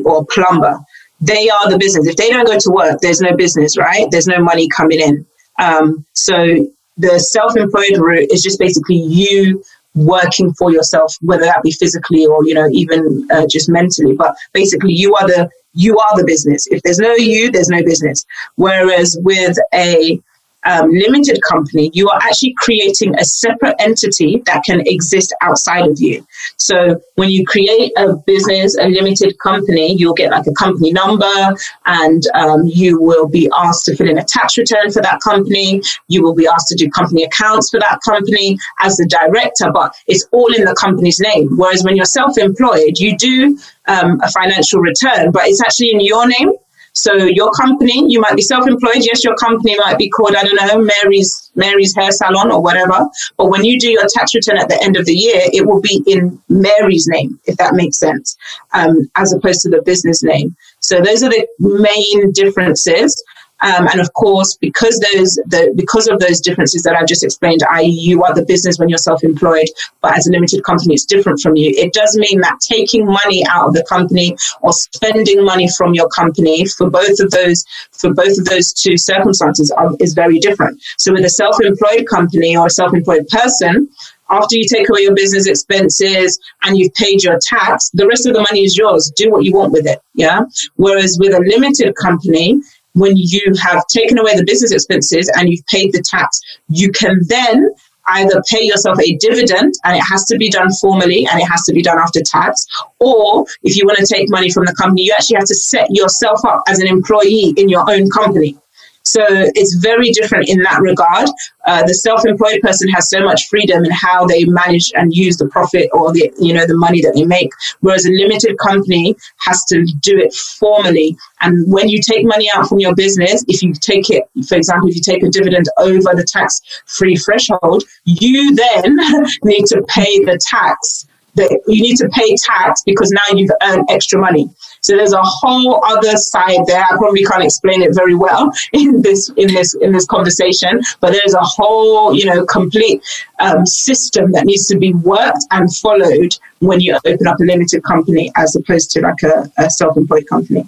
or 0.03 0.21
a 0.21 0.25
plumber. 0.25 0.79
They 1.21 1.47
are 1.49 1.69
the 1.69 1.77
business. 1.77 2.07
If 2.07 2.15
they 2.15 2.29
don't 2.29 2.47
go 2.47 2.57
to 2.57 2.71
work, 2.71 3.01
there's 3.01 3.21
no 3.21 3.35
business, 3.35 3.77
right? 3.77 4.07
There's 4.09 4.27
no 4.27 4.39
money 4.39 4.67
coming 4.67 4.99
in. 4.99 5.27
Um, 5.60 6.06
so 6.13 6.67
the 6.98 7.19
self-employed 7.19 7.98
route 7.98 8.30
is 8.32 8.41
just 8.41 8.60
basically 8.60 8.98
you 8.98 9.63
working 9.95 10.54
for 10.54 10.72
yourself, 10.72 11.15
whether 11.22 11.43
that 11.43 11.63
be 11.63 11.72
physically 11.72 12.26
or 12.26 12.45
you 12.45 12.54
know 12.54 12.67
even 12.72 13.28
uh, 13.32 13.45
just 13.48 13.69
mentally. 13.69 14.15
But 14.15 14.36
basically, 14.54 14.93
you 14.93 15.15
are 15.15 15.28
the 15.28 15.50
you 15.74 15.98
are 15.98 16.17
the 16.17 16.26
business. 16.26 16.67
If 16.67 16.82
there's 16.84 17.00
no 17.00 17.13
you, 17.13 17.52
there's 17.52 17.69
no 17.69 17.84
business. 17.84 18.26
Whereas 18.56 19.17
with 19.22 19.58
a 19.74 20.19
um, 20.65 20.89
limited 20.89 21.39
company, 21.41 21.89
you 21.93 22.10
are 22.10 22.19
actually 22.24 22.54
creating 22.58 23.15
a 23.17 23.24
separate 23.24 23.76
entity 23.80 24.43
that 24.45 24.63
can 24.65 24.82
exist 24.86 25.34
outside 25.41 25.88
of 25.88 26.00
you. 26.00 26.26
So 26.58 27.00
when 27.15 27.30
you 27.30 27.45
create 27.45 27.91
a 27.98 28.15
business, 28.15 28.78
a 28.78 28.88
limited 28.88 29.38
company, 29.39 29.95
you'll 29.95 30.13
get 30.13 30.32
like 30.32 30.48
a 30.48 30.54
company 30.54 30.91
number 30.91 31.56
and 31.86 32.24
um, 32.36 32.65
you 32.65 33.02
will 33.02 33.28
be 33.28 33.50
asked 33.56 33.86
to 33.86 33.95
fill 33.95 34.10
in 34.10 34.17
a 34.17 34.24
tax 34.24 34.58
return 34.58 34.91
for 34.91 35.02
that 35.02 35.22
company. 35.22 35.82
You 36.08 36.24
will 36.24 36.36
be 36.36 36.48
asked 36.48 36.67
to 36.69 36.76
do 36.76 36.89
company 36.89 37.24
accounts 37.24 37.69
for 37.69 37.80
that 37.80 38.00
company 38.08 38.58
as 38.80 38.98
the 38.98 39.06
director, 39.06 39.72
but 39.72 39.95
it's 40.08 40.28
all 40.32 40.54
in 40.54 40.65
the 40.65 40.76
company's 40.76 41.19
name. 41.19 41.56
Whereas 41.58 41.84
when 41.84 41.95
you're 41.95 42.06
self 42.06 42.38
employed, 42.38 42.98
you 42.98 43.17
do 43.17 43.58
um, 43.88 44.19
a 44.22 44.32
financial 44.32 44.82
return, 44.82 45.32
but 45.32 45.43
it's 45.45 45.62
actually 45.62 45.91
in 45.91 46.00
your 46.00 46.28
name. 46.28 46.54
So 46.93 47.13
your 47.13 47.52
company, 47.52 48.06
you 48.12 48.19
might 48.19 48.36
be 48.36 48.41
self-employed. 48.41 48.97
Yes, 48.97 49.23
your 49.23 49.36
company 49.36 49.78
might 49.80 49.97
be 49.97 50.10
called, 50.10 50.36
I 50.36 50.43
don't 50.43 50.56
know, 50.56 50.84
Mary's 51.04 51.52
Mary's 51.56 51.95
hair 51.95 52.12
salon 52.12 52.52
or 52.52 52.62
whatever. 52.62 53.08
But 53.38 53.47
when 53.47 53.65
you 53.65 53.80
do 53.80 53.91
your 53.91 54.08
tax 54.10 54.34
return 54.34 54.58
at 54.58 54.69
the 54.69 54.82
end 54.82 54.95
of 54.97 55.06
the 55.06 55.13
year, 55.13 55.41
it 55.54 55.65
will 55.67 55.82
be 55.82 56.04
in 56.08 56.41
Mary's 56.49 57.08
name, 57.08 57.39
if 57.45 57.58
that 57.58 57.75
makes 57.75 57.97
sense, 57.97 58.38
um, 58.73 59.10
as 59.15 59.34
opposed 59.34 59.62
to 59.62 59.69
the 59.69 59.82
business 59.82 60.23
name. 60.23 60.56
So 60.80 61.02
those 61.02 61.23
are 61.23 61.30
the 61.30 61.47
main 61.60 62.32
differences. 62.32 63.21
Um, 63.62 63.88
and 63.88 64.00
of 64.00 64.13
course, 64.13 64.56
because 64.56 65.00
those 65.00 65.36
the 65.48 65.74
because 65.76 66.08
of 66.08 66.19
those 66.19 66.39
differences 66.39 66.84
that 66.84 66.95
I've 66.95 67.08
just 67.08 67.24
explained, 67.24 67.62
i.e., 67.72 67.88
you 67.88 68.24
are 68.24 68.34
the 68.34 68.45
business 68.45 68.80
when 68.80 68.89
you're 68.89 68.98
self-employed, 68.98 69.67
but 70.02 70.17
as 70.17 70.28
a 70.28 70.32
limited 70.32 70.63
company, 70.63 70.93
it's 70.93 71.06
different 71.06 71.39
from 71.41 71.56
you. 71.56 71.74
It 71.76 71.93
does 71.93 72.15
mean 72.17 72.39
that 72.41 72.60
taking 72.62 73.06
money 73.06 73.45
out 73.48 73.67
of 73.67 73.74
the 73.74 73.84
company 73.84 74.38
or 74.62 74.72
spending 74.72 75.43
money 75.43 75.69
from 75.78 75.93
your 75.93 76.08
company 76.10 76.65
for 76.65 76.89
both 76.89 77.19
of 77.19 77.32
those 77.32 77.65
for 77.91 78.13
both 78.13 78.38
of 78.38 78.45
those 78.45 78.72
two 78.72 78.98
circumstances 78.98 79.72
are, 79.72 79.91
is 80.00 80.13
very 80.13 80.39
different. 80.39 80.82
So 80.98 81.12
with 81.13 81.26
a 81.26 81.30
self-employed 81.30 82.08
company 82.08 82.56
or 82.56 82.67
a 82.67 82.69
self-employed 82.69 83.28
person, 83.28 83.89
after 84.30 84.56
you 84.56 84.65
take 84.67 84.89
away 84.89 85.02
your 85.02 85.15
business 85.15 85.48
expenses 85.48 86.39
and 86.63 86.78
you've 86.78 86.93
paid 86.93 87.24
your 87.24 87.39
tax, 87.41 87.89
the 87.89 88.08
rest 88.08 88.28
of 88.28 88.34
the 88.34 88.41
money 88.41 88.63
is 88.63 88.78
yours. 88.78 89.12
Do 89.15 89.32
what 89.32 89.43
you 89.43 89.54
want 89.54 89.72
with 89.72 89.88
it. 89.88 90.00
Yeah. 90.13 90.41
Whereas 90.76 91.17
with 91.19 91.34
a 91.34 91.39
limited 91.39 91.95
company, 91.95 92.62
when 92.99 93.13
you 93.15 93.41
have 93.62 93.85
taken 93.88 94.17
away 94.17 94.35
the 94.35 94.43
business 94.43 94.71
expenses 94.71 95.31
and 95.35 95.49
you've 95.49 95.65
paid 95.67 95.91
the 95.93 96.01
tax, 96.01 96.39
you 96.67 96.91
can 96.91 97.19
then 97.27 97.69
either 98.09 98.41
pay 98.49 98.63
yourself 98.63 98.97
a 98.99 99.15
dividend 99.17 99.73
and 99.83 99.95
it 99.95 100.01
has 100.01 100.23
to 100.25 100.38
be 100.38 100.49
done 100.49 100.71
formally 100.81 101.27
and 101.31 101.39
it 101.39 101.45
has 101.45 101.63
to 101.63 101.73
be 101.73 101.81
done 101.81 101.99
after 101.99 102.21
tax, 102.21 102.65
or 102.99 103.45
if 103.63 103.77
you 103.77 103.85
want 103.85 103.97
to 103.99 104.05
take 104.05 104.29
money 104.29 104.51
from 104.51 104.65
the 104.65 104.73
company, 104.73 105.03
you 105.03 105.13
actually 105.13 105.35
have 105.35 105.45
to 105.45 105.55
set 105.55 105.88
yourself 105.91 106.43
up 106.45 106.63
as 106.67 106.79
an 106.79 106.88
employee 106.88 107.53
in 107.57 107.69
your 107.69 107.89
own 107.89 108.09
company. 108.09 108.57
So 109.03 109.25
it's 109.27 109.75
very 109.75 110.12
different 110.12 110.49
in 110.49 110.62
that 110.63 110.81
regard. 110.81 111.29
Uh, 111.65 111.83
the 111.85 111.93
self-employed 111.93 112.62
person 112.62 112.89
has 112.89 113.09
so 113.09 113.21
much 113.21 113.47
freedom 113.47 113.83
in 113.83 113.91
how 113.91 114.25
they 114.25 114.45
manage 114.45 114.91
and 114.95 115.13
use 115.13 115.38
the 115.38 115.47
profit 115.47 115.89
or 115.93 116.12
the 116.12 116.31
you 116.39 116.53
know 116.53 116.65
the 116.65 116.77
money 116.77 117.01
that 117.01 117.13
they 117.15 117.25
make, 117.25 117.49
whereas 117.79 118.05
a 118.05 118.12
limited 118.12 118.57
company 118.59 119.15
has 119.39 119.63
to 119.65 119.85
do 120.01 120.17
it 120.17 120.33
formally. 120.33 121.17
And 121.41 121.71
when 121.71 121.89
you 121.89 122.01
take 122.01 122.25
money 122.25 122.49
out 122.53 122.67
from 122.67 122.79
your 122.79 122.93
business, 122.93 123.43
if 123.47 123.63
you 123.63 123.73
take 123.73 124.09
it, 124.09 124.23
for 124.47 124.55
example, 124.55 124.89
if 124.89 124.95
you 124.95 125.01
take 125.01 125.23
a 125.23 125.29
dividend 125.29 125.65
over 125.77 126.13
the 126.13 126.23
tax-free 126.23 127.15
threshold, 127.17 127.83
you 128.05 128.55
then 128.55 128.97
need 129.43 129.65
to 129.67 129.81
pay 129.88 130.23
the 130.25 130.39
tax 130.49 131.07
that 131.35 131.49
you 131.67 131.81
need 131.81 131.95
to 131.97 132.09
pay 132.09 132.35
tax 132.35 132.83
because 132.85 133.12
now 133.12 133.21
you've 133.33 133.51
earned 133.63 133.85
extra 133.89 134.19
money. 134.19 134.49
So 134.81 134.95
there's 134.95 135.13
a 135.13 135.21
whole 135.21 135.83
other 135.85 136.15
side 136.17 136.59
there. 136.65 136.83
I 136.83 136.97
probably 136.97 137.23
can't 137.23 137.43
explain 137.43 137.81
it 137.81 137.93
very 137.93 138.15
well 138.15 138.51
in 138.73 139.01
this 139.01 139.29
in 139.29 139.53
this 139.53 139.73
in 139.75 139.91
this 139.91 140.05
conversation, 140.05 140.81
but 140.99 141.11
there's 141.11 141.33
a 141.33 141.41
whole 141.41 142.13
you 142.15 142.25
know 142.25 142.45
complete 142.45 143.01
um, 143.39 143.65
system 143.65 144.31
that 144.31 144.45
needs 144.45 144.67
to 144.67 144.77
be 144.77 144.93
worked 144.93 145.45
and 145.51 145.73
followed 145.77 146.37
when 146.59 146.79
you 146.79 146.97
open 147.05 147.27
up 147.27 147.39
a 147.39 147.43
limited 147.43 147.83
company 147.83 148.31
as 148.35 148.55
opposed 148.55 148.91
to 148.91 149.01
like 149.01 149.21
a, 149.23 149.51
a 149.57 149.69
self-employed 149.69 150.27
company. 150.27 150.67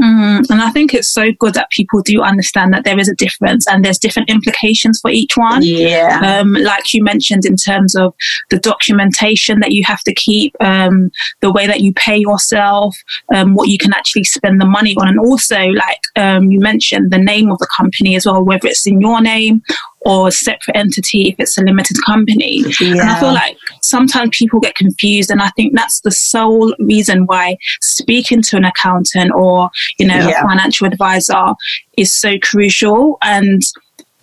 Mm, 0.00 0.48
and 0.50 0.60
I 0.60 0.70
think 0.70 0.92
it's 0.92 1.08
so 1.08 1.32
good 1.32 1.54
that 1.54 1.70
people 1.70 2.02
do 2.02 2.20
understand 2.20 2.72
that 2.74 2.84
there 2.84 2.98
is 2.98 3.08
a 3.08 3.14
difference 3.14 3.66
and 3.66 3.84
there's 3.84 3.98
different 3.98 4.28
implications 4.28 5.00
for 5.00 5.10
each 5.10 5.36
one. 5.36 5.62
Yeah. 5.62 6.20
Um, 6.22 6.52
like 6.52 6.92
you 6.92 7.02
mentioned, 7.02 7.46
in 7.46 7.56
terms 7.56 7.94
of 7.96 8.14
the 8.50 8.58
documentation 8.58 9.60
that 9.60 9.72
you 9.72 9.82
have 9.86 10.02
to 10.02 10.14
keep, 10.14 10.54
um, 10.60 11.10
the 11.40 11.52
way 11.52 11.66
that 11.66 11.80
you 11.80 11.94
pay 11.94 12.16
yourself, 12.16 12.96
um, 13.34 13.54
what 13.54 13.68
you 13.68 13.78
can 13.78 13.92
actually 13.92 14.24
spend 14.24 14.60
the 14.60 14.66
money 14.66 14.94
on, 14.96 15.08
and 15.08 15.18
also, 15.18 15.58
like 15.58 16.00
um, 16.16 16.50
you 16.50 16.60
mentioned, 16.60 17.10
the 17.10 17.18
name 17.18 17.50
of 17.50 17.58
the 17.58 17.68
company 17.76 18.16
as 18.16 18.26
well, 18.26 18.44
whether 18.44 18.68
it's 18.68 18.86
in 18.86 19.00
your 19.00 19.20
name 19.20 19.62
or 20.00 20.28
a 20.28 20.32
separate 20.32 20.76
entity 20.76 21.28
if 21.28 21.36
it's 21.38 21.58
a 21.58 21.62
limited 21.62 21.96
company. 22.04 22.62
Yeah. 22.80 22.92
And 22.92 23.00
I 23.00 23.20
feel 23.20 23.32
like 23.32 23.56
sometimes 23.82 24.36
people 24.36 24.60
get 24.60 24.74
confused. 24.74 25.30
And 25.30 25.42
I 25.42 25.50
think 25.50 25.74
that's 25.74 26.00
the 26.00 26.10
sole 26.10 26.74
reason 26.78 27.26
why 27.26 27.56
speaking 27.80 28.42
to 28.42 28.56
an 28.56 28.64
accountant 28.64 29.32
or, 29.34 29.70
you 29.98 30.06
know, 30.06 30.14
yeah. 30.14 30.44
a 30.44 30.48
financial 30.48 30.86
advisor 30.86 31.54
is 31.96 32.12
so 32.12 32.38
crucial. 32.38 33.18
And 33.22 33.62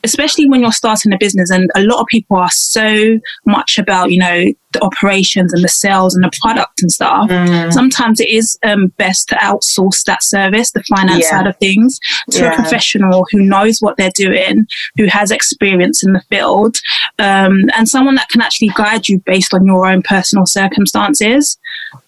especially 0.03 0.47
when 0.47 0.61
you're 0.61 0.71
starting 0.71 1.13
a 1.13 1.17
business 1.17 1.49
and 1.49 1.69
a 1.75 1.81
lot 1.83 1.99
of 1.99 2.07
people 2.07 2.37
are 2.37 2.51
so 2.51 3.19
much 3.45 3.77
about 3.77 4.11
you 4.11 4.19
know 4.19 4.53
the 4.73 4.83
operations 4.83 5.53
and 5.53 5.63
the 5.63 5.69
sales 5.69 6.15
and 6.15 6.23
the 6.23 6.31
product 6.41 6.81
and 6.81 6.91
stuff 6.91 7.29
mm. 7.29 7.73
sometimes 7.73 8.19
it 8.19 8.29
is 8.29 8.57
um, 8.63 8.87
best 8.97 9.29
to 9.29 9.35
outsource 9.35 10.03
that 10.05 10.23
service 10.23 10.71
the 10.71 10.83
finance 10.83 11.23
yeah. 11.23 11.29
side 11.29 11.47
of 11.47 11.57
things 11.57 11.99
to 12.31 12.39
yeah. 12.39 12.51
a 12.51 12.55
professional 12.55 13.25
who 13.31 13.41
knows 13.41 13.79
what 13.79 13.97
they're 13.97 14.11
doing 14.15 14.65
who 14.97 15.05
has 15.05 15.31
experience 15.31 16.03
in 16.03 16.13
the 16.13 16.21
field 16.29 16.77
um, 17.19 17.61
and 17.75 17.87
someone 17.87 18.15
that 18.15 18.29
can 18.29 18.41
actually 18.41 18.69
guide 18.75 19.07
you 19.07 19.19
based 19.25 19.53
on 19.53 19.65
your 19.65 19.85
own 19.85 20.01
personal 20.01 20.45
circumstances 20.45 21.57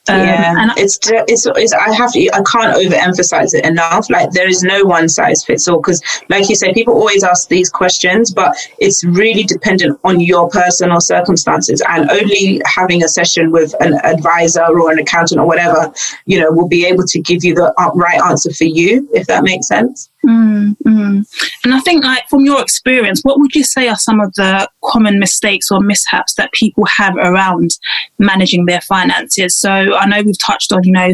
um, 0.07 0.19
yeah, 0.19 0.55
and 0.59 0.71
it's, 0.77 0.99
it's 1.03 1.47
it's 1.47 1.73
I 1.73 1.91
have 1.95 2.11
to 2.11 2.29
I 2.33 2.43
can't 2.43 2.77
overemphasize 2.77 3.55
it 3.55 3.65
enough. 3.65 4.07
Like 4.09 4.29
there 4.31 4.47
is 4.47 4.61
no 4.61 4.83
one 4.83 5.09
size 5.09 5.43
fits 5.43 5.67
all 5.67 5.77
because, 5.77 5.99
like 6.29 6.47
you 6.47 6.55
said, 6.55 6.75
people 6.75 6.93
always 6.93 7.23
ask 7.23 7.47
these 7.47 7.71
questions, 7.71 8.31
but 8.31 8.55
it's 8.77 9.03
really 9.03 9.43
dependent 9.43 9.99
on 10.03 10.19
your 10.19 10.47
personal 10.49 11.01
circumstances. 11.01 11.81
And 11.89 12.07
only 12.11 12.54
having 12.65 13.03
a 13.03 13.07
session 13.07 13.51
with 13.51 13.73
an 13.79 13.93
advisor 14.03 14.65
or 14.65 14.91
an 14.91 14.99
accountant 14.99 15.39
or 15.39 15.47
whatever, 15.47 15.93
you 16.25 16.39
know, 16.39 16.51
will 16.51 16.67
be 16.67 16.85
able 16.85 17.03
to 17.05 17.19
give 17.19 17.43
you 17.43 17.55
the 17.55 17.73
right 17.95 18.21
answer 18.23 18.53
for 18.53 18.65
you, 18.65 19.07
if 19.13 19.27
that 19.27 19.43
makes 19.43 19.67
sense. 19.67 20.09
Mm-hmm. 20.25 21.21
And 21.63 21.73
I 21.73 21.79
think, 21.81 22.03
like 22.03 22.27
from 22.29 22.45
your 22.45 22.61
experience, 22.61 23.21
what 23.21 23.39
would 23.39 23.53
you 23.55 23.63
say 23.63 23.87
are 23.87 23.97
some 23.97 24.19
of 24.19 24.33
the 24.33 24.69
common 24.83 25.19
mistakes 25.19 25.71
or 25.71 25.79
mishaps 25.79 26.33
that 26.35 26.51
people 26.51 26.85
have 26.85 27.15
around 27.17 27.77
managing 28.17 28.65
their 28.65 28.81
finances? 28.81 29.55
So 29.55 29.69
I 29.69 30.05
know 30.07 30.21
we've 30.23 30.39
touched 30.39 30.71
on, 30.71 30.83
you 30.83 30.91
know, 30.91 31.13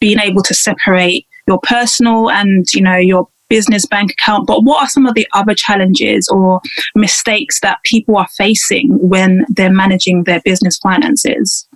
being 0.00 0.18
able 0.18 0.42
to 0.42 0.54
separate 0.54 1.26
your 1.46 1.58
personal 1.60 2.30
and 2.30 2.72
you 2.72 2.80
know 2.80 2.96
your 2.96 3.28
business 3.48 3.86
bank 3.86 4.12
account 4.12 4.46
but 4.46 4.64
what 4.64 4.82
are 4.82 4.88
some 4.88 5.06
of 5.06 5.14
the 5.14 5.26
other 5.34 5.54
challenges 5.54 6.28
or 6.28 6.60
mistakes 6.94 7.60
that 7.60 7.78
people 7.84 8.16
are 8.16 8.28
facing 8.36 8.88
when 9.06 9.44
they're 9.48 9.72
managing 9.72 10.24
their 10.24 10.40
business 10.44 10.78
finances 10.78 11.68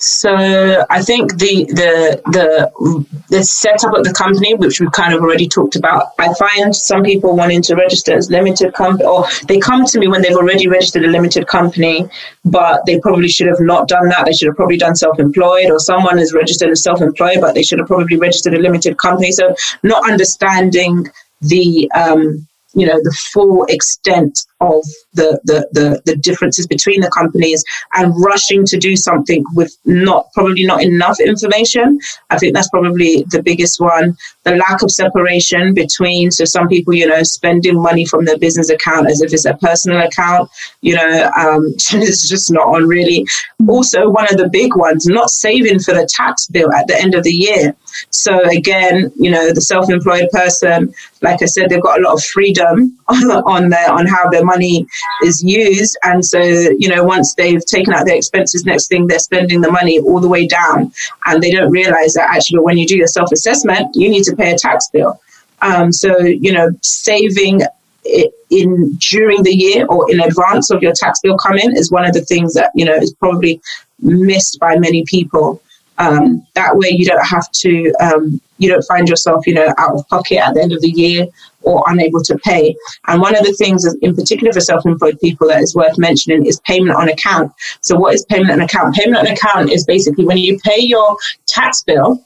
so 0.00 0.84
I 0.88 1.02
think 1.02 1.36
the 1.38 1.66
the 1.66 2.22
the 2.32 3.06
the 3.28 3.44
setup 3.44 3.92
of 3.94 4.02
the 4.02 4.14
company, 4.14 4.54
which 4.54 4.80
we've 4.80 4.90
kind 4.92 5.12
of 5.12 5.20
already 5.20 5.46
talked 5.46 5.76
about, 5.76 6.12
I 6.18 6.32
find 6.34 6.74
some 6.74 7.02
people 7.02 7.36
wanting 7.36 7.60
to 7.62 7.76
register 7.76 8.14
as 8.16 8.30
limited 8.30 8.72
company, 8.72 9.04
or 9.04 9.26
they 9.46 9.58
come 9.58 9.84
to 9.84 9.98
me 9.98 10.08
when 10.08 10.22
they've 10.22 10.36
already 10.36 10.68
registered 10.68 11.04
a 11.04 11.08
limited 11.08 11.46
company, 11.46 12.08
but 12.46 12.86
they 12.86 12.98
probably 12.98 13.28
should 13.28 13.46
have 13.46 13.60
not 13.60 13.88
done 13.88 14.08
that. 14.08 14.24
They 14.24 14.32
should 14.32 14.46
have 14.46 14.56
probably 14.56 14.78
done 14.78 14.96
self-employed, 14.96 15.70
or 15.70 15.78
someone 15.78 16.18
is 16.18 16.32
registered 16.32 16.70
as 16.70 16.82
self-employed, 16.82 17.42
but 17.42 17.54
they 17.54 17.62
should 17.62 17.78
have 17.78 17.88
probably 17.88 18.16
registered 18.16 18.54
a 18.54 18.58
limited 18.58 18.96
company. 18.96 19.32
So 19.32 19.54
not 19.82 20.08
understanding 20.10 21.08
the 21.42 21.90
um, 21.92 22.46
you 22.74 22.86
know 22.86 22.98
the 23.02 23.16
full 23.32 23.64
extent 23.64 24.46
of 24.60 24.84
the, 25.14 25.40
the, 25.44 25.68
the, 25.72 26.02
the, 26.04 26.16
differences 26.16 26.66
between 26.66 27.00
the 27.00 27.10
companies 27.10 27.64
and 27.94 28.12
rushing 28.22 28.66
to 28.66 28.76
do 28.76 28.94
something 28.94 29.42
with 29.54 29.74
not 29.86 30.30
probably 30.34 30.66
not 30.66 30.82
enough 30.82 31.18
information. 31.18 31.98
I 32.28 32.36
think 32.36 32.54
that's 32.54 32.68
probably 32.68 33.24
the 33.30 33.42
biggest 33.42 33.80
one. 33.80 34.16
The 34.44 34.56
lack 34.56 34.82
of 34.82 34.90
separation 34.90 35.72
between, 35.72 36.30
so 36.30 36.44
some 36.44 36.68
people, 36.68 36.92
you 36.92 37.06
know, 37.06 37.22
spending 37.22 37.80
money 37.80 38.04
from 38.04 38.26
their 38.26 38.38
business 38.38 38.68
account 38.68 39.10
as 39.10 39.22
if 39.22 39.32
it's 39.32 39.46
a 39.46 39.54
personal 39.54 40.02
account, 40.02 40.50
you 40.82 40.94
know, 40.94 41.30
um, 41.38 41.72
it's 41.92 42.28
just 42.28 42.52
not 42.52 42.66
on 42.68 42.86
really. 42.86 43.26
Also, 43.66 44.10
one 44.10 44.26
of 44.30 44.36
the 44.36 44.48
big 44.50 44.76
ones, 44.76 45.06
not 45.06 45.30
saving 45.30 45.78
for 45.78 45.94
the 45.94 46.08
tax 46.14 46.46
bill 46.48 46.72
at 46.72 46.86
the 46.86 47.00
end 47.00 47.14
of 47.14 47.24
the 47.24 47.32
year. 47.32 47.74
So 48.10 48.48
again, 48.48 49.12
you 49.16 49.30
know, 49.30 49.52
the 49.52 49.60
self-employed 49.60 50.30
person, 50.32 50.92
like 51.22 51.42
I 51.42 51.46
said, 51.46 51.68
they've 51.68 51.82
got 51.82 52.00
a 52.00 52.02
lot 52.02 52.14
of 52.14 52.24
freedom 52.24 52.98
on, 53.08 53.68
their 53.70 53.90
on 53.90 54.06
how 54.06 54.28
their 54.30 54.44
money 54.44 54.86
is 55.24 55.42
used. 55.42 55.96
And 56.02 56.24
so, 56.24 56.40
you 56.40 56.88
know, 56.88 57.04
once 57.04 57.34
they've 57.34 57.64
taken 57.64 57.92
out 57.92 58.06
their 58.06 58.16
expenses, 58.16 58.64
next 58.64 58.88
thing 58.88 59.06
they're 59.06 59.18
spending 59.18 59.60
the 59.60 59.70
money 59.70 60.00
all 60.00 60.20
the 60.20 60.28
way 60.28 60.46
down. 60.46 60.92
And 61.26 61.42
they 61.42 61.50
don't 61.50 61.70
realize 61.70 62.14
that 62.14 62.28
actually 62.30 62.60
when 62.60 62.78
you 62.78 62.86
do 62.86 62.96
your 62.96 63.06
self 63.06 63.32
assessment, 63.32 63.94
you 63.94 64.08
need 64.08 64.24
to 64.24 64.36
pay 64.36 64.52
a 64.52 64.58
tax 64.58 64.88
bill. 64.92 65.20
Um, 65.62 65.92
so, 65.92 66.18
you 66.20 66.52
know, 66.52 66.70
saving 66.80 67.62
in 68.50 68.94
during 68.94 69.42
the 69.42 69.52
year 69.52 69.86
or 69.86 70.10
in 70.10 70.20
advance 70.20 70.70
of 70.70 70.82
your 70.82 70.92
tax 70.94 71.20
bill 71.20 71.36
coming 71.36 71.76
is 71.76 71.90
one 71.90 72.06
of 72.06 72.12
the 72.12 72.22
things 72.22 72.54
that, 72.54 72.70
you 72.74 72.84
know, 72.84 72.94
is 72.94 73.12
probably 73.14 73.60
missed 74.00 74.58
by 74.58 74.76
many 74.76 75.04
people. 75.06 75.62
Um, 76.00 76.46
that 76.54 76.76
way 76.76 76.88
you 76.90 77.04
don't 77.04 77.24
have 77.26 77.50
to, 77.52 77.92
um, 78.00 78.40
you 78.58 78.70
don't 78.70 78.84
find 78.84 79.08
yourself, 79.08 79.46
you 79.46 79.54
know, 79.54 79.72
out 79.78 79.94
of 79.94 80.08
pocket 80.08 80.38
at 80.38 80.54
the 80.54 80.62
end 80.62 80.72
of 80.72 80.80
the 80.80 80.88
year 80.90 81.26
or 81.62 81.84
unable 81.88 82.22
to 82.22 82.38
pay. 82.38 82.74
And 83.06 83.20
one 83.20 83.36
of 83.36 83.44
the 83.44 83.52
things, 83.52 83.86
in 84.00 84.16
particular 84.16 84.52
for 84.52 84.60
self 84.60 84.86
employed 84.86 85.20
people, 85.20 85.48
that 85.48 85.60
is 85.60 85.74
worth 85.74 85.98
mentioning 85.98 86.46
is 86.46 86.58
payment 86.60 86.96
on 86.96 87.08
account. 87.10 87.52
So, 87.82 87.96
what 87.96 88.14
is 88.14 88.24
payment 88.24 88.50
on 88.50 88.60
account? 88.62 88.94
Payment 88.94 89.18
on 89.18 89.26
account 89.26 89.70
is 89.70 89.84
basically 89.84 90.24
when 90.24 90.38
you 90.38 90.58
pay 90.64 90.80
your 90.80 91.16
tax 91.46 91.82
bill, 91.82 92.24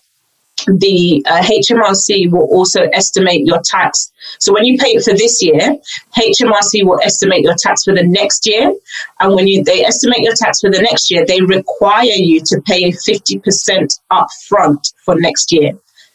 the 0.67 1.23
uh, 1.27 1.43
HMRC 1.43 2.31
will 2.31 2.49
also 2.53 2.83
estimate 2.93 3.47
your 3.47 3.61
tax. 3.65 4.13
So 4.39 4.53
when 4.53 4.65
you 4.65 4.79
pay 4.79 4.91
it 4.91 5.05
for 5.05 5.13
this 5.13 5.43
year, 5.43 5.77
HMRC 6.17 6.85
will 6.85 7.01
estimate 7.03 7.43
your 7.43 7.55
tax 7.59 7.85
for 7.85 7.95
the 7.95 8.07
next 8.07 8.47
year. 8.47 8.75
And 9.21 9.35
when 9.35 9.47
you 9.47 9.63
they 9.65 9.85
estimate 9.85 10.21
your 10.21 10.35
tax 10.35 10.61
for 10.61 10.71
the 10.71 10.83
next 10.83 11.11
year, 11.11 11.25
they 11.27 11.41
require 11.41 12.05
you 12.05 12.41
to 12.41 12.61
pay 12.67 12.91
50% 12.91 14.01
upfront 14.11 14.93
for 15.05 15.15
next 15.17 15.53
year 15.53 15.73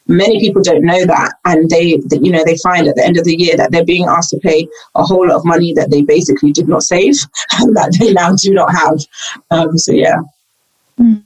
many 0.09 0.39
people 0.39 0.63
don't 0.63 0.83
know 0.83 1.05
that 1.05 1.33
and 1.45 1.69
they 1.69 1.99
you 2.09 2.31
know 2.31 2.43
they 2.43 2.57
find 2.57 2.87
at 2.87 2.95
the 2.95 3.05
end 3.05 3.15
of 3.15 3.23
the 3.25 3.35
year 3.35 3.55
that 3.55 3.71
they're 3.71 3.85
being 3.85 4.07
asked 4.07 4.31
to 4.31 4.39
pay 4.39 4.67
a 4.95 5.03
whole 5.03 5.27
lot 5.27 5.35
of 5.35 5.45
money 5.45 5.71
that 5.71 5.91
they 5.91 6.01
basically 6.01 6.51
did 6.51 6.67
not 6.67 6.81
save 6.81 7.13
and 7.59 7.75
that 7.75 7.95
they 7.99 8.11
now 8.11 8.33
do 8.33 8.51
not 8.51 8.71
have 8.73 8.97
um, 9.51 9.77
so 9.77 9.91
yeah 9.91 10.17
mm. 10.99 11.23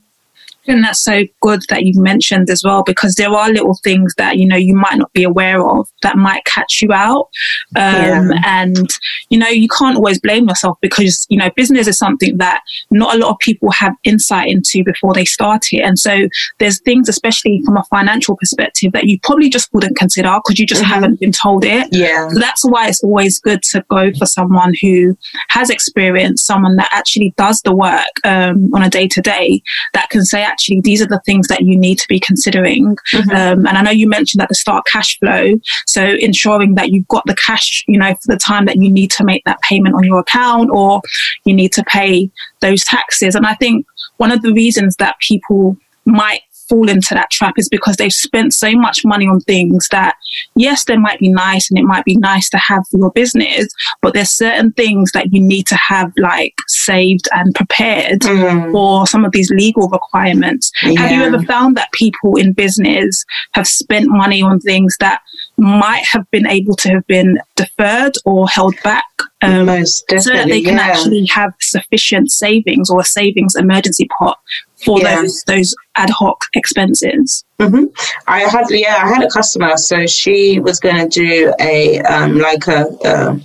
And 0.66 0.82
that's 0.82 0.98
so 0.98 1.22
good 1.40 1.62
that 1.68 1.84
you 1.84 1.92
mentioned 2.00 2.48
as 2.50 2.62
well, 2.64 2.82
because 2.82 3.14
there 3.16 3.30
are 3.30 3.50
little 3.50 3.78
things 3.84 4.14
that, 4.16 4.38
you 4.38 4.46
know, 4.46 4.56
you 4.56 4.74
might 4.74 4.96
not 4.96 5.12
be 5.12 5.22
aware 5.22 5.66
of 5.66 5.88
that 6.02 6.16
might 6.16 6.44
catch 6.44 6.80
you 6.80 6.92
out. 6.92 7.28
Um, 7.76 8.30
yeah. 8.30 8.42
And, 8.46 8.90
you 9.28 9.38
know, 9.38 9.48
you 9.48 9.68
can't 9.68 9.96
always 9.96 10.20
blame 10.20 10.48
yourself 10.48 10.78
because, 10.80 11.26
you 11.28 11.36
know, 11.36 11.50
business 11.54 11.86
is 11.86 11.98
something 11.98 12.38
that 12.38 12.62
not 12.90 13.14
a 13.14 13.18
lot 13.18 13.30
of 13.30 13.38
people 13.40 13.70
have 13.72 13.94
insight 14.04 14.48
into 14.48 14.82
before 14.84 15.12
they 15.12 15.24
start 15.24 15.72
it. 15.72 15.80
And 15.80 15.98
so 15.98 16.28
there's 16.58 16.80
things, 16.80 17.08
especially 17.08 17.62
from 17.64 17.76
a 17.76 17.84
financial 17.84 18.36
perspective, 18.36 18.92
that 18.92 19.04
you 19.04 19.18
probably 19.22 19.50
just 19.50 19.72
wouldn't 19.74 19.96
consider 19.96 20.34
because 20.42 20.58
you 20.58 20.66
just 20.66 20.82
mm-hmm. 20.82 20.92
haven't 20.92 21.20
been 21.20 21.32
told 21.32 21.64
it. 21.64 21.88
Yeah. 21.92 22.28
So 22.28 22.38
that's 22.38 22.64
why 22.64 22.88
it's 22.88 23.02
always 23.02 23.38
good 23.40 23.62
to 23.64 23.84
go 23.90 24.12
for 24.14 24.26
someone 24.26 24.74
who 24.80 25.16
has 25.48 25.68
experience, 25.70 26.42
someone 26.42 26.76
that 26.76 26.88
actually 26.92 27.34
does 27.36 27.60
the 27.62 27.74
work 27.74 28.08
um, 28.24 28.72
on 28.74 28.82
a 28.82 28.88
day 28.88 29.08
to 29.08 29.20
day 29.20 29.62
that 29.92 30.08
can 30.10 30.24
say, 30.24 30.42
actually 30.54 30.80
these 30.80 31.02
are 31.02 31.06
the 31.06 31.20
things 31.26 31.48
that 31.48 31.62
you 31.62 31.76
need 31.76 31.98
to 31.98 32.06
be 32.08 32.20
considering. 32.20 32.96
Mm-hmm. 33.12 33.30
Um, 33.30 33.66
and 33.66 33.76
I 33.76 33.82
know 33.82 33.90
you 33.90 34.08
mentioned 34.08 34.40
at 34.40 34.48
the 34.48 34.54
start 34.54 34.86
cash 34.86 35.18
flow. 35.18 35.54
So 35.86 36.02
ensuring 36.04 36.76
that 36.76 36.90
you've 36.90 37.08
got 37.08 37.24
the 37.26 37.34
cash, 37.34 37.84
you 37.88 37.98
know, 37.98 38.14
for 38.14 38.32
the 38.32 38.38
time 38.38 38.66
that 38.66 38.76
you 38.76 38.90
need 38.90 39.10
to 39.12 39.24
make 39.24 39.42
that 39.46 39.60
payment 39.62 39.96
on 39.96 40.04
your 40.04 40.20
account 40.20 40.70
or 40.70 41.02
you 41.44 41.54
need 41.54 41.72
to 41.72 41.82
pay 41.84 42.30
those 42.60 42.84
taxes. 42.84 43.34
And 43.34 43.46
I 43.46 43.54
think 43.54 43.84
one 44.18 44.30
of 44.30 44.42
the 44.42 44.52
reasons 44.52 44.94
that 44.96 45.18
people 45.18 45.76
might 46.04 46.42
fall 46.68 46.88
into 46.88 47.14
that 47.14 47.30
trap 47.30 47.54
is 47.58 47.68
because 47.68 47.96
they've 47.96 48.12
spent 48.12 48.54
so 48.54 48.72
much 48.72 49.04
money 49.04 49.26
on 49.26 49.40
things 49.40 49.88
that, 49.90 50.16
yes, 50.54 50.84
they 50.84 50.96
might 50.96 51.18
be 51.18 51.28
nice 51.28 51.70
and 51.70 51.78
it 51.78 51.84
might 51.84 52.04
be 52.04 52.16
nice 52.16 52.48
to 52.50 52.58
have 52.58 52.86
for 52.88 52.98
your 52.98 53.10
business, 53.12 53.68
but 54.02 54.14
there's 54.14 54.30
certain 54.30 54.72
things 54.72 55.12
that 55.12 55.32
you 55.32 55.42
need 55.42 55.66
to 55.66 55.76
have 55.76 56.12
like 56.16 56.54
saved 56.66 57.28
and 57.32 57.54
prepared 57.54 58.20
mm. 58.20 58.72
for 58.72 59.06
some 59.06 59.24
of 59.24 59.32
these 59.32 59.50
legal 59.50 59.88
requirements. 59.88 60.70
Yeah. 60.82 61.00
Have 61.00 61.10
you 61.12 61.22
ever 61.22 61.42
found 61.42 61.76
that 61.76 61.92
people 61.92 62.36
in 62.36 62.52
business 62.52 63.24
have 63.52 63.66
spent 63.66 64.08
money 64.08 64.42
on 64.42 64.60
things 64.60 64.96
that 65.00 65.20
might 65.56 66.04
have 66.04 66.30
been 66.30 66.46
able 66.46 66.74
to 66.76 66.88
have 66.90 67.06
been 67.06 67.38
deferred 67.56 68.14
or 68.24 68.48
held 68.48 68.74
back 68.82 69.04
um, 69.44 69.86
so 69.86 70.30
that 70.32 70.48
they 70.48 70.62
can 70.62 70.76
yeah. 70.76 70.82
actually 70.82 71.26
have 71.26 71.52
sufficient 71.60 72.30
savings 72.30 72.90
or 72.90 73.00
a 73.00 73.04
savings 73.04 73.54
emergency 73.54 74.08
pot 74.18 74.38
for 74.84 75.00
yeah. 75.00 75.20
those 75.20 75.42
those 75.44 75.74
ad 75.96 76.10
hoc 76.10 76.44
expenses. 76.54 77.44
Mm-hmm. 77.58 77.84
I 78.26 78.40
had 78.40 78.66
yeah, 78.70 79.00
I 79.02 79.08
had 79.08 79.24
a 79.24 79.28
customer, 79.28 79.76
so 79.76 80.06
she 80.06 80.60
was 80.60 80.80
going 80.80 80.96
to 80.96 81.08
do 81.08 81.54
a 81.60 82.00
um, 82.00 82.38
like 82.38 82.66
a. 82.66 82.86
a 83.04 83.40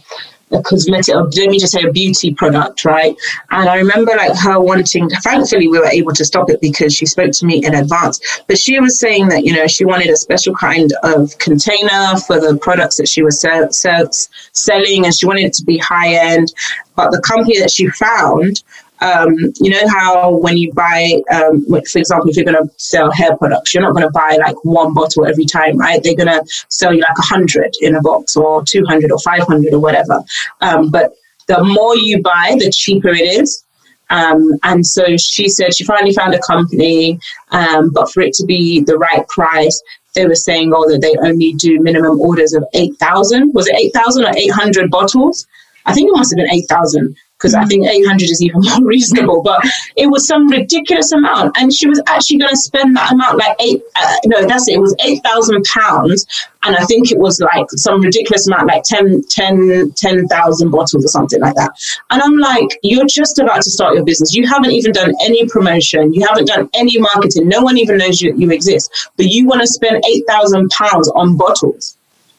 a 0.52 0.62
cosmetic, 0.62 1.16
or 1.16 1.24
let 1.24 1.50
me 1.50 1.60
just 1.60 1.74
say 1.74 1.84
a 1.84 1.92
beauty 1.92 2.34
product, 2.34 2.84
right? 2.86 3.16
And 3.52 3.70
I 3.70 3.78
remember 3.78 4.14
like 4.16 4.38
her 4.38 4.60
wanting, 4.60 5.10
thankfully, 5.22 5.68
we 5.68 5.80
were 5.80 5.86
able 5.86 6.14
to 6.14 6.26
stop 6.26 6.50
it 6.50 6.60
because 6.60 6.94
she 6.94 7.06
spoke 7.06 7.32
to 7.34 7.46
me 7.46 7.64
in 7.64 7.76
advance. 7.76 8.20
But 8.48 8.58
she 8.58 8.80
was 8.80 9.00
saying 9.00 9.30
that, 9.30 9.46
you 9.46 9.54
know, 9.54 9.68
she 9.68 9.86
wanted 9.86 10.10
a 10.10 10.18
special 10.18 10.56
kind 10.56 10.92
of 11.04 11.38
container 11.38 12.18
for 12.26 12.40
the 12.40 12.58
products 12.62 12.98
that 12.98 13.08
she 13.08 13.22
was 13.22 13.40
sell, 13.40 13.70
selling 13.72 15.06
and 15.06 15.14
she 15.14 15.26
wanted 15.26 15.46
it 15.46 15.54
to 15.54 15.64
be 15.64 15.78
high 15.78 16.16
end. 16.16 16.54
But 16.96 17.12
the 17.12 17.22
company 17.22 17.60
that 17.60 17.72
she 17.72 17.90
found 17.90 18.64
um, 19.02 19.34
you 19.60 19.70
know 19.70 19.88
how 19.88 20.36
when 20.38 20.58
you 20.58 20.74
buy, 20.74 21.22
um, 21.32 21.66
for 21.66 22.00
example, 22.00 22.30
if 22.30 22.36
you're 22.36 22.46
going 22.46 22.62
to 22.62 22.70
sell 22.78 23.12
hair 23.12 23.36
products, 23.38 23.74
you're 23.74 23.84
not 23.84 23.94
going 23.94 24.06
to 24.06 24.12
buy 24.12 24.38
like 24.40 24.64
one 24.64 24.94
bottle 24.94 25.26
every 25.26 25.46
time, 25.46 25.78
right? 25.78 26.02
They're 26.04 26.16
going 26.16 26.28
to 26.28 26.46
sell 26.70 26.94
you 26.94 27.02
like 27.02 27.18
a 27.18 27.22
hundred 27.22 27.74
in 27.82 27.96
a 27.96 28.02
box 28.02 28.36
or 28.36 28.64
200 28.64 29.12
or 29.12 29.20
500 29.20 29.74
or 29.74 29.80
whatever. 29.80 30.22
Um, 30.62 30.90
but 30.90 31.14
the 31.48 31.64
more 31.64 31.96
you 31.96 32.22
buy, 32.22 32.58
the 32.60 32.72
cheaper 32.72 33.10
it 33.10 33.42
is. 33.42 33.64
Um, 34.12 34.58
and 34.64 34.86
so 34.86 35.18
she 35.18 35.48
said 35.48 35.76
she 35.76 35.84
finally 35.84 36.14
found 36.14 36.34
a 36.34 36.40
company, 36.40 37.20
um, 37.52 37.92
but 37.94 38.12
for 38.12 38.22
it 38.22 38.34
to 38.36 38.46
be 38.46 38.82
the 38.82 38.98
right 38.98 39.28
price, 39.28 39.82
they 40.16 40.26
were 40.26 40.36
saying, 40.36 40.74
oh, 40.76 40.90
that 40.90 41.02
they 41.02 41.16
only 41.28 41.54
do 41.54 41.80
minimum 41.80 42.20
orders 42.20 42.54
of 42.54 42.66
8,000. 42.74 43.54
Was 43.54 43.68
it 43.68 43.76
8,000 43.76 44.26
or 44.26 44.36
800 44.36 44.90
bottles? 44.90 45.48
I 45.86 45.94
think 45.94 46.10
it 46.10 46.18
must 46.18 46.32
have 46.32 46.38
been 46.38 46.54
8,000 46.54 47.16
because 47.40 47.56
I 47.56 47.64
think 47.66 47.88
800 47.88 48.22
is 48.30 48.42
even 48.42 48.60
more 48.64 48.86
reasonable, 48.86 49.42
but 49.42 49.62
it 49.96 50.08
was 50.08 50.28
some 50.28 50.50
ridiculous 50.50 51.14
amount. 51.14 51.58
And 51.58 51.74
she 51.74 51.88
was 51.88 52.02
actually 52.08 52.38
going 52.38 52.50
to 52.50 52.58
spend 52.58 52.98
that 52.98 53.14
amount, 53.14 53.38
like 53.38 53.56
eight, 53.62 53.82
uh, 53.96 54.16
no, 54.26 54.46
that's 54.46 54.68
it, 54.68 54.74
it 54.74 54.82
was 54.82 54.94
8,000 55.04 55.64
pounds. 55.64 56.26
And 56.64 56.76
I 56.76 56.84
think 56.84 57.12
it 57.12 57.18
was 57.18 57.40
like 57.40 57.72
some 57.72 58.02
ridiculous 58.02 58.48
amount, 58.48 58.68
like 58.68 58.84
10, 58.84 59.24
10, 59.30 59.94
10,000 59.96 60.70
bottles 60.70 61.06
or 61.06 61.08
something 61.08 61.40
like 61.40 61.56
that. 61.56 61.72
And 62.10 62.22
I'm 62.22 62.38
like, 62.38 62.78
you're 62.84 63.06
just 63.06 63.40
about 63.40 63.62
to 63.62 63.72
start 63.72 63.96
your 63.96 64.04
business. 64.04 64.36
You 64.36 64.46
haven't 64.46 64.72
even 64.72 64.92
done 64.92 65.14
any 65.24 65.48
promotion. 65.48 66.14
You 66.14 66.28
haven't 66.28 66.48
done 66.48 66.70
any 66.74 67.00
marketing. 67.00 67.48
No 67.48 67.62
one 67.62 67.78
even 67.78 67.98
knows 67.98 68.22
you, 68.22 68.36
you 68.36 68.52
exist, 68.52 69.10
but 69.16 69.28
you 69.28 69.48
want 69.48 69.62
to 69.62 69.68
spend 69.68 70.04
8,000 70.06 70.70
pounds 70.72 71.10
on 71.16 71.38
bottles. 71.38 71.96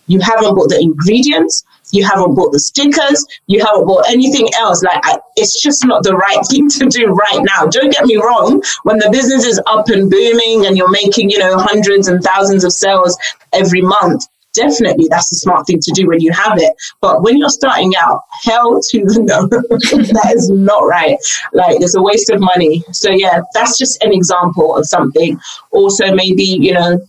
You 0.08 0.20
haven't 0.20 0.54
bought 0.54 0.68
the 0.68 0.80
ingredients 0.80 1.64
you 1.92 2.05
haven't 2.05 2.35
bought 2.35 2.53
the 2.53 2.61
stickers, 2.61 3.24
you 3.46 3.64
haven't 3.64 3.87
bought 3.87 4.09
anything 4.09 4.48
else. 4.55 4.83
Like, 4.83 5.00
I, 5.05 5.18
it's 5.37 5.61
just 5.62 5.87
not 5.87 6.03
the 6.03 6.14
right 6.14 6.44
thing 6.50 6.68
to 6.70 6.87
do 6.87 7.07
right 7.07 7.40
now. 7.42 7.66
Don't 7.66 7.92
get 7.92 8.05
me 8.05 8.16
wrong. 8.16 8.62
When 8.85 8.98
the 8.98 9.11
business 9.11 9.44
is 9.44 9.61
up 9.66 9.88
and 9.88 10.11
booming 10.11 10.66
and 10.66 10.76
you're 10.76 10.90
making, 10.90 11.31
you 11.31 11.38
know, 11.38 11.59
hundreds 11.59 12.09
and 12.09 12.22
thousands 12.22 12.64
of 12.64 12.72
sales 12.72 13.16
every 13.53 13.81
month, 13.81 14.26
definitely 14.53 15.07
that's 15.09 15.33
a 15.33 15.37
smart 15.37 15.66
thing 15.66 15.79
to 15.81 15.92
do 15.92 16.07
when 16.09 16.20
you 16.20 16.33
have 16.33 16.59
it. 16.59 16.72
But 17.00 17.22
when 17.22 17.38
you're 17.38 17.50
starting 17.50 17.92
out, 17.98 18.22
hell 18.42 18.81
to 18.81 19.05
the 19.05 19.22
no, 19.22 19.46
that 19.48 20.33
is 20.35 20.50
not 20.50 20.81
right. 20.81 21.18
Like 21.53 21.81
it's 21.81 21.94
a 21.94 22.03
waste 22.03 22.31
of 22.31 22.40
money. 22.40 22.85
So 22.92 23.11
yeah, 23.11 23.42
that's 23.55 23.79
just 23.79 24.03
an 24.03 24.12
example 24.12 24.76
of 24.76 24.87
something. 24.87 25.38
Also, 25.70 26.12
maybe 26.14 26.44
you 26.44 26.72
know 26.72 27.00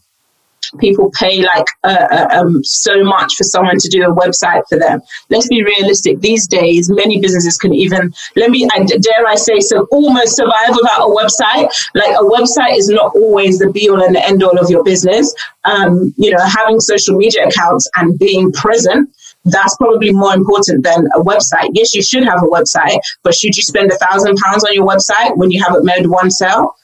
people 0.80 1.12
pay 1.12 1.42
like 1.42 1.66
uh, 1.84 2.08
uh, 2.12 2.28
um, 2.32 2.64
so 2.64 3.04
much 3.04 3.36
for 3.36 3.44
someone 3.44 3.78
to 3.78 3.90
do 3.90 4.04
a 4.04 4.14
website 4.14 4.64
for 4.70 4.78
them. 4.78 5.02
Let's 5.30 5.48
be 5.48 5.64
realistic. 5.64 6.20
These 6.20 6.48
days, 6.48 6.90
many 6.90 7.20
businesses 7.20 7.58
can 7.58 7.74
even 7.74 8.14
let 8.36 8.50
me 8.50 8.68
dare 8.68 9.28
I 9.28 9.36
say 9.36 9.60
so 9.60 9.88
almost 9.92 10.36
survive 10.36 10.70
without 10.70 11.08
a 11.08 11.14
website. 11.14 11.70
Like 11.96 12.16
a 12.16 12.24
website 12.24 12.78
is 12.78 12.90
not 12.90 13.16
always 13.16 13.60
the 13.60 13.72
be 13.72 13.90
all 13.90 14.04
and 14.04 14.16
the 14.16 14.26
end 14.26 14.44
all 14.44 14.58
of 14.58 14.70
your 14.70 14.84
business. 14.84 15.34
Um, 15.64 16.14
you 16.18 16.32
know, 16.32 16.44
having 16.44 16.80
social 16.80 17.18
media 17.18 17.48
accounts 17.48 17.90
and 17.96 18.18
being 18.18 18.52
present 18.52 19.10
that's 19.46 19.76
probably 19.78 20.12
more 20.12 20.34
important 20.34 20.84
than 20.84 21.08
a 21.16 21.20
website. 21.20 21.70
Yes, 21.74 21.96
you 21.96 22.04
should 22.04 22.24
have 22.24 22.44
a 22.44 22.46
website, 22.46 23.00
but 23.24 23.34
should 23.34 23.58
you 23.58 23.64
spend 23.64 23.92
a 23.92 23.96
thousand 23.96 24.38
pounds 24.38 24.64
on 24.64 24.74
your 24.74 24.86
website 24.86 25.36
when 25.36 25.50
you 25.50 25.64
haven't 25.64 25.84
made 25.84 26.06
one 26.06 26.30
sale? 26.30 26.76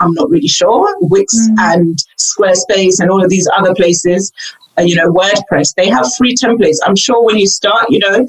I'm 0.00 0.12
not 0.14 0.30
really 0.30 0.48
sure. 0.48 0.96
Wix 1.00 1.48
mm. 1.48 1.56
and 1.58 1.98
Squarespace 2.18 3.00
and 3.00 3.10
all 3.10 3.22
of 3.22 3.30
these 3.30 3.48
other 3.56 3.74
places, 3.74 4.32
uh, 4.78 4.82
you 4.82 4.96
know, 4.96 5.12
WordPress, 5.12 5.74
they 5.74 5.88
have 5.88 6.06
free 6.16 6.34
templates. 6.34 6.76
I'm 6.84 6.96
sure 6.96 7.24
when 7.24 7.38
you 7.38 7.46
start, 7.46 7.86
you 7.88 7.98
know, 7.98 8.28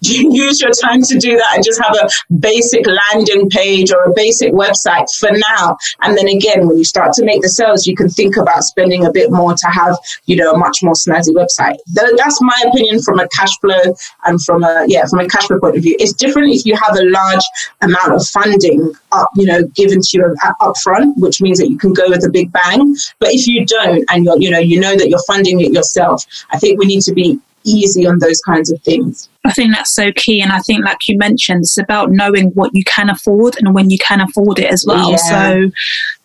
use 0.00 0.60
your 0.60 0.70
time 0.70 1.02
to 1.02 1.18
do 1.18 1.36
that 1.36 1.54
and 1.54 1.64
just 1.64 1.82
have 1.82 1.96
a 1.96 2.08
basic 2.38 2.84
landing 2.86 3.48
page 3.50 3.92
or 3.92 4.02
a 4.04 4.12
basic 4.14 4.52
website 4.52 5.12
for 5.18 5.30
now. 5.56 5.76
And 6.02 6.16
then 6.16 6.28
again, 6.28 6.66
when 6.68 6.78
you 6.78 6.84
start 6.84 7.12
to 7.14 7.24
make 7.24 7.42
the 7.42 7.48
sales, 7.48 7.86
you 7.86 7.96
can 7.96 8.08
think 8.08 8.36
about 8.36 8.62
spending 8.62 9.06
a 9.06 9.12
bit 9.12 9.30
more 9.30 9.54
to 9.54 9.66
have, 9.66 9.96
you 10.26 10.36
know, 10.36 10.52
a 10.52 10.58
much 10.58 10.82
more 10.82 10.94
snazzy 10.94 11.34
website. 11.34 11.76
That's 11.92 12.40
my 12.40 12.64
opinion 12.68 13.02
from 13.02 13.18
a 13.18 13.28
cash 13.28 13.58
flow 13.60 13.94
and 14.24 14.42
from 14.42 14.62
a, 14.64 14.84
yeah, 14.86 15.04
from 15.06 15.20
a 15.20 15.28
cash 15.28 15.46
flow 15.46 15.58
point 15.58 15.76
of 15.76 15.82
view. 15.82 15.96
It's 15.98 16.12
different 16.12 16.54
if 16.54 16.64
you 16.64 16.76
have 16.76 16.96
a 16.96 17.04
large 17.04 17.44
amount 17.80 18.12
of 18.12 18.26
funding 18.26 18.92
up, 19.12 19.28
you 19.34 19.46
know, 19.46 19.64
given 19.74 20.00
to 20.00 20.08
you 20.12 20.36
up 20.60 20.76
front, 20.78 21.18
which 21.18 21.40
means 21.40 21.58
that 21.58 21.68
you 21.68 21.78
can 21.78 21.92
go 21.92 22.08
with 22.08 22.24
a 22.24 22.30
big 22.30 22.52
bang. 22.52 22.96
But 23.18 23.30
if 23.32 23.46
you 23.46 23.66
don't, 23.66 24.04
and 24.10 24.24
you're, 24.24 24.38
you 24.40 24.50
know, 24.50 24.58
you 24.58 24.78
know 24.80 24.96
that 24.96 25.08
you're 25.08 25.22
funding 25.26 25.60
it 25.60 25.72
yourself, 25.72 26.24
I 26.50 26.58
think 26.58 26.78
we 26.78 26.86
need 26.86 27.02
to 27.02 27.12
be 27.12 27.38
easy 27.64 28.06
on 28.06 28.18
those 28.18 28.40
kinds 28.40 28.70
of 28.70 28.80
things. 28.82 29.28
I 29.48 29.52
think 29.52 29.74
that's 29.74 29.94
so 29.94 30.12
key. 30.12 30.42
And 30.42 30.52
I 30.52 30.60
think, 30.60 30.84
like 30.84 31.08
you 31.08 31.16
mentioned, 31.16 31.62
it's 31.62 31.78
about 31.78 32.10
knowing 32.10 32.50
what 32.50 32.74
you 32.74 32.84
can 32.84 33.08
afford 33.08 33.56
and 33.56 33.74
when 33.74 33.88
you 33.88 33.98
can 33.98 34.20
afford 34.20 34.58
it 34.58 34.70
as 34.70 34.84
well. 34.86 35.12
Yeah. 35.12 35.16
So 35.16 35.70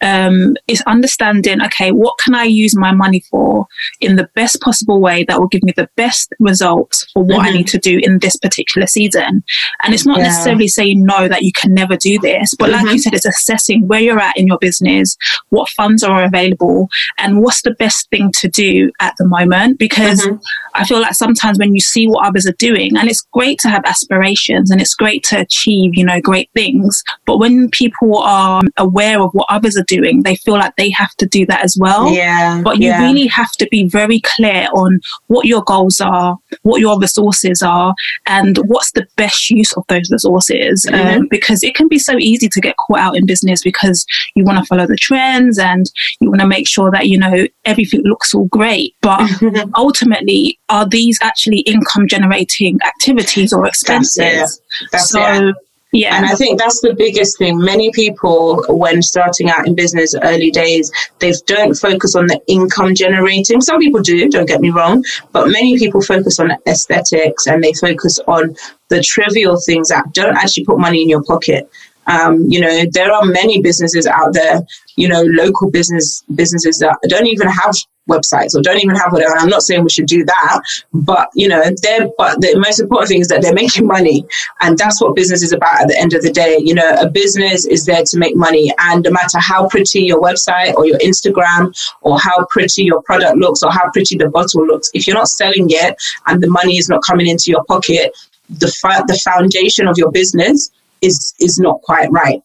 um, 0.01 0.57
it's 0.67 0.81
understanding, 0.81 1.61
okay, 1.61 1.91
what 1.91 2.17
can 2.17 2.35
I 2.35 2.43
use 2.43 2.75
my 2.75 2.91
money 2.91 3.23
for 3.31 3.65
in 4.01 4.17
the 4.17 4.29
best 4.35 4.59
possible 4.59 4.99
way 4.99 5.23
that 5.23 5.39
will 5.39 5.47
give 5.47 5.63
me 5.63 5.73
the 5.75 5.89
best 5.95 6.33
results 6.39 7.05
for 7.13 7.23
what 7.23 7.37
mm-hmm. 7.37 7.47
I 7.47 7.51
need 7.51 7.67
to 7.67 7.77
do 7.77 7.99
in 8.03 8.19
this 8.19 8.35
particular 8.35 8.87
season. 8.87 9.43
And 9.83 9.93
it's 9.93 10.05
not 10.05 10.17
yeah. 10.17 10.25
necessarily 10.25 10.67
saying 10.67 11.03
no 11.03 11.29
that 11.29 11.43
you 11.43 11.53
can 11.53 11.73
never 11.73 11.95
do 11.95 12.19
this, 12.19 12.55
but 12.55 12.69
mm-hmm. 12.69 12.85
like 12.85 12.93
you 12.93 12.99
said, 12.99 13.13
it's 13.13 13.25
assessing 13.25 13.87
where 13.87 14.01
you're 14.01 14.19
at 14.19 14.37
in 14.37 14.47
your 14.47 14.57
business, 14.57 15.17
what 15.49 15.69
funds 15.69 16.03
are 16.03 16.23
available, 16.23 16.89
and 17.17 17.41
what's 17.41 17.61
the 17.61 17.71
best 17.75 18.09
thing 18.09 18.31
to 18.33 18.49
do 18.49 18.91
at 18.99 19.15
the 19.17 19.25
moment. 19.25 19.79
Because 19.79 20.25
mm-hmm. 20.25 20.37
I 20.73 20.85
feel 20.85 20.99
like 20.99 21.13
sometimes 21.13 21.57
when 21.57 21.73
you 21.73 21.79
see 21.81 22.07
what 22.07 22.27
others 22.27 22.45
are 22.45 22.53
doing, 22.53 22.97
and 22.97 23.09
it's 23.13 23.27
great 23.31 23.59
to 23.59 23.69
have 23.69 23.83
aspirations 23.85 24.71
and 24.71 24.81
it's 24.81 24.95
great 24.95 25.23
to 25.25 25.39
achieve, 25.39 25.91
you 25.93 26.03
know, 26.03 26.19
great 26.19 26.49
things. 26.55 27.03
But 27.27 27.37
when 27.37 27.69
people 27.69 28.17
are 28.17 28.63
aware 28.77 29.21
of 29.21 29.29
what 29.33 29.45
others 29.49 29.77
are 29.77 29.85
doing, 29.87 30.23
they 30.23 30.35
feel 30.37 30.55
like 30.55 30.75
they 30.77 30.89
have 30.89 31.13
to 31.17 31.27
do 31.27 31.45
that 31.45 31.63
as 31.63 31.77
well. 31.79 32.11
Yeah. 32.11 32.59
But 32.63 32.79
you 32.79 32.87
yeah. 32.87 33.03
really 33.03 33.27
have 33.27 33.51
to 33.53 33.67
be 33.69 33.87
very 33.87 34.19
clear 34.19 34.67
on 34.73 34.99
what 35.27 35.45
your 35.45 35.61
goals 35.61 36.01
are, 36.01 36.37
what 36.63 36.81
your 36.81 36.99
resources 36.99 37.61
are, 37.61 37.93
and 38.25 38.57
what's 38.65 38.93
the 38.93 39.05
best 39.15 39.51
use 39.51 39.71
of 39.73 39.83
those 39.89 40.09
resources. 40.11 40.87
Um, 40.87 40.93
mm-hmm. 40.93 41.13
Um, 41.13 41.27
because 41.29 41.61
it 41.63 41.75
can 41.75 41.87
be 41.87 41.99
so 41.99 42.17
easy 42.17 42.49
to 42.49 42.61
get 42.61 42.75
caught 42.87 42.99
out 42.99 43.15
in 43.15 43.27
business 43.27 43.61
because 43.61 44.07
you 44.35 44.43
want 44.43 44.57
to 44.57 44.65
follow 44.65 44.87
the 44.87 44.95
trends 44.95 45.59
and 45.59 45.85
you 46.19 46.29
want 46.29 46.41
to 46.41 46.47
make 46.47 46.67
sure 46.67 46.89
that, 46.89 47.07
you 47.07 47.19
know, 47.19 47.47
everything 47.65 48.01
looks 48.03 48.33
all 48.33 48.45
great. 48.45 48.95
But 49.01 49.29
ultimately, 49.75 50.59
are 50.69 50.87
these 50.87 51.19
actually 51.21 51.59
income 51.59 52.07
generating 52.07 52.79
activities 52.85 53.53
or 53.53 53.65
expenses? 53.65 54.61
That's 54.91 54.91
That's 54.91 55.09
so, 55.09 55.47
it. 55.49 55.55
Yeah. 55.93 56.17
And 56.17 56.25
I 56.25 56.33
think 56.33 56.59
that's 56.59 56.81
the 56.81 56.95
biggest 56.95 57.37
thing. 57.37 57.59
Many 57.59 57.91
people, 57.91 58.65
when 58.67 59.03
starting 59.03 59.51
out 59.51 59.67
in 59.67 59.75
business 59.75 60.15
early 60.23 60.49
days, 60.49 60.91
they 61.19 61.31
don't 61.45 61.75
focus 61.75 62.15
on 62.15 62.25
the 62.25 62.41
income 62.47 62.95
generating. 62.95 63.61
Some 63.61 63.79
people 63.79 64.01
do, 64.01 64.27
don't 64.27 64.47
get 64.47 64.59
me 64.59 64.71
wrong, 64.71 65.03
but 65.31 65.49
many 65.49 65.77
people 65.77 66.01
focus 66.01 66.39
on 66.39 66.51
aesthetics 66.65 67.45
and 67.45 67.63
they 67.63 67.73
focus 67.73 68.19
on 68.27 68.55
the 68.89 69.01
trivial 69.01 69.61
things 69.63 69.89
that 69.89 70.11
don't 70.13 70.35
actually 70.35 70.65
put 70.65 70.79
money 70.79 71.03
in 71.03 71.09
your 71.09 71.23
pocket. 71.23 71.69
Um, 72.07 72.45
you 72.49 72.59
know, 72.59 72.85
there 72.91 73.11
are 73.11 73.25
many 73.25 73.61
businesses 73.61 74.07
out 74.07 74.33
there, 74.33 74.61
you 74.95 75.07
know, 75.07 75.23
local 75.23 75.71
business 75.71 76.23
businesses 76.35 76.79
that 76.79 76.97
don't 77.07 77.27
even 77.27 77.47
have 77.47 77.75
websites 78.09 78.53
or 78.55 78.61
don't 78.61 78.83
even 78.83 78.95
have 78.95 79.13
whatever. 79.13 79.35
I'm 79.37 79.49
not 79.49 79.63
saying 79.63 79.83
we 79.83 79.89
should 79.89 80.07
do 80.07 80.25
that, 80.25 80.61
but 80.93 81.29
you 81.35 81.47
know, 81.47 81.63
they're 81.81 82.09
but 82.17 82.41
the 82.41 82.55
most 82.57 82.79
important 82.79 83.09
thing 83.09 83.21
is 83.21 83.27
that 83.29 83.41
they're 83.41 83.53
making 83.53 83.87
money, 83.87 84.25
and 84.61 84.77
that's 84.77 85.01
what 85.01 85.15
business 85.15 85.41
is 85.41 85.53
about. 85.53 85.81
At 85.81 85.87
the 85.87 85.99
end 85.99 86.13
of 86.13 86.21
the 86.21 86.31
day, 86.31 86.57
you 86.59 86.73
know, 86.73 86.89
a 86.99 87.09
business 87.09 87.65
is 87.65 87.85
there 87.85 88.03
to 88.03 88.17
make 88.17 88.35
money, 88.35 88.73
and 88.79 89.03
no 89.03 89.11
matter 89.11 89.39
how 89.39 89.67
pretty 89.67 90.01
your 90.01 90.21
website 90.21 90.73
or 90.75 90.85
your 90.85 90.99
Instagram 90.99 91.73
or 92.01 92.19
how 92.19 92.45
pretty 92.49 92.83
your 92.83 93.01
product 93.03 93.37
looks 93.37 93.63
or 93.63 93.71
how 93.71 93.89
pretty 93.91 94.17
the 94.17 94.29
bottle 94.29 94.65
looks, 94.65 94.89
if 94.93 95.07
you're 95.07 95.15
not 95.15 95.27
selling 95.27 95.67
it 95.69 95.95
and 96.27 96.41
the 96.41 96.49
money 96.49 96.77
is 96.77 96.89
not 96.89 97.01
coming 97.05 97.27
into 97.27 97.51
your 97.51 97.63
pocket, 97.65 98.11
the 98.49 98.67
fa- 98.67 99.03
the 99.07 99.19
foundation 99.23 99.87
of 99.87 99.97
your 99.97 100.11
business 100.11 100.71
is 101.03 101.33
is 101.39 101.59
not 101.59 101.81
quite 101.81 102.11
right. 102.11 102.41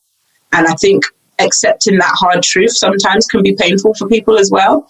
And 0.53 0.67
I 0.67 0.75
think 0.75 1.05
accepting 1.39 1.99
that 1.99 2.15
hard 2.15 2.43
truth 2.43 2.73
sometimes 2.73 3.27
can 3.27 3.43
be 3.43 3.55
painful 3.55 3.95
for 3.95 4.09
people 4.09 4.39
as 4.39 4.51
well. 4.51 4.89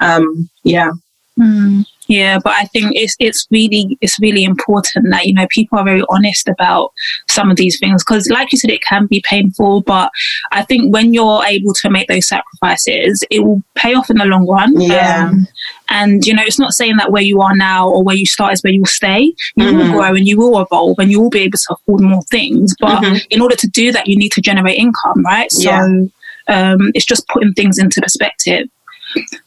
Um, 0.00 0.48
yeah. 0.62 0.90
Mm. 1.38 1.86
Yeah, 2.06 2.38
but 2.38 2.52
I 2.52 2.64
think 2.66 2.92
it's 2.94 3.16
it's 3.18 3.46
really 3.50 3.98
it's 4.00 4.18
really 4.20 4.44
important 4.44 5.10
that 5.10 5.26
you 5.26 5.34
know 5.34 5.46
people 5.50 5.78
are 5.78 5.84
very 5.84 6.04
honest 6.08 6.48
about 6.48 6.92
some 7.28 7.50
of 7.50 7.56
these 7.56 7.78
things 7.78 8.04
because, 8.04 8.28
like 8.30 8.52
you 8.52 8.58
said, 8.58 8.70
it 8.70 8.82
can 8.82 9.06
be 9.06 9.22
painful. 9.28 9.80
But 9.80 10.10
I 10.52 10.62
think 10.62 10.92
when 10.92 11.12
you're 11.12 11.44
able 11.44 11.74
to 11.74 11.90
make 11.90 12.08
those 12.08 12.28
sacrifices, 12.28 13.24
it 13.30 13.40
will 13.40 13.62
pay 13.74 13.94
off 13.94 14.08
in 14.10 14.18
the 14.18 14.24
long 14.24 14.46
run. 14.46 14.80
Yeah. 14.80 15.28
Um, 15.28 15.48
and 15.88 16.24
you 16.24 16.34
know, 16.34 16.42
it's 16.44 16.58
not 16.58 16.74
saying 16.74 16.96
that 16.96 17.10
where 17.10 17.22
you 17.22 17.40
are 17.40 17.56
now 17.56 17.88
or 17.88 18.02
where 18.02 18.16
you 18.16 18.26
start 18.26 18.52
is 18.52 18.62
where 18.62 18.72
you 18.72 18.80
will 18.80 18.86
stay. 18.86 19.32
You 19.56 19.64
mm-hmm. 19.64 19.78
will 19.78 19.92
grow 19.92 20.14
and 20.14 20.26
you 20.26 20.36
will 20.36 20.60
evolve 20.60 20.98
and 20.98 21.10
you 21.10 21.20
will 21.20 21.30
be 21.30 21.40
able 21.40 21.58
to 21.58 21.74
afford 21.74 22.00
more 22.02 22.22
things. 22.22 22.74
But 22.78 23.02
mm-hmm. 23.02 23.16
in 23.30 23.40
order 23.40 23.56
to 23.56 23.68
do 23.68 23.92
that, 23.92 24.06
you 24.06 24.16
need 24.16 24.32
to 24.32 24.40
generate 24.40 24.78
income, 24.78 25.24
right? 25.24 25.50
So 25.50 25.70
yeah. 25.70 25.86
um, 26.48 26.90
it's 26.94 27.04
just 27.04 27.26
putting 27.28 27.52
things 27.52 27.78
into 27.78 28.00
perspective. 28.00 28.68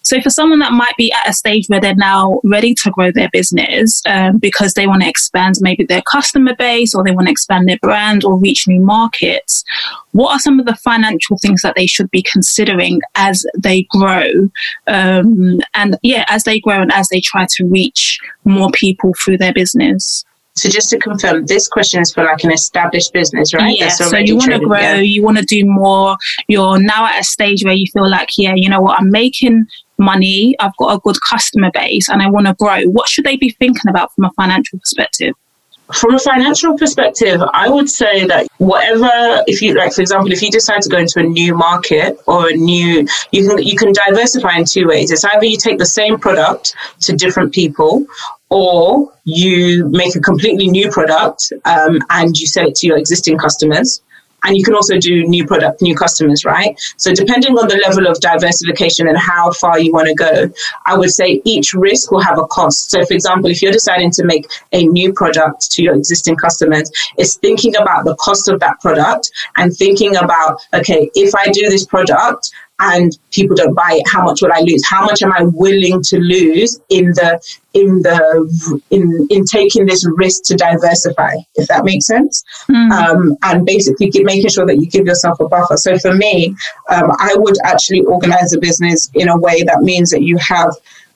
So, 0.01 0.19
for 0.21 0.29
someone 0.29 0.60
that 0.60 0.71
might 0.71 0.95
be 0.97 1.12
at 1.12 1.29
a 1.29 1.34
stage 1.34 1.67
where 1.67 1.79
they're 1.79 1.95
now 1.95 2.39
ready 2.43 2.73
to 2.75 2.91
grow 2.91 3.12
their 3.12 3.29
business 3.32 4.01
um, 4.08 4.38
because 4.38 4.73
they 4.73 4.88
want 4.88 5.01
to 5.03 5.10
expand 5.10 5.55
maybe 5.62 5.84
their 5.84 6.01
customer 6.01 6.55
base 6.55 6.95
or 6.95 7.03
they 7.03 7.12
want 7.12 7.27
to 7.27 7.32
expand 7.32 7.67
their 7.67 7.77
brand 7.82 8.23
or 8.23 8.38
reach 8.38 8.67
new 8.67 8.82
markets, 8.82 9.63
what 10.12 10.32
are 10.32 10.39
some 10.39 10.60
of 10.60 10.65
the 10.65 10.75
financial 10.75 11.38
things 11.38 11.62
that 11.62 11.75
they 11.75 11.86
should 11.86 12.10
be 12.12 12.23
considering 12.32 13.01
as 13.15 13.45
they 13.58 13.84
grow? 13.84 14.49
Um, 14.88 15.60
and 15.73 15.97
yeah, 16.01 16.25
as 16.27 16.43
they 16.43 16.60
grow 16.60 16.82
and 16.82 16.91
as 16.93 17.10
they 17.10 17.21
try 17.21 17.45
to 17.51 17.65
reach 17.65 18.19
more 18.45 18.71
people 18.71 19.13
through 19.13 19.38
their 19.38 19.53
business? 19.53 20.25
So 20.61 20.69
just 20.69 20.89
to 20.91 20.99
confirm, 20.99 21.45
this 21.45 21.67
question 21.67 22.01
is 22.01 22.13
for 22.13 22.23
like 22.23 22.43
an 22.43 22.51
established 22.51 23.13
business, 23.13 23.53
right? 23.53 23.77
Yeah. 23.77 23.89
So 23.89 24.17
you 24.17 24.35
want 24.37 24.51
to 24.51 24.59
grow, 24.59 24.79
yeah. 24.79 24.95
you 24.97 25.23
want 25.23 25.37
to 25.37 25.45
do 25.45 25.65
more. 25.65 26.17
You're 26.47 26.79
now 26.79 27.05
at 27.05 27.19
a 27.19 27.23
stage 27.23 27.63
where 27.63 27.73
you 27.73 27.85
feel 27.93 28.09
like, 28.09 28.29
yeah, 28.37 28.53
you 28.55 28.69
know 28.69 28.81
what, 28.81 28.99
I'm 28.99 29.11
making 29.11 29.65
money. 29.97 30.55
I've 30.59 30.75
got 30.77 30.95
a 30.95 30.99
good 30.99 31.17
customer 31.27 31.71
base, 31.73 32.09
and 32.09 32.21
I 32.21 32.29
want 32.29 32.47
to 32.47 32.55
grow. 32.55 32.83
What 32.85 33.07
should 33.07 33.25
they 33.25 33.35
be 33.35 33.51
thinking 33.59 33.89
about 33.89 34.13
from 34.13 34.25
a 34.25 34.31
financial 34.31 34.79
perspective? 34.79 35.33
From 35.93 36.13
a 36.13 36.19
financial 36.19 36.78
perspective, 36.78 37.41
I 37.52 37.67
would 37.67 37.89
say 37.89 38.25
that 38.25 38.47
whatever, 38.60 39.43
if 39.47 39.60
you 39.62 39.73
like, 39.73 39.91
for 39.91 40.02
example, 40.02 40.32
if 40.32 40.41
you 40.41 40.52
decide 40.52 40.84
to 40.84 40.89
go 40.89 40.99
into 40.99 41.19
a 41.19 41.23
new 41.23 41.56
market 41.56 42.19
or 42.28 42.49
a 42.49 42.54
new, 42.54 43.08
you 43.32 43.47
can 43.47 43.58
you 43.63 43.75
can 43.75 43.91
diversify 43.91 44.58
in 44.58 44.65
two 44.65 44.88
ways. 44.88 45.10
It's 45.10 45.25
either 45.25 45.45
you 45.45 45.58
take 45.58 45.80
the 45.80 45.88
same 45.88 46.19
product 46.19 46.75
to 47.02 47.15
different 47.15 47.54
people, 47.54 48.06
or 48.49 49.12
you 49.23 49.88
make 49.89 50.15
a 50.15 50.19
completely 50.19 50.67
new 50.67 50.91
product 50.91 51.54
um, 51.65 51.99
and 52.12 52.38
you 52.38 52.45
sell 52.45 52.67
it 52.67 52.75
to 52.75 52.88
your 52.88 52.97
existing 52.97 53.38
customers. 53.39 54.02
And 54.43 54.58
you 54.58 54.63
can 54.63 54.73
also 54.73 54.97
do 54.97 55.23
new 55.23 55.45
product, 55.45 55.82
new 55.82 55.95
customers, 55.95 56.45
right? 56.45 56.80
So 56.97 57.13
depending 57.13 57.58
on 57.58 57.67
the 57.67 57.78
level 57.78 58.08
of 58.08 58.19
diversification 58.19 59.08
and 59.08 59.17
how 59.17 59.52
far 59.54 59.80
you 59.80 59.91
want 59.91 60.08
to 60.08 60.15
go, 60.15 60.49
I 60.86 60.97
would 60.97 61.12
say 61.12 61.41
each 61.45 61.73
risk 61.73 62.12
will 62.12 62.21
have 62.21 62.39
a 62.39 62.45
cost. 62.47 62.91
So 62.91 63.04
for 63.06 63.13
example, 63.13 63.49
if 63.49 63.62
you're 63.62 63.71
deciding 63.71 64.12
to 64.12 64.23
make 64.23 64.47
a 64.71 64.86
new 64.86 65.13
product 65.13 65.71
to 65.71 65.84
your 65.84 65.95
existing 65.95 66.38
customers, 66.38 66.91
it's 67.17 67.36
thinking 67.36 67.75
about 67.75 68.06
the 68.06 68.15
cost 68.15 68.47
of 68.47 68.60
that 68.60 68.80
product 68.80 69.32
and 69.58 69.75
thinking 69.75 70.15
about, 70.15 70.62
okay, 70.73 71.10
if 71.15 71.36
I 71.36 71.45
do 71.45 71.69
this 71.69 71.86
product, 71.86 72.52
and 72.79 73.17
people 73.31 73.55
don't 73.55 73.73
buy 73.73 73.91
it 73.91 74.07
how 74.07 74.23
much 74.23 74.41
will 74.41 74.51
i 74.53 74.59
lose? 74.61 74.85
How 74.87 75.05
much 75.05 75.21
am 75.21 75.33
i 75.33 75.43
willing 75.43 76.01
to 76.03 76.17
lose 76.17 76.79
in 76.89 77.11
the 77.11 77.39
in 77.73 78.01
the 78.01 78.81
in 78.89 79.27
in 79.29 79.45
taking 79.45 79.85
this 79.85 80.07
risk 80.15 80.43
to 80.45 80.55
diversify 80.55 81.33
if 81.55 81.67
that 81.67 81.83
makes 81.83 82.07
sense? 82.07 82.43
Mm. 82.69 82.91
um, 82.91 83.37
and 83.43 83.65
basically 83.65 84.11
making 84.23 84.49
sure 84.49 84.65
that 84.65 84.77
you 84.77 84.87
give 84.87 85.05
yourself 85.05 85.39
a 85.39 85.47
buffer. 85.47 85.77
So 85.77 85.97
for 85.97 86.13
me 86.13 86.55
um, 86.89 87.11
i 87.19 87.33
would 87.37 87.55
actually 87.65 88.01
organize 88.01 88.53
a 88.53 88.59
business 88.59 89.09
in 89.13 89.27
a 89.29 89.37
way 89.37 89.63
that 89.63 89.81
means 89.81 90.09
that 90.11 90.23
you 90.23 90.37
have 90.37 90.71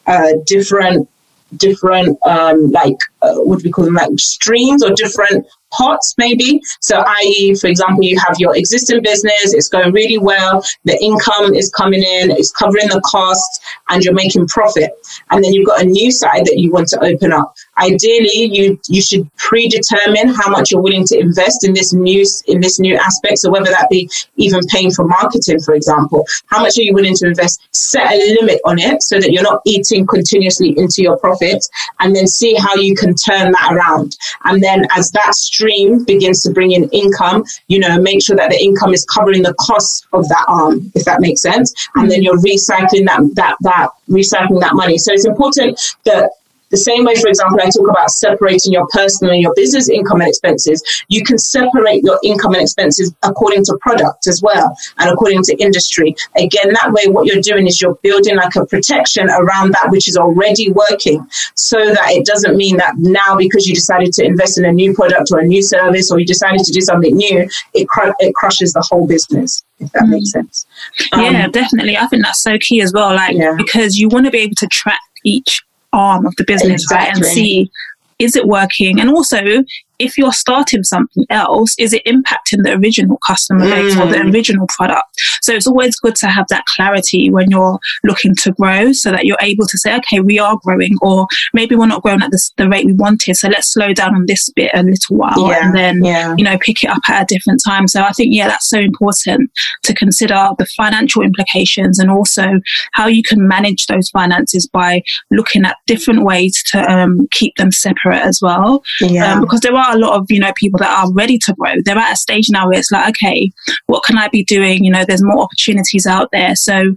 uh, 0.08 0.34
different 0.46 1.10
different 1.58 2.18
um, 2.26 2.72
like 2.72 2.98
uh, 3.22 3.36
what 3.36 3.60
do 3.60 3.64
we 3.66 3.72
call 3.72 3.86
them 3.86 3.96
like 3.96 4.10
streams 4.18 4.84
or 4.84 4.92
different 4.96 5.46
pots 5.78 6.16
maybe. 6.18 6.62
So 6.80 7.04
i.e 7.06 7.56
for 7.56 7.68
example 7.68 8.04
you 8.04 8.18
have 8.20 8.36
your 8.40 8.56
existing 8.56 9.02
business 9.04 9.54
it's 9.54 9.70
going 9.70 9.92
really 9.94 10.18
well 10.18 10.64
the 10.86 10.98
income 11.04 11.54
is 11.54 11.70
coming 11.72 12.04
in 12.04 12.32
it's 12.32 12.52
covering 12.52 12.88
the 12.90 13.02
costs 13.06 13.60
and 13.90 14.04
you're 14.04 14.14
making 14.14 14.48
profit. 14.48 14.92
And 15.30 15.44
then 15.44 15.54
you've 15.54 15.68
got 15.68 15.82
a 15.82 15.86
new 15.86 16.12
side 16.12 16.46
that 16.46 16.60
you 16.60 16.72
want 16.72 16.88
to 16.90 17.04
open 17.04 17.32
up. 17.32 17.56
Ideally 17.78 18.46
you 18.56 18.80
you 18.88 19.02
should 19.02 19.30
predetermine 19.38 20.30
how 20.30 20.50
much 20.50 20.72
you're 20.72 20.82
willing 20.82 21.06
to 21.06 21.20
invest 21.20 21.66
in 21.66 21.74
this 21.74 21.94
new 21.94 22.26
in 22.48 22.62
this 22.62 22.80
new 22.80 22.96
aspect. 22.96 23.40
So 23.40 23.52
whether 23.52 23.70
that 23.70 23.88
be 23.90 24.10
even 24.38 24.62
paying 24.68 24.92
for 24.92 25.06
marketing 25.06 25.60
for 25.60 25.74
example. 25.74 26.26
How 26.48 26.62
much 26.62 26.78
are 26.78 26.82
you 26.82 26.94
willing 26.94 27.16
to 27.16 27.28
invest? 27.28 27.68
Set 27.72 28.12
a 28.12 28.38
limit 28.40 28.60
on 28.66 28.80
it 28.80 29.02
so 29.04 29.20
that 29.20 29.32
you're 29.32 29.44
not 29.44 29.62
eating 29.66 30.06
continuously 30.06 30.78
into 30.78 31.02
your 31.02 31.18
profits 31.18 31.70
and 32.00 32.16
then 32.16 32.28
see 32.28 32.56
how 32.56 32.76
you 32.76 32.96
can 32.96 33.14
turn 33.16 33.52
that 33.52 33.74
around. 33.74 34.18
And 34.46 34.62
then 34.62 34.86
as 34.96 35.12
that 35.12 35.36
stream 35.64 36.04
begins 36.04 36.44
to 36.44 36.52
bring 36.52 36.72
in 36.72 36.90
income 36.90 37.44
you 37.68 37.80
know 37.80 38.00
make 38.02 38.22
sure 38.22 38.36
that 38.36 38.50
the 38.50 38.60
income 38.62 38.94
is 38.94 39.06
covering 39.06 39.42
the 39.42 39.54
cost 39.56 40.06
of 40.14 40.28
that 40.30 40.46
arm 40.48 40.92
if 40.96 41.06
that 41.06 41.22
makes 41.22 41.42
sense. 41.42 41.74
And 41.96 42.10
then 42.10 42.22
mm-hmm. 42.22 42.24
you're 42.24 42.38
recycling 42.38 43.06
that 43.06 43.22
that 43.36 43.56
that 43.62 43.90
recycling 44.10 44.62
that 44.62 44.76
money. 44.76 44.98
So 44.98 45.14
it's 45.14 45.26
important 45.26 45.80
that 46.06 46.32
the 46.74 46.78
same 46.78 47.06
way, 47.06 47.14
for 47.14 47.28
example, 47.28 47.60
I 47.62 47.70
talk 47.70 47.88
about 47.88 48.10
separating 48.10 48.74
your 48.74 48.88
personal 48.88 49.32
and 49.32 49.44
your 49.44 49.54
business 49.54 49.90
income 49.90 50.22
and 50.22 50.28
expenses. 50.28 50.82
You 51.08 51.24
can 51.24 51.38
separate 51.38 52.04
your 52.04 52.20
income 52.24 52.54
and 52.56 52.64
expenses 52.64 53.14
according 53.22 53.64
to 53.66 53.78
product 53.80 54.26
as 54.26 54.42
well 54.42 54.76
and 54.98 55.12
according 55.12 55.44
to 55.44 55.56
industry. 55.58 56.16
Again, 56.36 56.74
that 56.74 56.92
way, 56.92 57.12
what 57.12 57.28
you're 57.28 57.44
doing 57.44 57.68
is 57.68 57.80
you're 57.80 57.94
building 58.02 58.38
like 58.38 58.56
a 58.56 58.66
protection 58.66 59.30
around 59.30 59.74
that 59.74 59.90
which 59.92 60.08
is 60.08 60.18
already 60.18 60.72
working 60.72 61.24
so 61.54 61.78
that 61.78 62.08
it 62.10 62.26
doesn't 62.26 62.58
mean 62.58 62.78
that 62.78 62.96
now 62.98 63.38
because 63.38 63.68
you 63.68 63.76
decided 63.76 64.12
to 64.14 64.26
invest 64.26 64.58
in 64.58 64.66
a 64.66 64.72
new 64.72 64.96
product 64.96 65.30
or 65.32 65.38
a 65.38 65.46
new 65.46 65.62
service 65.62 66.12
or 66.12 66.18
you 66.18 66.26
decided 66.26 66.66
to 66.66 66.72
do 66.72 66.82
something 66.82 67.16
new, 67.16 67.48
it, 67.76 67.88
cr- 67.88 68.18
it 68.18 68.34
crushes 68.34 68.74
the 68.74 68.82
whole 68.90 69.06
business 69.06 69.64
if 69.80 69.92
that 69.92 70.06
mm. 70.06 70.10
makes 70.10 70.32
sense. 70.32 70.66
Um, 71.12 71.22
yeah, 71.22 71.48
definitely. 71.50 71.98
I 71.98 72.08
think 72.08 72.24
that's 72.24 72.42
so 72.42 72.58
key 72.58 72.82
as 72.82 72.94
well. 72.94 73.14
Like 73.14 73.36
yeah. 73.36 73.54
because 73.56 73.98
you 73.98 74.08
want 74.08 74.26
to 74.26 74.32
be 74.32 74.40
able 74.40 74.56
to 74.56 74.68
track 74.68 75.02
each 75.24 75.64
arm 75.94 76.26
of 76.26 76.36
the 76.36 76.44
business, 76.46 76.84
exactly. 76.84 77.08
right? 77.08 77.16
And 77.16 77.26
see 77.26 77.72
is 78.20 78.36
it 78.36 78.48
working? 78.48 79.00
And 79.00 79.10
also, 79.10 79.64
if 80.04 80.18
you're 80.18 80.34
starting 80.34 80.84
something 80.84 81.26
else, 81.30 81.76
is 81.80 81.94
it 81.94 82.04
impacting 82.06 82.64
the 82.64 82.74
original 82.74 83.18
customer 83.26 83.66
base 83.66 83.96
mm. 83.96 84.02
or 84.02 84.12
the 84.12 84.18
mm. 84.18 84.34
original 84.34 84.68
product? 84.68 85.08
So 85.42 85.54
it's 85.54 85.68
always 85.68 85.96
good 86.00 86.16
to 86.18 86.28
have 86.28 86.48
that 86.50 86.66
clarity 86.66 87.30
when 87.30 87.50
you're 87.50 87.80
looking 88.04 88.36
to 88.36 88.52
grow 88.52 88.92
so 88.92 89.12
that 89.12 89.26
you're 89.26 89.38
able 89.42 89.66
to 89.68 89.78
say, 89.78 89.96
okay, 89.98 90.20
we 90.20 90.40
are 90.40 90.60
growing, 90.64 90.96
or 91.02 91.28
maybe 91.54 91.76
we're 91.76 91.88
not 91.88 92.04
growing 92.04 92.22
at 92.22 92.32
the, 92.32 92.52
the 92.58 92.70
rate 92.70 92.86
we 92.86 92.94
wanted. 92.94 93.36
So 93.36 93.48
let's 93.50 93.68
slow 93.68 93.94
down 93.94 94.16
on 94.16 94.26
this 94.26 94.50
bit 94.50 94.72
a 94.74 94.84
little 94.84 95.18
while 95.18 95.50
yeah. 95.50 95.66
and 95.66 95.76
then, 95.76 96.04
yeah. 96.04 96.36
you 96.38 96.44
know, 96.44 96.58
pick 96.58 96.84
it 96.84 96.90
up 96.90 97.02
at 97.10 97.24
a 97.24 97.34
different 97.34 97.62
time. 97.66 97.88
So 97.88 98.02
I 98.02 98.12
think, 98.12 98.34
yeah, 98.34 98.48
that's 98.48 98.68
so 98.68 98.80
important 98.80 99.52
to 99.84 99.94
consider 99.94 100.50
the 100.58 100.66
financial 100.66 101.22
implications 101.22 102.00
and 102.00 102.10
also 102.10 102.46
how 102.92 103.08
you 103.08 103.24
can 103.24 103.48
manage 103.48 103.88
those 103.88 104.10
finances 104.10 104.68
by 104.68 105.04
looking 105.32 105.66
at 105.66 105.78
different 105.86 106.24
ways 106.24 106.64
to 106.72 106.80
um, 106.92 107.28
keep 107.32 107.56
them 107.56 107.72
separate 107.72 108.22
as 108.22 108.40
well. 108.42 108.84
Yeah. 109.02 109.34
Um, 109.34 109.42
because 109.42 109.62
there 109.62 109.76
are 109.76 109.93
a 109.94 109.98
lot 109.98 110.20
of, 110.20 110.26
you 110.30 110.40
know, 110.40 110.54
people 110.56 110.80
that 110.80 110.90
are 110.90 111.12
ready 111.14 111.38
to 111.40 111.54
grow. 111.54 111.74
They're 111.84 111.98
at 111.98 112.14
a 112.14 112.16
stage 112.18 112.50
now 112.50 112.68
where 112.68 112.80
it's 112.80 112.92
like, 112.92 113.10
okay, 113.10 113.52
what 113.88 114.04
can 114.04 114.18
I 114.18 114.28
be 114.28 114.44
doing? 114.44 114.84
You 114.84 114.92
know, 114.92 115.06
there's 115.06 115.24
more 115.24 115.44
opportunities 115.44 116.06
out 116.08 116.30
there. 116.32 116.56
So 116.56 116.96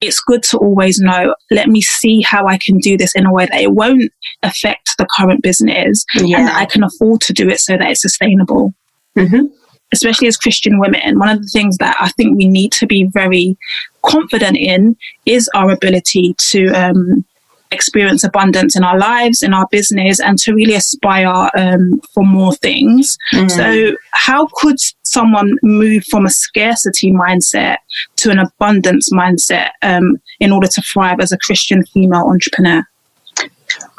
it's 0.00 0.20
good 0.20 0.42
to 0.42 0.58
always 0.58 0.98
know, 0.98 1.34
let 1.50 1.68
me 1.68 1.80
see 1.80 2.22
how 2.22 2.46
I 2.46 2.58
can 2.58 2.78
do 2.78 2.96
this 2.96 3.14
in 3.14 3.24
a 3.24 3.32
way 3.32 3.46
that 3.46 3.60
it 3.60 3.72
won't 3.72 4.10
affect 4.42 4.90
the 4.98 5.06
current 5.16 5.42
business 5.42 6.04
yeah. 6.16 6.38
and 6.38 6.48
that 6.48 6.56
I 6.56 6.66
can 6.66 6.82
afford 6.82 7.20
to 7.22 7.32
do 7.32 7.48
it 7.48 7.60
so 7.60 7.76
that 7.76 7.88
it's 7.88 8.02
sustainable. 8.02 8.74
Mm-hmm. 9.16 9.46
Especially 9.92 10.26
as 10.26 10.36
Christian 10.36 10.80
women, 10.80 11.18
one 11.18 11.28
of 11.28 11.42
the 11.42 11.48
things 11.48 11.76
that 11.76 11.96
I 12.00 12.08
think 12.10 12.36
we 12.36 12.48
need 12.48 12.72
to 12.72 12.86
be 12.86 13.04
very 13.12 13.56
confident 14.02 14.56
in 14.56 14.96
is 15.26 15.48
our 15.54 15.70
ability 15.70 16.34
to 16.38 16.68
um, 16.68 17.24
experience 17.72 18.24
abundance 18.24 18.76
in 18.76 18.84
our 18.84 18.98
lives, 18.98 19.42
in 19.42 19.54
our 19.54 19.66
business, 19.70 20.20
and 20.20 20.38
to 20.38 20.54
really 20.54 20.74
aspire 20.74 21.50
um, 21.56 22.00
for 22.14 22.24
more 22.24 22.54
things. 22.54 23.16
Mm. 23.32 23.50
So, 23.50 23.96
how 24.12 24.48
could 24.54 24.76
someone 25.02 25.56
move 25.62 26.04
from 26.10 26.26
a 26.26 26.30
scarcity 26.30 27.12
mindset 27.12 27.76
to 28.16 28.30
an 28.30 28.38
abundance 28.38 29.10
mindset 29.12 29.70
um, 29.82 30.16
in 30.40 30.52
order 30.52 30.66
to 30.68 30.82
thrive 30.82 31.20
as 31.20 31.32
a 31.32 31.38
Christian 31.38 31.84
female 31.86 32.26
entrepreneur? 32.26 32.82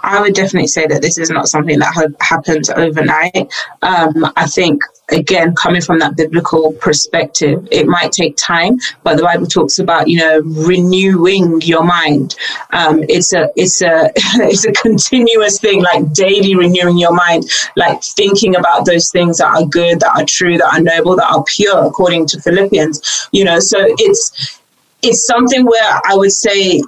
I 0.04 0.20
would 0.22 0.34
definitely 0.34 0.68
say 0.68 0.86
that 0.88 1.02
this 1.02 1.18
is 1.18 1.30
not 1.30 1.48
something 1.48 1.80
that 1.80 1.94
ha- 1.94 2.16
happens 2.20 2.70
overnight. 2.70 3.52
Um, 3.82 4.32
I 4.36 4.48
think 4.48 4.84
again, 5.14 5.56
coming 5.56 5.82
from 5.82 6.00
that 6.00 6.18
biblical 6.18 6.74
perspective, 6.74 7.68
it 7.72 7.88
might 7.88 8.12
take 8.12 8.36
time, 8.38 8.78
but 9.04 9.18
the 9.18 9.24
Bible 9.24 9.46
talks 9.46 9.80
about, 9.80 10.08
you 10.08 10.18
know, 10.18 10.42
renewing 10.42 11.62
your 11.62 11.84
mind. 11.84 12.36
Um, 12.72 13.04
it's 13.10 13.34
a, 13.34 13.50
it's 13.56 13.82
a, 13.82 14.12
it's 14.16 14.66
a 14.66 14.72
continuous 14.74 15.60
thing, 15.60 15.82
like 15.82 16.12
daily 16.14 16.56
renewing 16.56 16.98
your 16.98 17.14
mind, 17.14 17.50
like 17.76 18.04
thinking 18.04 18.56
about 18.56 18.86
those 18.86 19.12
things 19.12 19.38
that 19.38 19.48
are 19.48 19.66
good, 19.66 20.00
that 20.00 20.18
are 20.18 20.26
true, 20.26 20.58
that 20.58 20.74
are 20.74 20.82
noble, 20.82 21.16
that 21.16 21.32
are 21.32 21.44
pure, 21.44 21.86
according 21.86 22.26
to 22.28 22.42
Philippians, 22.42 23.30
you 23.32 23.44
know, 23.44 23.60
so 23.60 23.78
it's, 23.80 24.60
it's 25.02 25.26
something 25.28 25.66
where 25.66 26.02
I 26.06 26.16
would 26.16 26.32
say 26.32 26.82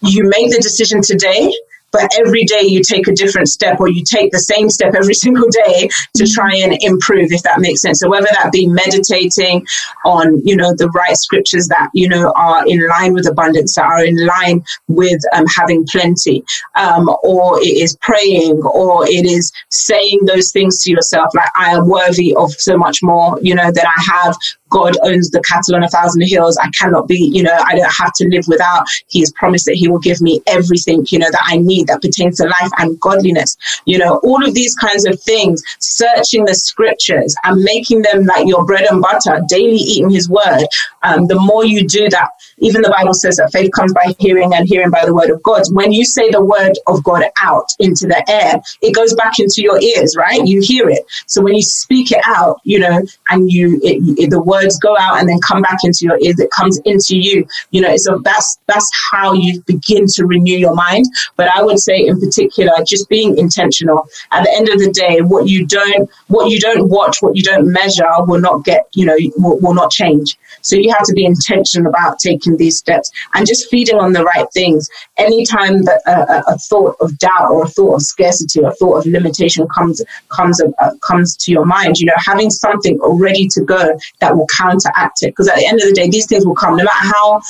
you 0.00 0.28
make 0.28 0.50
the 0.50 0.58
decision 0.60 1.00
today 1.00 1.52
but 1.92 2.10
every 2.18 2.44
day 2.44 2.62
you 2.62 2.82
take 2.82 3.06
a 3.06 3.12
different 3.12 3.48
step 3.48 3.78
or 3.80 3.88
you 3.88 4.02
take 4.02 4.32
the 4.32 4.38
same 4.38 4.68
step 4.68 4.94
every 4.94 5.14
single 5.22 5.48
day 5.48 5.88
to 6.16 6.26
try 6.26 6.54
and 6.56 6.76
improve, 6.82 7.30
if 7.30 7.42
that 7.42 7.60
makes 7.60 7.82
sense. 7.82 8.00
So 8.00 8.10
whether 8.10 8.28
that 8.32 8.50
be 8.52 8.66
meditating 8.66 9.66
on, 10.04 10.44
you 10.44 10.56
know, 10.56 10.74
the 10.74 10.88
right 10.90 11.16
scriptures 11.16 11.68
that, 11.68 11.90
you 11.94 12.08
know, 12.08 12.32
are 12.34 12.66
in 12.66 12.86
line 12.88 13.12
with 13.12 13.28
abundance, 13.28 13.74
that 13.76 13.84
are 13.84 14.04
in 14.04 14.26
line 14.26 14.64
with 14.88 15.20
um, 15.34 15.44
having 15.56 15.86
plenty, 15.86 16.44
um, 16.76 17.08
or 17.22 17.60
it 17.60 17.76
is 17.82 17.96
praying, 18.00 18.60
or 18.62 19.06
it 19.06 19.26
is 19.26 19.52
saying 19.70 20.20
those 20.24 20.50
things 20.50 20.82
to 20.82 20.90
yourself, 20.90 21.34
like, 21.34 21.50
I 21.54 21.70
am 21.70 21.88
worthy 21.88 22.34
of 22.34 22.52
so 22.52 22.76
much 22.76 23.02
more, 23.02 23.38
you 23.42 23.54
know, 23.54 23.70
that 23.70 23.86
I 23.86 24.12
have, 24.12 24.36
God 24.72 24.96
owns 25.02 25.30
the 25.30 25.42
cattle 25.42 25.76
on 25.76 25.84
a 25.84 25.88
thousand 25.88 26.22
hills. 26.26 26.56
I 26.56 26.68
cannot 26.70 27.06
be, 27.06 27.30
you 27.32 27.42
know, 27.42 27.56
I 27.64 27.76
don't 27.76 27.92
have 27.92 28.12
to 28.14 28.28
live 28.28 28.44
without. 28.48 28.84
He 29.08 29.20
has 29.20 29.32
promised 29.32 29.66
that 29.66 29.76
He 29.76 29.88
will 29.88 29.98
give 29.98 30.20
me 30.20 30.42
everything, 30.46 31.04
you 31.10 31.18
know, 31.18 31.30
that 31.30 31.44
I 31.44 31.58
need 31.58 31.86
that 31.88 32.02
pertains 32.02 32.38
to 32.38 32.44
life 32.44 32.70
and 32.78 32.98
godliness. 32.98 33.56
You 33.84 33.98
know, 33.98 34.18
all 34.24 34.44
of 34.44 34.54
these 34.54 34.74
kinds 34.74 35.06
of 35.06 35.20
things, 35.20 35.62
searching 35.78 36.44
the 36.44 36.54
scriptures 36.54 37.36
and 37.44 37.62
making 37.62 38.02
them 38.02 38.24
like 38.24 38.46
your 38.46 38.64
bread 38.64 38.86
and 38.90 39.02
butter, 39.02 39.40
daily 39.48 39.76
eating 39.76 40.10
His 40.10 40.28
word. 40.28 40.66
Um, 41.02 41.26
the 41.26 41.38
more 41.38 41.64
you 41.64 41.86
do 41.86 42.08
that, 42.08 42.30
even 42.58 42.82
the 42.82 42.94
Bible 42.96 43.14
says 43.14 43.36
that 43.36 43.52
faith 43.52 43.70
comes 43.72 43.92
by 43.92 44.14
hearing 44.18 44.54
and 44.54 44.68
hearing 44.68 44.90
by 44.90 45.04
the 45.04 45.14
word 45.14 45.30
of 45.30 45.42
God. 45.42 45.62
When 45.72 45.92
you 45.92 46.04
say 46.04 46.30
the 46.30 46.44
word 46.44 46.72
of 46.86 47.02
God 47.02 47.24
out 47.42 47.72
into 47.78 48.06
the 48.06 48.24
air, 48.30 48.60
it 48.80 48.94
goes 48.94 49.14
back 49.14 49.38
into 49.38 49.62
your 49.62 49.80
ears, 49.80 50.16
right? 50.16 50.40
You 50.44 50.60
hear 50.62 50.88
it. 50.88 51.04
So 51.26 51.42
when 51.42 51.54
you 51.54 51.62
speak 51.62 52.12
it 52.12 52.22
out, 52.24 52.60
you 52.64 52.78
know, 52.78 53.02
and 53.30 53.50
you, 53.50 53.80
it, 53.82 54.18
it, 54.18 54.30
the 54.30 54.40
words 54.62 54.78
go 54.78 54.96
out 54.98 55.18
and 55.18 55.28
then 55.28 55.38
come 55.46 55.62
back 55.62 55.78
into 55.84 56.04
your 56.04 56.18
ears, 56.20 56.38
it 56.38 56.50
comes 56.50 56.78
into 56.84 57.16
you, 57.16 57.46
you 57.70 57.80
know, 57.80 57.96
so 57.96 58.18
that's, 58.24 58.58
that's 58.66 58.90
how 59.10 59.32
you 59.32 59.62
begin 59.62 60.06
to 60.06 60.26
renew 60.26 60.56
your 60.56 60.74
mind. 60.74 61.06
But 61.36 61.48
I 61.48 61.62
would 61.62 61.78
say 61.78 62.06
in 62.06 62.20
particular, 62.20 62.72
just 62.86 63.08
being 63.08 63.38
intentional 63.38 64.06
at 64.30 64.44
the 64.44 64.52
end 64.54 64.68
of 64.68 64.78
the 64.78 64.90
day, 64.92 65.20
what 65.20 65.48
you 65.48 65.66
don't, 65.66 66.10
what 66.28 66.50
you 66.50 66.60
don't 66.60 66.88
watch, 66.88 67.18
what 67.20 67.36
you 67.36 67.42
don't 67.42 67.70
measure 67.72 68.10
will 68.26 68.40
not 68.40 68.64
get, 68.64 68.88
you 68.94 69.06
know, 69.06 69.16
will, 69.36 69.58
will 69.60 69.74
not 69.74 69.90
change. 69.90 70.38
So 70.62 70.76
you 70.76 70.90
have 70.92 71.04
to 71.04 71.12
be 71.12 71.24
intentional 71.24 71.90
about 71.90 72.18
taking 72.18 72.56
these 72.56 72.76
steps 72.76 73.10
and 73.34 73.46
just 73.46 73.68
feeding 73.68 73.96
on 73.96 74.12
the 74.12 74.24
right 74.24 74.46
things. 74.52 74.88
Anytime 75.18 75.82
that 75.84 76.00
a, 76.06 76.52
a 76.52 76.58
thought 76.58 76.96
of 77.00 77.18
doubt 77.18 77.50
or 77.50 77.64
a 77.64 77.68
thought 77.68 77.94
of 77.94 78.02
scarcity 78.02 78.60
or 78.60 78.70
a 78.70 78.74
thought 78.74 78.98
of 78.98 79.06
limitation 79.06 79.66
comes 79.68 80.02
comes 80.28 80.60
uh, 80.62 80.90
comes 81.02 81.36
to 81.36 81.52
your 81.52 81.64
mind, 81.64 81.98
you 81.98 82.06
know, 82.06 82.12
having 82.16 82.50
something 82.50 82.98
ready 83.02 83.46
to 83.48 83.62
go 83.62 83.98
that 84.20 84.36
will 84.36 84.46
counteract 84.56 85.22
it. 85.22 85.28
Because 85.28 85.48
at 85.48 85.56
the 85.56 85.66
end 85.66 85.80
of 85.80 85.88
the 85.88 85.94
day, 85.94 86.08
these 86.08 86.26
things 86.26 86.46
will 86.46 86.54
come, 86.54 86.76
no 86.76 86.84
matter 86.84 87.14
how 87.14 87.40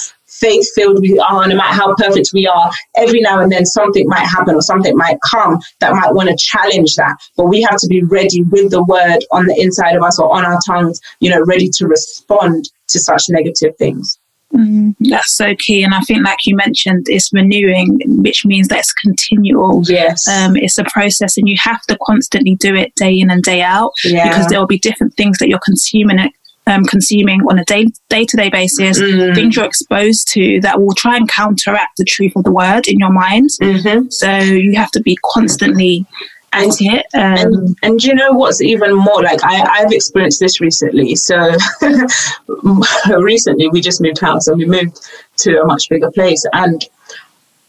faith 0.42 0.66
filled 0.74 1.00
we 1.00 1.18
are, 1.18 1.46
no 1.46 1.56
matter 1.56 1.74
how 1.74 1.94
perfect 1.94 2.30
we 2.34 2.46
are, 2.46 2.70
every 2.96 3.20
now 3.20 3.40
and 3.40 3.50
then 3.50 3.64
something 3.64 4.06
might 4.08 4.26
happen 4.26 4.54
or 4.54 4.62
something 4.62 4.96
might 4.96 5.18
come 5.30 5.58
that 5.78 5.94
might 5.94 6.12
want 6.12 6.28
to 6.28 6.36
challenge 6.36 6.96
that. 6.96 7.16
But 7.36 7.46
we 7.46 7.62
have 7.62 7.78
to 7.78 7.86
be 7.86 8.02
ready 8.02 8.42
with 8.42 8.70
the 8.70 8.84
word 8.84 9.20
on 9.30 9.46
the 9.46 9.58
inside 9.58 9.94
of 9.96 10.02
us 10.02 10.18
or 10.18 10.34
on 10.34 10.44
our 10.44 10.58
tongues, 10.66 11.00
you 11.20 11.30
know, 11.30 11.42
ready 11.44 11.68
to 11.68 11.86
respond 11.86 12.68
to 12.88 12.98
such 12.98 13.24
negative 13.28 13.76
things. 13.76 14.18
Mm, 14.52 14.94
that's 15.00 15.32
so 15.32 15.54
key. 15.54 15.82
And 15.82 15.94
I 15.94 16.00
think, 16.00 16.24
like 16.24 16.44
you 16.44 16.54
mentioned, 16.54 17.06
it's 17.08 17.32
renewing, 17.32 18.00
which 18.22 18.44
means 18.44 18.68
that 18.68 18.80
it's 18.80 18.92
continual. 18.92 19.82
Yes. 19.86 20.28
Um, 20.28 20.56
it's 20.56 20.76
a 20.76 20.84
process, 20.84 21.38
and 21.38 21.48
you 21.48 21.56
have 21.58 21.80
to 21.82 21.96
constantly 22.04 22.56
do 22.56 22.74
it 22.74 22.94
day 22.96 23.18
in 23.18 23.30
and 23.30 23.42
day 23.42 23.62
out 23.62 23.92
yeah. 24.04 24.28
because 24.28 24.48
there 24.48 24.58
will 24.58 24.66
be 24.66 24.78
different 24.78 25.14
things 25.14 25.38
that 25.38 25.48
you're 25.48 25.58
consuming 25.64 26.18
um, 26.66 26.84
consuming 26.84 27.40
on 27.48 27.58
a 27.58 27.64
day 27.64 27.88
day 28.08 28.24
to 28.24 28.36
day 28.36 28.48
basis, 28.48 29.00
mm. 29.00 29.34
things 29.34 29.56
you're 29.56 29.64
exposed 29.64 30.28
to 30.28 30.60
that 30.60 30.80
will 30.80 30.94
try 30.94 31.16
and 31.16 31.28
counteract 31.28 31.96
the 31.96 32.04
truth 32.04 32.32
of 32.36 32.44
the 32.44 32.52
word 32.52 32.88
in 32.88 32.98
your 32.98 33.12
mind. 33.12 33.50
Mm-hmm. 33.60 34.08
So 34.10 34.30
you 34.36 34.76
have 34.76 34.90
to 34.92 35.00
be 35.00 35.18
constantly 35.32 36.06
and, 36.52 36.72
it. 36.80 37.06
Um, 37.14 37.22
and, 37.22 37.76
and 37.82 38.04
you 38.04 38.14
know 38.14 38.32
what's 38.32 38.60
even 38.60 38.94
more 38.94 39.22
like 39.22 39.42
I, 39.42 39.62
I've 39.80 39.92
experienced 39.92 40.40
this 40.40 40.60
recently. 40.60 41.16
So 41.16 41.56
recently 43.08 43.68
we 43.68 43.80
just 43.80 44.00
moved 44.00 44.20
house 44.20 44.48
and 44.48 44.58
we 44.58 44.66
moved 44.66 45.00
to 45.38 45.60
a 45.60 45.66
much 45.66 45.88
bigger 45.88 46.10
place 46.10 46.44
and 46.52 46.84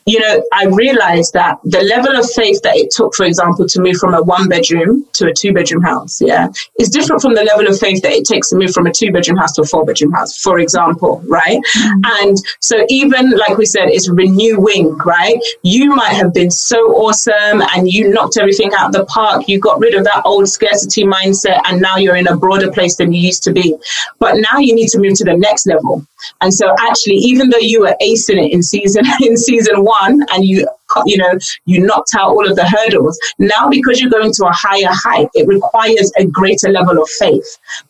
you 0.05 0.19
know, 0.19 0.43
I 0.51 0.65
realized 0.65 1.33
that 1.33 1.59
the 1.63 1.81
level 1.81 2.15
of 2.17 2.29
faith 2.31 2.61
that 2.63 2.75
it 2.75 2.91
took, 2.91 3.15
for 3.15 3.25
example, 3.25 3.67
to 3.67 3.81
move 3.81 3.97
from 3.97 4.13
a 4.13 4.21
one 4.21 4.49
bedroom 4.49 5.05
to 5.13 5.27
a 5.27 5.33
two 5.33 5.53
bedroom 5.53 5.81
house, 5.81 6.21
yeah, 6.21 6.49
is 6.79 6.89
different 6.89 7.21
from 7.21 7.35
the 7.35 7.43
level 7.43 7.67
of 7.67 7.79
faith 7.79 8.01
that 8.01 8.11
it 8.11 8.25
takes 8.25 8.49
to 8.49 8.57
move 8.57 8.71
from 8.71 8.85
a 8.85 8.91
two 8.91 9.11
bedroom 9.11 9.37
house 9.37 9.53
to 9.53 9.61
a 9.61 9.65
four 9.65 9.85
bedroom 9.85 10.11
house, 10.11 10.37
for 10.37 10.59
example, 10.59 11.23
right? 11.27 11.59
Mm-hmm. 11.77 12.27
And 12.27 12.37
so, 12.59 12.85
even 12.89 13.31
like 13.31 13.57
we 13.57 13.65
said, 13.65 13.87
it's 13.87 14.09
renewing, 14.09 14.97
right? 15.05 15.39
You 15.61 15.95
might 15.95 16.13
have 16.13 16.33
been 16.33 16.51
so 16.51 16.77
awesome 16.95 17.61
and 17.73 17.89
you 17.89 18.09
knocked 18.09 18.37
everything 18.37 18.73
out 18.73 18.87
of 18.87 18.93
the 18.93 19.05
park, 19.05 19.47
you 19.47 19.59
got 19.59 19.79
rid 19.79 19.95
of 19.95 20.03
that 20.03 20.21
old 20.25 20.49
scarcity 20.49 21.03
mindset, 21.03 21.59
and 21.65 21.81
now 21.81 21.97
you're 21.97 22.17
in 22.17 22.27
a 22.27 22.35
broader 22.35 22.71
place 22.71 22.97
than 22.97 23.13
you 23.13 23.21
used 23.21 23.43
to 23.43 23.53
be. 23.53 23.75
But 24.19 24.35
now 24.35 24.59
you 24.59 24.75
need 24.75 24.89
to 24.89 24.99
move 24.99 25.15
to 25.15 25.23
the 25.23 25.37
next 25.37 25.65
level. 25.65 26.05
And 26.41 26.53
so, 26.53 26.73
actually, 26.79 27.15
even 27.15 27.49
though 27.49 27.59
you 27.59 27.81
were 27.81 27.95
acing 28.01 28.43
it 28.43 28.51
in 28.51 28.63
season 28.63 29.03
in 29.21 29.37
season 29.37 29.83
one, 29.83 29.92
one 30.01 30.19
and 30.31 30.45
you 30.45 30.67
you 31.05 31.17
know 31.17 31.31
you 31.65 31.85
knocked 31.85 32.11
out 32.17 32.29
all 32.29 32.49
of 32.49 32.55
the 32.55 32.65
hurdles. 32.65 33.17
Now 33.39 33.69
because 33.69 33.99
you're 33.99 34.09
going 34.09 34.33
to 34.33 34.45
a 34.45 34.51
higher 34.51 34.91
height 34.91 35.29
it 35.33 35.47
requires 35.47 36.11
a 36.17 36.25
greater 36.25 36.69
level 36.69 37.01
of 37.01 37.09
faith. 37.19 37.45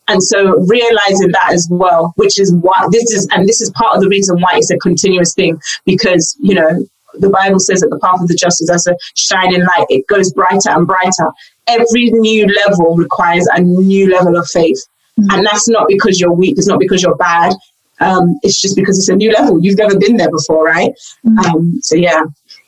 And 0.08 0.22
so 0.22 0.58
realizing 0.68 1.32
that 1.32 1.52
as 1.54 1.68
well 1.70 2.14
which 2.16 2.40
is 2.40 2.54
why 2.54 2.88
this 2.92 3.12
is 3.12 3.28
and 3.32 3.48
this 3.48 3.62
is 3.62 3.70
part 3.72 3.96
of 3.96 4.02
the 4.02 4.10
reason 4.10 4.40
why 4.40 4.52
it's 4.56 4.72
a 4.72 4.78
continuous 4.78 5.34
thing 5.34 5.60
because 5.86 6.36
you 6.40 6.56
know 6.56 6.86
the 7.16 7.30
bible 7.30 7.60
says 7.60 7.82
that 7.82 7.90
the 7.90 8.00
path 8.00 8.22
of 8.22 8.28
the 8.28 8.36
just 8.36 8.62
is 8.62 8.70
as 8.70 8.88
a 8.88 8.96
shining 9.16 9.62
light. 9.62 9.86
It 9.90 10.08
goes 10.08 10.34
brighter 10.34 10.70
and 10.70 10.88
brighter. 10.88 11.30
Every 11.68 12.10
new 12.12 12.48
level 12.66 12.96
requires 12.96 13.48
a 13.54 13.62
new 13.62 14.12
level 14.12 14.36
of 14.38 14.48
faith. 14.48 14.82
Mm-hmm. 15.20 15.38
and 15.38 15.46
that's 15.46 15.70
not 15.70 15.88
because 15.88 16.20
you're 16.20 16.34
weak. 16.34 16.58
It's 16.58 16.66
not 16.66 16.80
because 16.80 17.04
you're 17.04 17.16
bad 17.16 17.54
um, 18.00 18.40
it's 18.44 18.60
just 18.60 18.76
because 18.76 18.98
it's 18.98 19.10
a 19.10 19.16
new 19.16 19.32
level. 19.32 19.60
You've 19.62 19.78
never 19.78 19.98
been 19.98 20.18
there 20.18 20.32
before, 20.32 20.66
right? 20.66 20.92
Mm-hmm. 21.26 21.40
Um, 21.40 21.80
so 21.82 21.96
yeah. 21.96 22.24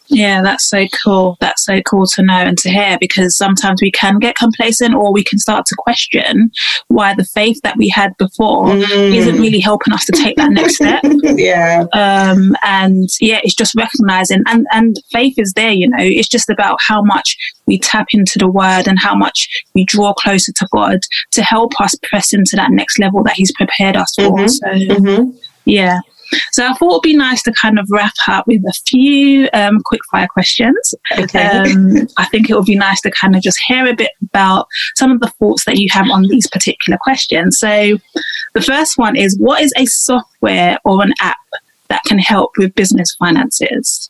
Yeah, 0.07 0.41
that's 0.41 0.65
so 0.65 0.85
cool. 1.03 1.37
That's 1.39 1.65
so 1.65 1.81
cool 1.81 2.05
to 2.07 2.21
know 2.21 2.33
and 2.33 2.57
to 2.59 2.69
hear 2.69 2.97
because 2.99 3.35
sometimes 3.35 3.81
we 3.81 3.91
can 3.91 4.19
get 4.19 4.35
complacent 4.35 4.93
or 4.93 5.11
we 5.11 5.23
can 5.23 5.39
start 5.39 5.65
to 5.67 5.75
question 5.77 6.51
why 6.87 7.15
the 7.15 7.23
faith 7.23 7.59
that 7.63 7.77
we 7.77 7.89
had 7.89 8.15
before 8.17 8.65
mm. 8.65 9.15
isn't 9.15 9.39
really 9.39 9.59
helping 9.59 9.93
us 9.93 10.05
to 10.05 10.11
take 10.11 10.37
that 10.37 10.51
next 10.51 10.75
step. 10.75 11.01
yeah. 11.23 11.85
Um, 11.93 12.55
and 12.63 13.09
yeah, 13.19 13.39
it's 13.43 13.55
just 13.55 13.75
recognizing 13.75 14.43
and, 14.47 14.67
and 14.71 14.97
faith 15.11 15.35
is 15.37 15.53
there, 15.53 15.71
you 15.71 15.87
know, 15.89 15.97
it's 15.99 16.27
just 16.27 16.49
about 16.49 16.77
how 16.81 17.01
much 17.01 17.37
we 17.65 17.79
tap 17.79 18.07
into 18.11 18.37
the 18.37 18.47
word 18.47 18.87
and 18.87 18.99
how 18.99 19.15
much 19.15 19.49
we 19.73 19.85
draw 19.85 20.13
closer 20.13 20.51
to 20.53 20.67
God 20.71 20.99
to 21.31 21.43
help 21.43 21.79
us 21.81 21.95
press 22.03 22.33
into 22.33 22.55
that 22.55 22.71
next 22.71 22.99
level 22.99 23.23
that 23.23 23.33
He's 23.33 23.51
prepared 23.53 23.95
us 23.95 24.13
for. 24.15 24.23
Mm-hmm. 24.23 24.47
So, 24.47 24.67
mm-hmm. 24.67 25.37
yeah. 25.65 25.99
So 26.51 26.65
I 26.65 26.73
thought 26.73 26.91
it'd 26.91 27.01
be 27.03 27.15
nice 27.15 27.41
to 27.43 27.53
kind 27.53 27.79
of 27.79 27.87
wrap 27.89 28.13
up 28.27 28.47
with 28.47 28.63
a 28.65 28.73
few 28.87 29.49
um, 29.53 29.79
quick 29.83 30.01
fire 30.11 30.27
questions. 30.27 30.93
Okay. 31.17 31.45
Um, 31.45 32.07
I 32.17 32.25
think 32.25 32.49
it 32.49 32.55
would 32.55 32.65
be 32.65 32.75
nice 32.75 33.01
to 33.01 33.11
kind 33.11 33.35
of 33.35 33.41
just 33.41 33.59
hear 33.67 33.87
a 33.87 33.93
bit 33.93 34.11
about 34.23 34.67
some 34.95 35.11
of 35.11 35.19
the 35.19 35.27
thoughts 35.27 35.65
that 35.65 35.77
you 35.77 35.87
have 35.91 36.09
on 36.09 36.23
these 36.23 36.47
particular 36.47 36.97
questions. 37.01 37.57
So 37.57 37.97
the 38.53 38.61
first 38.61 38.97
one 38.97 39.15
is 39.15 39.37
what 39.39 39.61
is 39.61 39.73
a 39.77 39.85
software 39.85 40.77
or 40.85 41.03
an 41.03 41.13
app 41.21 41.37
that 41.87 42.03
can 42.03 42.19
help 42.19 42.51
with 42.57 42.75
business 42.75 43.15
finances? 43.15 44.09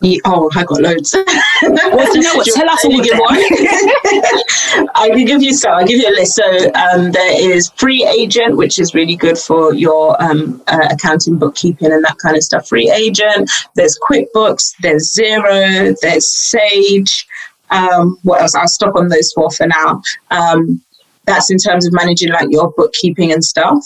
Yeah, 0.00 0.18
oh, 0.26 0.50
I 0.54 0.64
got 0.64 0.82
loads. 0.82 1.14
well, 1.62 2.14
you 2.14 2.20
know 2.20 2.34
what? 2.34 2.46
Tell 2.46 2.68
us 2.68 2.84
all 2.84 3.00
give 3.00 3.18
one. 3.18 3.36
I 4.94 5.08
can 5.08 5.24
give 5.24 5.42
you 5.42 5.54
so. 5.54 5.70
I'll 5.70 5.86
give 5.86 5.98
you 5.98 6.08
a 6.08 6.10
list. 6.10 6.34
So 6.34 6.44
um, 6.74 7.10
there 7.12 7.52
is 7.52 7.70
Free 7.76 8.06
Agent, 8.06 8.56
which 8.56 8.78
is 8.78 8.94
really 8.94 9.16
good 9.16 9.38
for 9.38 9.72
your 9.72 10.22
um, 10.22 10.62
uh, 10.66 10.88
accounting, 10.90 11.38
bookkeeping, 11.38 11.90
and 11.90 12.04
that 12.04 12.18
kind 12.18 12.36
of 12.36 12.42
stuff. 12.42 12.68
Free 12.68 12.90
Agent. 12.90 13.50
There's 13.76 13.98
QuickBooks. 14.10 14.74
There's 14.82 15.14
Xero. 15.14 15.96
There's 16.02 16.28
Sage. 16.28 17.26
Um, 17.70 18.18
what 18.24 18.42
else? 18.42 18.54
I'll 18.54 18.68
stop 18.68 18.96
on 18.96 19.08
those 19.08 19.32
four 19.32 19.50
for 19.50 19.66
now. 19.66 20.02
Um, 20.30 20.82
that's 21.24 21.50
in 21.50 21.56
terms 21.56 21.86
of 21.86 21.94
managing 21.94 22.30
like 22.30 22.48
your 22.50 22.72
bookkeeping 22.76 23.32
and 23.32 23.42
stuff. 23.42 23.78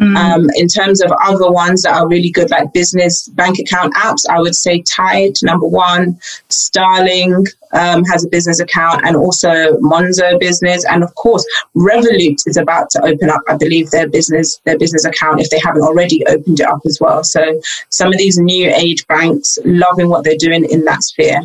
Mm. 0.00 0.16
Um, 0.16 0.50
in 0.56 0.68
terms 0.68 1.02
of 1.02 1.12
other 1.22 1.50
ones 1.50 1.82
that 1.82 1.94
are 1.94 2.08
really 2.08 2.30
good, 2.30 2.50
like 2.50 2.72
business 2.72 3.28
bank 3.28 3.58
account 3.58 3.94
apps, 3.94 4.28
I 4.28 4.40
would 4.40 4.56
say 4.56 4.82
Tide, 4.82 5.34
number 5.42 5.66
one, 5.66 6.18
Starling 6.48 7.46
um, 7.72 8.04
has 8.04 8.24
a 8.24 8.28
business 8.28 8.60
account, 8.60 9.04
and 9.04 9.16
also 9.16 9.76
Monzo 9.78 10.38
Business, 10.40 10.84
and 10.86 11.02
of 11.02 11.14
course 11.14 11.44
Revolut 11.76 12.46
is 12.46 12.56
about 12.56 12.90
to 12.90 13.04
open 13.04 13.30
up, 13.30 13.42
I 13.48 13.56
believe, 13.56 13.90
their 13.90 14.08
business 14.08 14.60
their 14.64 14.78
business 14.78 15.04
account 15.04 15.40
if 15.40 15.50
they 15.50 15.60
haven't 15.62 15.82
already 15.82 16.24
opened 16.26 16.60
it 16.60 16.66
up 16.66 16.80
as 16.86 16.98
well. 17.00 17.22
So 17.22 17.60
some 17.90 18.08
of 18.08 18.18
these 18.18 18.38
new 18.38 18.70
age 18.74 19.06
banks 19.06 19.58
loving 19.64 20.08
what 20.08 20.24
they're 20.24 20.36
doing 20.36 20.64
in 20.64 20.84
that 20.84 21.02
sphere. 21.02 21.42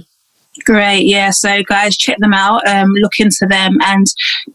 Great, 0.68 1.06
yeah. 1.06 1.30
So, 1.30 1.64
guys, 1.64 1.96
check 1.96 2.18
them 2.18 2.34
out. 2.34 2.68
Um, 2.68 2.90
look 2.96 3.22
into 3.22 3.48
them 3.50 3.78
and 3.86 4.06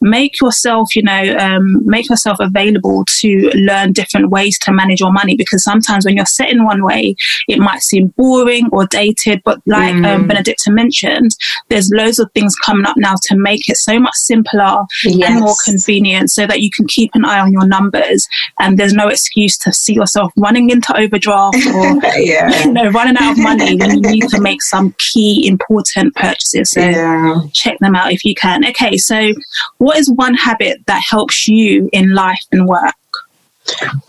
make 0.03 0.39
yourself, 0.43 0.95
you 0.95 1.03
know, 1.03 1.37
um, 1.39 1.87
make 1.87 2.11
yourself 2.11 2.37
available 2.39 3.07
to 3.21 3.51
learn 3.55 3.95
different 3.95 4.29
ways 4.29 4.59
to 4.59 4.73
manage 4.73 5.01
your 5.01 5.11
money. 5.11 5.37
Because 5.37 5.65
sometimes 5.65 6.05
when 6.05 6.15
you're 6.15 6.27
set 6.27 6.51
in 6.51 6.67
one 6.67 6.85
way, 6.85 7.17
it 7.49 7.61
might 7.61 7.81
seem 7.81 8.09
boring 8.09 8.69
or 8.73 8.87
dated. 8.89 9.41
But 9.43 9.63
like 9.65 9.95
um, 9.95 10.03
mm. 10.03 10.15
um, 10.15 10.29
Benedicta 10.29 10.71
mentioned, 10.71 11.31
there's 11.71 11.91
loads 11.91 12.19
of 12.19 12.31
things 12.33 12.55
coming 12.57 12.85
up 12.85 12.99
now 12.99 13.15
to 13.23 13.37
make 13.39 13.71
it 13.71 13.79
so 13.79 13.99
much 13.99 14.15
simpler 14.15 14.85
yes. 15.05 15.31
and 15.31 15.41
more 15.41 15.55
convenient, 15.65 16.31
so 16.31 16.47
that 16.47 16.61
you 16.61 16.69
can 16.71 16.87
keep 16.87 17.11
an 17.15 17.25
eye 17.25 17.41
on 17.41 17.55
your 17.55 17.67
numbers 17.67 18.29
and 18.59 18.79
there's 18.79 18.93
no 18.93 19.09
excuse 19.09 19.57
to 19.59 19.73
see 19.73 19.95
yourself 19.95 20.31
running 20.37 20.69
into 20.69 20.95
overdraft 20.97 21.57
or 21.69 22.01
yeah. 22.19 22.65
you 22.65 22.73
know 22.73 22.91
running 22.91 23.17
out 23.19 23.33
of 23.33 23.39
money 23.39 23.77
when 23.77 23.91
you 23.91 24.11
need 24.11 24.29
to 24.29 24.41
make 24.41 24.61
some 24.61 24.95
key 24.99 25.47
important 25.47 26.02
purchases. 26.11 26.71
So 26.71 26.81
yeah. 26.81 27.41
check 27.53 27.79
them 27.79 27.95
out 27.95 28.13
if 28.13 28.25
you 28.25 28.35
can. 28.35 28.67
Okay, 28.67 28.97
so 28.97 29.33
what 29.79 29.99
is 29.99 30.11
one 30.11 30.35
habit 30.35 30.85
that 30.87 31.03
helps 31.09 31.47
you 31.49 31.89
in 31.93 32.15
life 32.15 32.41
and 32.51 32.67
work? 32.67 32.95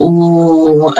Ooh, 0.01 0.91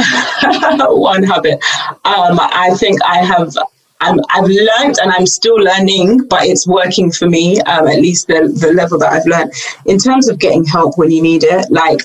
one 0.60 1.24
habit. 1.24 1.64
Um, 2.06 2.40
I 2.40 2.76
think 2.80 3.00
I 3.04 3.20
have 3.20 3.56
i 4.02 4.36
have 4.36 4.46
learned 4.46 4.98
and 5.00 5.12
I'm 5.12 5.26
still 5.26 5.56
learning, 5.56 6.28
but 6.28 6.44
it's 6.44 6.68
working 6.68 7.10
for 7.12 7.30
me, 7.30 7.62
um, 7.62 7.88
at 7.88 8.02
least 8.02 8.28
the, 8.28 8.54
the 8.60 8.74
level 8.74 9.00
that 9.00 9.14
I've 9.14 9.26
learned. 9.26 9.54
In 9.86 9.98
terms 9.98 10.28
of 10.28 10.40
getting 10.40 10.66
help 10.66 10.98
when 10.98 11.10
you 11.10 11.22
need 11.22 11.44
it, 11.44 11.72
like 11.72 12.02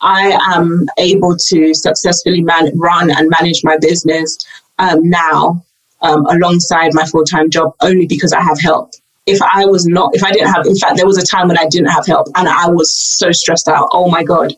I 0.00 0.38
am 0.54 0.86
able 0.98 1.36
to 1.36 1.74
successfully 1.74 2.40
man- 2.40 2.76
run 2.78 3.10
and 3.10 3.30
manage 3.38 3.62
my 3.64 3.76
business 3.78 4.38
um, 4.78 5.08
now 5.08 5.62
um, 6.02 6.26
alongside 6.26 6.94
my 6.94 7.04
full 7.06 7.24
time 7.24 7.50
job 7.50 7.74
only 7.80 8.06
because 8.06 8.32
I 8.32 8.40
have 8.40 8.60
help. 8.60 8.92
If 9.24 9.40
I 9.40 9.64
was 9.66 9.86
not, 9.86 10.10
if 10.14 10.24
I 10.24 10.32
didn't 10.32 10.52
have, 10.52 10.66
in 10.66 10.74
fact, 10.74 10.96
there 10.96 11.06
was 11.06 11.16
a 11.16 11.24
time 11.24 11.46
when 11.46 11.56
I 11.56 11.68
didn't 11.68 11.90
have 11.90 12.04
help 12.04 12.26
and 12.34 12.48
I 12.48 12.68
was 12.68 12.90
so 12.90 13.30
stressed 13.30 13.68
out. 13.68 13.88
Oh 13.92 14.10
my 14.10 14.24
God, 14.24 14.52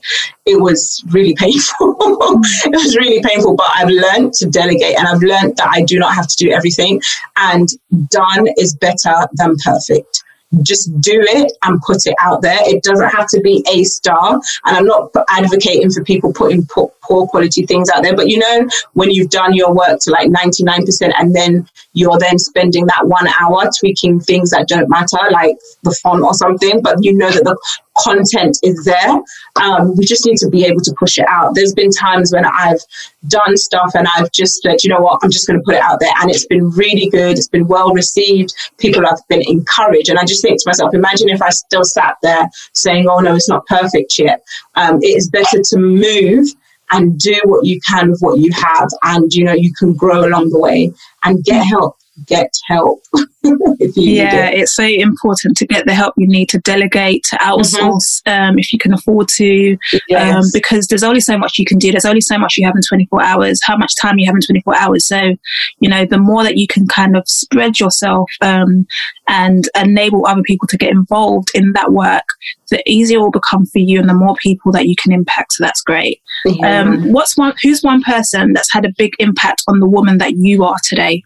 it 0.47 0.59
was 0.59 1.05
really 1.11 1.35
painful. 1.35 1.97
it 2.01 2.73
was 2.73 2.97
really 2.97 3.23
painful, 3.23 3.57
but 3.57 3.67
I've 3.75 3.91
learned 3.91 4.33
to 4.35 4.47
delegate 4.49 4.99
and 4.99 5.07
I've 5.07 5.23
learned 5.23 5.59
that 5.59 5.69
I 5.71 5.83
do 5.83 5.99
not 5.99 6.15
have 6.15 6.29
to 6.29 6.37
do 6.37 6.51
everything 6.51 7.03
and 7.37 7.69
done 8.09 8.49
is 8.57 8.75
better 8.75 9.15
than 9.35 9.55
perfect 9.63 10.25
just 10.63 10.89
do 11.01 11.21
it 11.21 11.53
and 11.63 11.81
put 11.83 12.07
it 12.07 12.15
out 12.21 12.43
there. 12.43 12.59
It 12.63 12.83
doesn't 12.83 13.09
have 13.09 13.29
to 13.29 13.41
be 13.41 13.65
a 13.71 13.85
star. 13.85 14.41
And 14.65 14.77
I'm 14.77 14.87
not 14.87 15.11
advocating 15.29 15.91
for 15.91 16.05
people 16.05 16.33
putting 16.33 16.67
poor, 16.67 16.93
poor 17.03 17.27
quality 17.27 17.67
things 17.67 17.91
out 17.91 18.03
there. 18.03 18.17
But 18.17 18.29
you 18.29 18.39
know, 18.39 18.69
when 18.93 19.11
you've 19.11 19.31
done 19.31 19.55
your 19.55 19.75
work 19.75 20.01
to 20.01 20.11
like 20.11 20.31
99% 20.31 21.13
and 21.19 21.35
then 21.35 21.69
you're 21.93 22.19
then 22.19 22.39
spending 22.39 22.87
that 22.87 23.07
one 23.07 23.29
hour 23.41 23.69
tweaking 23.79 24.21
things 24.21 24.51
that 24.51 24.69
don't 24.69 24.89
matter, 24.89 25.19
like 25.31 25.57
the 25.83 25.97
font 26.03 26.23
or 26.23 26.35
something, 26.35 26.83
but 26.83 27.03
you 27.03 27.15
know 27.15 27.31
that 27.31 27.45
the 27.45 27.59
content 27.99 28.59
is 28.63 28.85
there. 28.85 29.23
Um, 29.63 29.97
we 29.97 30.05
just 30.05 30.27
need 30.27 30.37
to 30.39 30.49
be 30.49 30.65
able 30.65 30.81
to 30.81 30.95
push 30.99 31.19
it 31.19 31.27
out. 31.29 31.55
There's 31.55 31.75
been 31.75 31.91
times 31.91 32.33
when 32.33 32.45
I've 32.45 32.81
done 33.29 33.57
stuff 33.57 33.93
and 33.95 34.07
I've 34.17 34.33
just 34.33 34.63
said, 34.63 34.83
you 34.83 34.91
know 34.91 35.01
what, 35.01 35.21
I'm 35.23 35.31
just 35.31 35.47
going 35.47 35.59
to 35.59 35.65
put 35.65 35.75
it 35.75 35.83
out 35.83 36.01
there. 36.01 36.13
And 36.21 36.31
it's 36.31 36.47
been 36.47 36.71
really 36.71 37.09
good. 37.11 37.39
It's 37.39 37.49
been 37.49 37.67
well 37.67 37.93
received. 37.93 38.55
People 38.79 39.05
have 39.07 39.21
been 39.29 39.43
encouraged. 39.47 40.09
And 40.09 40.19
I 40.19 40.25
just 40.25 40.43
think 40.43 40.61
to 40.61 40.69
myself, 40.69 40.95
imagine 40.95 41.29
if 41.29 41.43
I 41.43 41.51
still 41.51 41.85
sat 41.85 42.17
there 42.23 42.49
saying, 42.73 43.07
oh 43.09 43.21
no, 43.21 43.35
it's 43.35 43.49
not 43.49 43.67
perfect 43.67 44.19
yet. 44.19 44.45
Um, 44.75 44.99
it 45.03 45.17
is 45.17 45.29
better 45.31 45.63
to 45.63 45.79
move 45.79 46.47
and 46.91 47.19
do 47.19 47.41
what 47.45 47.65
you 47.65 47.81
can 47.89 48.11
with 48.11 48.21
what 48.21 48.39
you 48.39 48.53
have. 48.53 48.89
And, 49.03 49.33
you 49.33 49.45
know, 49.45 49.55
you 49.55 49.73
can 49.75 49.95
grow 49.95 50.25
along 50.25 50.51
the 50.51 50.61
way 50.61 50.93
and 51.23 51.43
get 51.45 51.65
help 51.65 51.97
get 52.27 52.53
help. 52.69 53.03
yeah, 53.43 54.47
it. 54.47 54.61
it's 54.61 54.75
so 54.75 54.85
important 54.85 55.57
to 55.57 55.67
get 55.67 55.87
the 55.87 55.95
help 55.95 56.15
you 56.17 56.27
need 56.27 56.49
to 56.51 56.59
delegate, 56.61 57.25
to 57.25 57.37
outsource 57.37 58.23
mm-hmm. 58.23 58.51
um, 58.51 58.59
if 58.59 58.73
you 58.73 58.79
can 58.79 58.95
afford 58.95 59.29
to, 59.29 59.77
yes. 60.09 60.35
um, 60.35 60.45
because 60.53 60.87
there's 60.87 61.03
only 61.03 61.21
so 61.21 61.37
much 61.37 61.59
you 61.59 61.65
can 61.65 61.79
do. 61.79 61.91
There's 61.91 62.05
only 62.05 62.21
so 62.21 62.39
much 62.39 62.57
you 62.57 62.67
have 62.67 62.77
in 62.77 62.83
24 62.83 63.23
hours. 63.23 63.61
How 63.63 63.77
much 63.77 63.95
time 63.97 64.19
you 64.19 64.27
have 64.27 64.35
in 64.35 64.41
24 64.41 64.77
hours? 64.77 65.05
So, 65.05 65.37
you 65.81 65.89
know, 65.89 66.05
the 66.05 66.19
more 66.19 66.43
that 66.45 66.57
you 66.57 66.67
can 66.67 66.87
kind 66.87 67.17
of 67.17 67.29
spread 67.29 67.81
yourself 67.81 68.31
um, 68.41 68.87
and 69.29 69.69
enable 69.75 70.27
other 70.27 70.43
people 70.43 70.69
to 70.69 70.77
get 70.77 70.91
involved 70.91 71.51
in 71.55 71.73
that 71.73 71.93
work, 71.93 72.25
the 72.71 72.83
easier 72.91 73.19
it 73.19 73.23
will 73.23 73.31
become 73.31 73.67
for 73.67 73.79
you, 73.79 74.01
and 74.01 74.09
the 74.09 74.15
more 74.15 74.35
people 74.37 74.73
that 74.73 74.87
you 74.87 74.95
can 74.97 75.13
impact. 75.13 75.55
So 75.55 75.65
that's 75.65 75.83
great. 75.83 76.21
Um, 76.63 77.13
what's 77.13 77.37
one? 77.37 77.55
Who's 77.63 77.83
one 77.83 78.03
person 78.03 78.53
that's 78.53 78.73
had 78.73 78.85
a 78.85 78.93
big 78.97 79.13
impact 79.19 79.63
on 79.69 79.81
the 79.81 79.89
woman 79.89 80.19
that 80.19 80.37
you 80.37 80.65
are 80.65 80.77
today? 80.83 81.23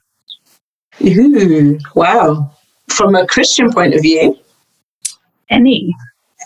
Ooh, 1.02 1.78
wow. 1.94 2.50
From 2.88 3.14
a 3.14 3.26
Christian 3.26 3.72
point 3.72 3.94
of 3.94 4.02
view? 4.02 4.36
Any. 5.50 5.94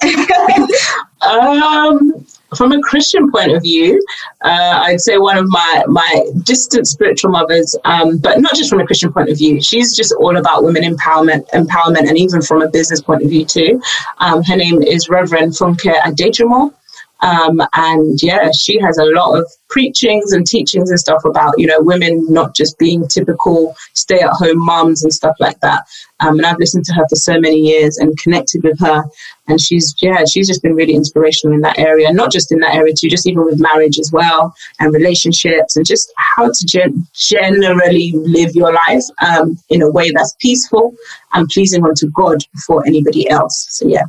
um, 1.22 2.24
from 2.56 2.72
a 2.72 2.80
Christian 2.80 3.30
point 3.30 3.52
of 3.52 3.62
view, 3.62 4.02
uh, 4.44 4.82
I'd 4.84 5.00
say 5.00 5.16
one 5.18 5.38
of 5.38 5.46
my 5.48 5.84
my 5.86 6.26
distant 6.42 6.86
spiritual 6.86 7.30
mothers, 7.30 7.76
um, 7.84 8.18
but 8.18 8.40
not 8.40 8.54
just 8.54 8.68
from 8.68 8.80
a 8.80 8.86
Christian 8.86 9.12
point 9.12 9.30
of 9.30 9.38
view. 9.38 9.60
She's 9.62 9.96
just 9.96 10.12
all 10.18 10.36
about 10.36 10.64
women 10.64 10.82
empowerment, 10.82 11.48
empowerment, 11.50 12.08
and 12.08 12.18
even 12.18 12.42
from 12.42 12.62
a 12.62 12.68
business 12.68 13.00
point 13.00 13.22
of 13.22 13.30
view 13.30 13.44
too. 13.44 13.80
Um, 14.18 14.42
her 14.42 14.56
name 14.56 14.82
is 14.82 15.08
Reverend 15.08 15.52
Funke 15.52 15.94
Adejumo. 16.00 16.74
Um, 17.22 17.62
and 17.74 18.20
yeah, 18.20 18.50
she 18.50 18.80
has 18.80 18.98
a 18.98 19.04
lot 19.04 19.38
of 19.38 19.50
preachings 19.68 20.32
and 20.32 20.46
teachings 20.46 20.90
and 20.90 20.98
stuff 20.98 21.24
about, 21.24 21.54
you 21.56 21.66
know, 21.66 21.80
women 21.80 22.26
not 22.28 22.54
just 22.54 22.78
being 22.78 23.06
typical 23.06 23.74
stay 23.94 24.20
at 24.20 24.32
home 24.32 24.58
moms 24.58 25.04
and 25.04 25.14
stuff 25.14 25.36
like 25.38 25.58
that. 25.60 25.84
Um, 26.20 26.36
and 26.38 26.46
I've 26.46 26.58
listened 26.58 26.84
to 26.86 26.94
her 26.94 27.06
for 27.08 27.14
so 27.14 27.40
many 27.40 27.56
years 27.56 27.96
and 27.98 28.18
connected 28.18 28.64
with 28.64 28.78
her. 28.80 29.04
And 29.46 29.60
she's, 29.60 29.94
yeah, 30.02 30.24
she's 30.24 30.48
just 30.48 30.62
been 30.62 30.74
really 30.74 30.94
inspirational 30.94 31.54
in 31.54 31.62
that 31.62 31.78
area, 31.78 32.12
not 32.12 32.32
just 32.32 32.50
in 32.50 32.58
that 32.58 32.74
area 32.74 32.92
too, 32.92 33.08
just 33.08 33.26
even 33.26 33.44
with 33.44 33.60
marriage 33.60 33.98
as 33.98 34.10
well 34.12 34.54
and 34.80 34.92
relationships 34.92 35.76
and 35.76 35.86
just 35.86 36.12
how 36.16 36.46
to 36.46 36.66
gen- 36.66 37.06
generally 37.14 38.12
live 38.14 38.54
your 38.54 38.72
life 38.72 39.04
um, 39.24 39.56
in 39.68 39.82
a 39.82 39.90
way 39.90 40.10
that's 40.10 40.36
peaceful 40.40 40.94
and 41.34 41.48
pleasing 41.48 41.84
unto 41.84 42.10
God 42.10 42.38
before 42.52 42.84
anybody 42.86 43.28
else. 43.30 43.68
So, 43.70 43.86
yeah. 43.86 44.04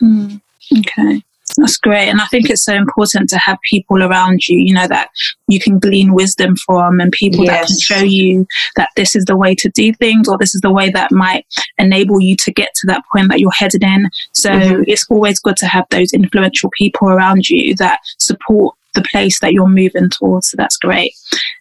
Mm, 0.00 0.40
okay. 0.78 1.22
That's 1.58 1.76
great. 1.76 2.08
And 2.08 2.20
I 2.20 2.26
think 2.26 2.48
it's 2.50 2.62
so 2.62 2.74
important 2.74 3.28
to 3.30 3.38
have 3.38 3.58
people 3.68 4.02
around 4.02 4.48
you, 4.48 4.58
you 4.58 4.72
know, 4.74 4.88
that 4.88 5.10
you 5.46 5.60
can 5.60 5.78
glean 5.78 6.14
wisdom 6.14 6.56
from 6.56 7.00
and 7.00 7.12
people 7.12 7.44
yes. 7.44 7.60
that 7.60 7.66
can 7.66 7.80
show 7.80 8.04
you 8.04 8.46
that 8.76 8.88
this 8.96 9.14
is 9.14 9.26
the 9.26 9.36
way 9.36 9.54
to 9.56 9.68
do 9.70 9.92
things 9.94 10.28
or 10.28 10.38
this 10.38 10.54
is 10.54 10.62
the 10.62 10.72
way 10.72 10.90
that 10.90 11.12
might 11.12 11.46
enable 11.78 12.20
you 12.20 12.34
to 12.36 12.52
get 12.52 12.74
to 12.74 12.86
that 12.86 13.02
point 13.12 13.28
that 13.28 13.40
you're 13.40 13.52
headed 13.52 13.82
in. 13.82 14.08
So 14.32 14.50
mm-hmm. 14.50 14.82
it's 14.86 15.06
always 15.10 15.38
good 15.38 15.56
to 15.58 15.66
have 15.66 15.84
those 15.90 16.12
influential 16.12 16.70
people 16.70 17.08
around 17.08 17.48
you 17.48 17.74
that 17.76 18.00
support 18.18 18.74
the 18.94 19.02
place 19.02 19.40
that 19.40 19.52
you're 19.52 19.68
moving 19.68 20.08
towards. 20.08 20.50
So 20.50 20.56
that's 20.56 20.76
great. 20.76 21.12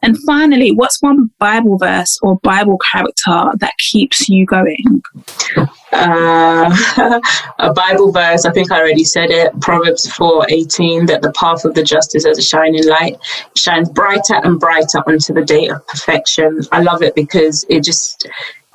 And 0.02 0.18
finally, 0.24 0.72
what's 0.72 1.02
one 1.02 1.32
Bible 1.40 1.78
verse 1.78 2.20
or 2.22 2.38
Bible 2.38 2.78
character 2.92 3.52
that 3.58 3.78
keeps 3.80 4.30
you 4.30 4.46
going? 4.46 5.04
Uh, 5.94 7.22
a 7.60 7.74
Bible 7.74 8.12
verse, 8.12 8.46
I 8.46 8.52
think 8.52 8.72
I 8.72 8.80
already 8.80 9.04
said 9.04 9.30
it, 9.30 9.60
Proverbs 9.62 10.12
4 10.14 10.48
18, 10.50 11.06
that 11.08 11.22
the 11.22 11.32
path 11.34 11.66
of 11.66 11.74
the 11.74 11.84
just 11.84 12.16
is 12.16 12.26
as 12.26 12.38
a 12.38 12.41
shining 12.41 12.88
light, 12.88 13.18
shines 13.56 13.89
brighter 13.89 14.36
and 14.44 14.60
brighter 14.60 15.04
unto 15.08 15.34
the 15.34 15.44
day 15.46 15.70
of 15.70 15.86
perfection. 15.88 16.62
I 16.72 16.82
love 16.82 17.02
it 17.04 17.16
because 17.16 17.66
it 17.70 17.84
just 17.84 18.28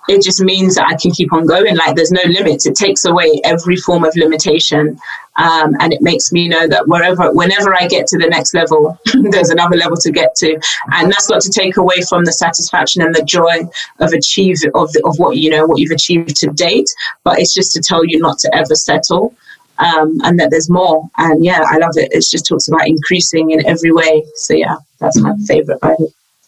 it 0.09 0.23
just 0.23 0.41
means 0.41 0.75
that 0.75 0.87
I 0.87 0.97
can 0.97 1.11
keep 1.11 1.33
on 1.33 1.47
going. 1.47 1.77
Like 1.77 1.95
there's 1.95 2.11
no 2.11 2.23
limits. 2.25 2.67
It 2.67 2.75
takes 2.75 3.05
away 3.05 3.41
every 3.45 3.77
form 3.77 4.05
of 4.05 4.17
limitation. 4.17 4.99
Um, 5.37 5.77
and 5.79 5.93
it 5.93 6.03
makes 6.03 6.33
me 6.33 6.49
know 6.49 6.67
that 6.67 6.89
wherever, 6.89 7.33
whenever 7.33 7.75
I 7.75 7.87
get 7.87 8.09
to 8.09 8.19
the 8.19 8.27
next 8.27 8.55
level, 8.55 8.99
there's 9.31 9.51
another 9.51 9.77
level 9.77 9.97
to 9.99 10.11
get 10.11 10.35
to, 10.37 10.59
and 10.93 11.13
that's 11.13 11.31
not 11.31 11.43
to 11.43 11.51
take 11.51 11.77
away 11.77 12.01
from 12.09 12.25
the 12.25 12.33
satisfaction 12.33 13.03
and 13.03 13.15
the 13.15 13.23
joy 13.23 13.61
of 14.01 14.13
achieve 14.13 14.57
of 14.75 14.91
of 15.05 15.19
what 15.19 15.37
you 15.37 15.51
know 15.51 15.65
what 15.65 15.79
you've 15.79 15.93
achieved 15.93 16.35
to 16.37 16.49
date. 16.49 16.93
But 17.23 17.39
it's 17.39 17.55
just 17.55 17.73
to 17.75 17.81
tell 17.81 18.05
you 18.05 18.19
not 18.19 18.41
to 18.41 18.53
ever 18.53 18.75
settle, 18.75 19.33
um, 19.79 20.19
and 20.25 20.41
that 20.41 20.51
there's 20.51 20.69
more. 20.69 21.09
And 21.19 21.45
yeah, 21.45 21.63
I 21.65 21.79
love 21.79 21.93
it. 21.95 22.13
It 22.13 22.27
just 22.29 22.47
talks 22.47 22.67
about 22.67 22.89
increasing 22.89 23.53
in 23.53 23.65
every 23.65 23.93
way. 23.93 24.25
So 24.35 24.55
yeah, 24.55 24.77
that's 24.99 25.21
my 25.21 25.37
favorite 25.47 25.79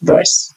verse. 0.02 0.52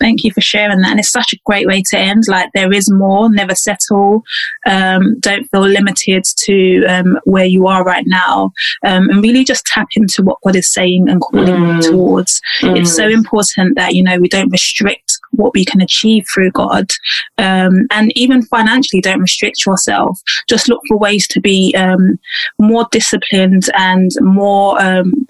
Thank 0.00 0.24
you 0.24 0.32
for 0.32 0.40
sharing 0.40 0.80
that. 0.80 0.90
And 0.90 1.00
it's 1.00 1.10
such 1.10 1.32
a 1.32 1.38
great 1.44 1.66
way 1.66 1.82
to 1.90 1.98
end. 1.98 2.24
Like, 2.28 2.50
there 2.54 2.72
is 2.72 2.90
more, 2.90 3.28
never 3.30 3.54
settle. 3.54 4.22
Um, 4.66 5.18
don't 5.20 5.50
feel 5.50 5.66
limited 5.66 6.24
to 6.24 6.84
um, 6.86 7.18
where 7.24 7.44
you 7.44 7.66
are 7.66 7.84
right 7.84 8.06
now. 8.06 8.52
Um, 8.84 9.08
and 9.10 9.22
really 9.22 9.44
just 9.44 9.66
tap 9.66 9.88
into 9.94 10.22
what 10.22 10.40
God 10.44 10.56
is 10.56 10.72
saying 10.72 11.08
and 11.08 11.20
calling 11.20 11.46
mm. 11.46 11.76
you 11.76 11.90
towards. 11.90 12.40
Mm. 12.60 12.80
It's 12.80 12.94
so 12.94 13.08
important 13.08 13.76
that, 13.76 13.94
you 13.94 14.02
know, 14.02 14.18
we 14.18 14.28
don't 14.28 14.50
restrict 14.50 15.18
what 15.32 15.54
we 15.54 15.64
can 15.64 15.80
achieve 15.80 16.26
through 16.32 16.50
God. 16.52 16.90
Um, 17.36 17.86
and 17.90 18.16
even 18.16 18.42
financially, 18.42 19.00
don't 19.00 19.20
restrict 19.20 19.66
yourself. 19.66 20.20
Just 20.48 20.68
look 20.68 20.80
for 20.88 20.98
ways 20.98 21.26
to 21.28 21.40
be 21.40 21.74
um, 21.76 22.18
more 22.58 22.86
disciplined 22.90 23.68
and 23.76 24.10
more 24.20 24.80
um, 24.80 25.26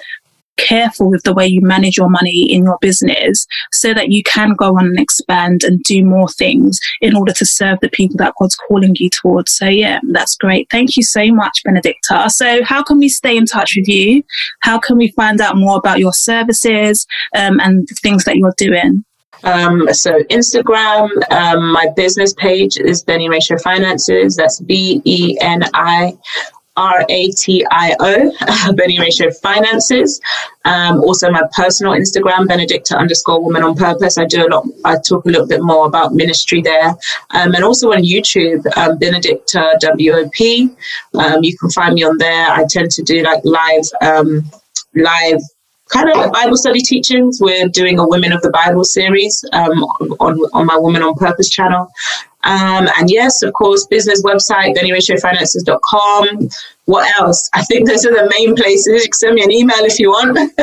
careful 0.58 1.10
with 1.10 1.22
the 1.22 1.32
way 1.32 1.46
you 1.46 1.60
manage 1.62 1.96
your 1.96 2.10
money 2.10 2.52
in 2.52 2.64
your 2.64 2.78
business 2.80 3.46
so 3.72 3.94
that 3.94 4.10
you 4.10 4.22
can 4.22 4.54
go 4.54 4.76
on 4.76 4.86
and 4.86 5.00
expand 5.00 5.64
and 5.64 5.82
do 5.84 6.04
more 6.04 6.28
things 6.28 6.78
in 7.00 7.16
order 7.16 7.32
to 7.32 7.46
serve 7.46 7.78
the 7.80 7.88
people 7.88 8.16
that 8.18 8.34
God's 8.38 8.56
calling 8.56 8.94
you 8.98 9.08
towards. 9.08 9.52
So, 9.52 9.66
yeah, 9.66 10.00
that's 10.12 10.36
great. 10.36 10.68
Thank 10.70 10.96
you 10.96 11.02
so 11.02 11.26
much, 11.32 11.62
Benedicta. 11.64 12.28
So, 12.28 12.62
how 12.64 12.82
can 12.82 12.98
we 12.98 13.08
stay 13.08 13.36
in 13.36 13.46
touch 13.46 13.74
with 13.76 13.88
you? 13.88 14.22
How 14.60 14.78
can 14.78 14.98
we 14.98 15.08
find 15.12 15.40
out 15.40 15.56
more 15.56 15.78
about 15.78 15.98
your 15.98 16.12
services 16.12 17.06
um, 17.34 17.60
and 17.60 17.88
the 17.88 17.94
things 17.94 18.24
that 18.24 18.36
you're 18.36 18.54
doing? 18.56 19.04
Um, 19.44 19.92
so 19.92 20.18
Instagram, 20.24 21.10
um, 21.30 21.72
my 21.72 21.86
business 21.94 22.34
page 22.34 22.76
is 22.76 23.04
Beniratio 23.04 23.60
Finances. 23.62 24.34
That's 24.36 24.60
B 24.60 25.00
E 25.04 25.38
N 25.40 25.62
I 25.74 26.18
R 26.78 27.04
A 27.08 27.30
T 27.32 27.66
I 27.70 27.94
O, 27.98 28.30
Beniratio 28.72 29.36
Finances. 29.40 30.20
Um, 30.64 31.00
also, 31.00 31.30
my 31.30 31.42
personal 31.54 31.92
Instagram, 31.94 32.46
Benedicta 32.46 32.96
underscore 32.96 33.42
Woman 33.42 33.64
on 33.64 33.74
Purpose. 33.74 34.16
I 34.16 34.26
do 34.26 34.46
a 34.46 34.48
lot. 34.48 34.64
I 34.84 34.96
talk 34.96 35.24
a 35.24 35.28
little 35.28 35.46
bit 35.46 35.60
more 35.62 35.86
about 35.86 36.14
ministry 36.14 36.62
there, 36.62 36.90
um, 37.30 37.54
and 37.54 37.64
also 37.64 37.92
on 37.92 38.02
YouTube, 38.02 38.64
um, 38.76 38.96
Benedicta 38.98 39.78
WOP. 39.82 40.70
Um, 41.14 41.42
you 41.42 41.56
can 41.58 41.70
find 41.70 41.94
me 41.94 42.04
on 42.04 42.16
there. 42.18 42.48
I 42.50 42.64
tend 42.70 42.92
to 42.92 43.02
do 43.02 43.22
like 43.22 43.42
live, 43.44 43.84
um, 44.00 44.48
live 44.94 45.40
kind 45.88 46.10
of 46.10 46.32
Bible 46.32 46.56
study 46.56 46.80
teachings. 46.80 47.40
We're 47.40 47.68
doing 47.68 47.98
a 47.98 48.06
Women 48.06 48.32
of 48.32 48.42
the 48.42 48.50
Bible 48.50 48.84
series 48.84 49.44
um, 49.52 49.84
on, 50.20 50.38
on 50.52 50.66
my 50.66 50.76
Woman 50.76 51.02
on 51.02 51.14
Purpose 51.14 51.48
channel. 51.48 51.90
Um, 52.44 52.88
and 52.98 53.10
yes, 53.10 53.42
of 53.42 53.52
course, 53.52 53.86
business 53.86 54.22
website, 54.22 54.76
beniratiofinances.com. 54.76 56.48
What 56.84 57.20
else? 57.20 57.50
I 57.52 57.62
think 57.64 57.86
those 57.86 58.06
are 58.06 58.12
the 58.12 58.32
main 58.38 58.54
places. 58.56 59.02
You 59.02 59.10
can 59.10 59.12
send 59.12 59.34
me 59.34 59.42
an 59.42 59.52
email 59.52 59.76
if 59.80 59.98
you 59.98 60.08
want. 60.08 60.38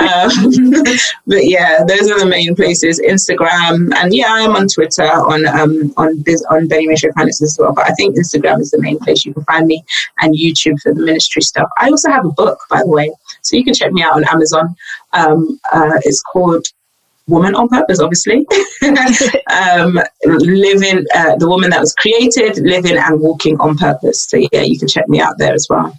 um, 0.00 0.84
but 1.26 1.44
yeah, 1.44 1.84
those 1.84 2.10
are 2.10 2.18
the 2.18 2.26
main 2.26 2.54
places. 2.54 2.98
Instagram. 3.00 3.92
And 3.96 4.14
yeah, 4.14 4.28
I'm 4.28 4.56
on 4.56 4.68
Twitter 4.68 5.02
on 5.02 5.46
um, 5.46 5.92
on 5.98 6.22
this, 6.22 6.42
on 6.44 6.68
Beniratio 6.68 7.12
Finances 7.12 7.52
as 7.52 7.58
well. 7.58 7.74
But 7.74 7.90
I 7.90 7.92
think 7.94 8.16
Instagram 8.16 8.60
is 8.60 8.70
the 8.70 8.80
main 8.80 8.98
place 9.00 9.26
you 9.26 9.34
can 9.34 9.44
find 9.44 9.66
me 9.66 9.84
and 10.20 10.34
YouTube 10.34 10.80
for 10.80 10.94
the 10.94 11.00
ministry 11.00 11.42
stuff. 11.42 11.68
I 11.78 11.90
also 11.90 12.10
have 12.10 12.24
a 12.24 12.30
book, 12.30 12.60
by 12.70 12.78
the 12.78 12.88
way. 12.88 13.12
So 13.42 13.56
you 13.56 13.64
can 13.64 13.74
check 13.74 13.92
me 13.92 14.02
out 14.02 14.14
on 14.14 14.24
Amazon. 14.28 14.74
Um, 15.12 15.60
uh, 15.72 16.00
it's 16.04 16.22
called 16.22 16.66
woman 17.26 17.54
on 17.54 17.68
purpose, 17.68 18.00
obviously. 18.00 18.46
um, 19.50 19.98
living, 20.24 21.04
uh, 21.14 21.36
the 21.36 21.48
woman 21.48 21.70
that 21.70 21.80
was 21.80 21.94
created, 21.94 22.58
living 22.58 22.96
and 22.96 23.20
walking 23.20 23.58
on 23.60 23.76
purpose. 23.76 24.24
So, 24.24 24.36
yeah, 24.52 24.62
you 24.62 24.78
can 24.78 24.88
check 24.88 25.08
me 25.08 25.20
out 25.20 25.38
there 25.38 25.54
as 25.54 25.66
well. 25.68 25.98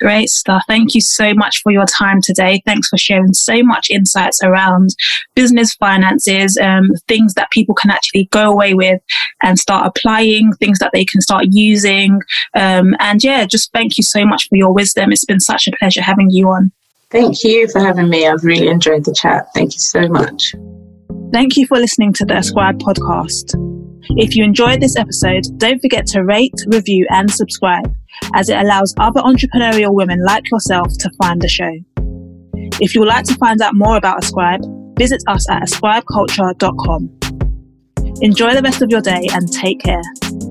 Great 0.00 0.30
stuff. 0.30 0.64
Thank 0.66 0.94
you 0.94 1.00
so 1.00 1.34
much 1.34 1.62
for 1.62 1.70
your 1.70 1.84
time 1.84 2.20
today. 2.22 2.62
Thanks 2.64 2.88
for 2.88 2.96
sharing 2.96 3.34
so 3.34 3.62
much 3.62 3.90
insights 3.90 4.42
around 4.42 4.90
business 5.34 5.74
finances, 5.74 6.56
um, 6.56 6.90
things 7.06 7.34
that 7.34 7.50
people 7.50 7.74
can 7.74 7.90
actually 7.90 8.24
go 8.32 8.50
away 8.50 8.72
with 8.72 9.00
and 9.42 9.58
start 9.58 9.86
applying, 9.86 10.52
things 10.54 10.78
that 10.78 10.92
they 10.92 11.04
can 11.04 11.20
start 11.20 11.44
using. 11.50 12.20
Um, 12.54 12.96
and 12.98 13.22
yeah, 13.22 13.44
just 13.44 13.72
thank 13.72 13.98
you 13.98 14.02
so 14.02 14.24
much 14.24 14.48
for 14.48 14.56
your 14.56 14.72
wisdom. 14.72 15.12
It's 15.12 15.26
been 15.26 15.40
such 15.40 15.68
a 15.68 15.72
pleasure 15.78 16.02
having 16.02 16.30
you 16.30 16.48
on. 16.48 16.72
Thank 17.10 17.42
you 17.42 17.68
for 17.68 17.80
having 17.80 18.08
me. 18.08 18.26
I've 18.26 18.44
really 18.44 18.68
enjoyed 18.68 19.04
the 19.04 19.12
chat. 19.12 19.48
Thank 19.54 19.74
you 19.74 19.80
so 19.80 20.08
much. 20.08 20.54
Thank 21.32 21.56
you 21.56 21.66
for 21.66 21.78
listening 21.78 22.12
to 22.14 22.24
the 22.24 22.34
Ascribe 22.34 22.78
podcast. 22.78 23.54
If 24.16 24.34
you 24.36 24.44
enjoyed 24.44 24.80
this 24.80 24.96
episode, 24.96 25.44
don't 25.58 25.80
forget 25.80 26.06
to 26.06 26.24
rate, 26.24 26.54
review, 26.66 27.06
and 27.10 27.30
subscribe, 27.30 27.92
as 28.34 28.48
it 28.48 28.56
allows 28.56 28.94
other 28.98 29.20
entrepreneurial 29.20 29.94
women 29.94 30.24
like 30.24 30.50
yourself 30.50 30.88
to 30.98 31.10
find 31.22 31.40
the 31.40 31.48
show. 31.48 31.72
If 32.80 32.94
you 32.94 33.00
would 33.00 33.08
like 33.08 33.24
to 33.26 33.34
find 33.34 33.60
out 33.60 33.74
more 33.74 33.96
about 33.96 34.22
Ascribe, 34.22 34.64
visit 34.98 35.22
us 35.28 35.48
at 35.50 35.62
ascribeculture.com. 35.62 37.18
Enjoy 38.22 38.54
the 38.54 38.62
rest 38.62 38.82
of 38.82 38.90
your 38.90 39.00
day 39.00 39.26
and 39.32 39.52
take 39.52 39.80
care. 39.80 40.49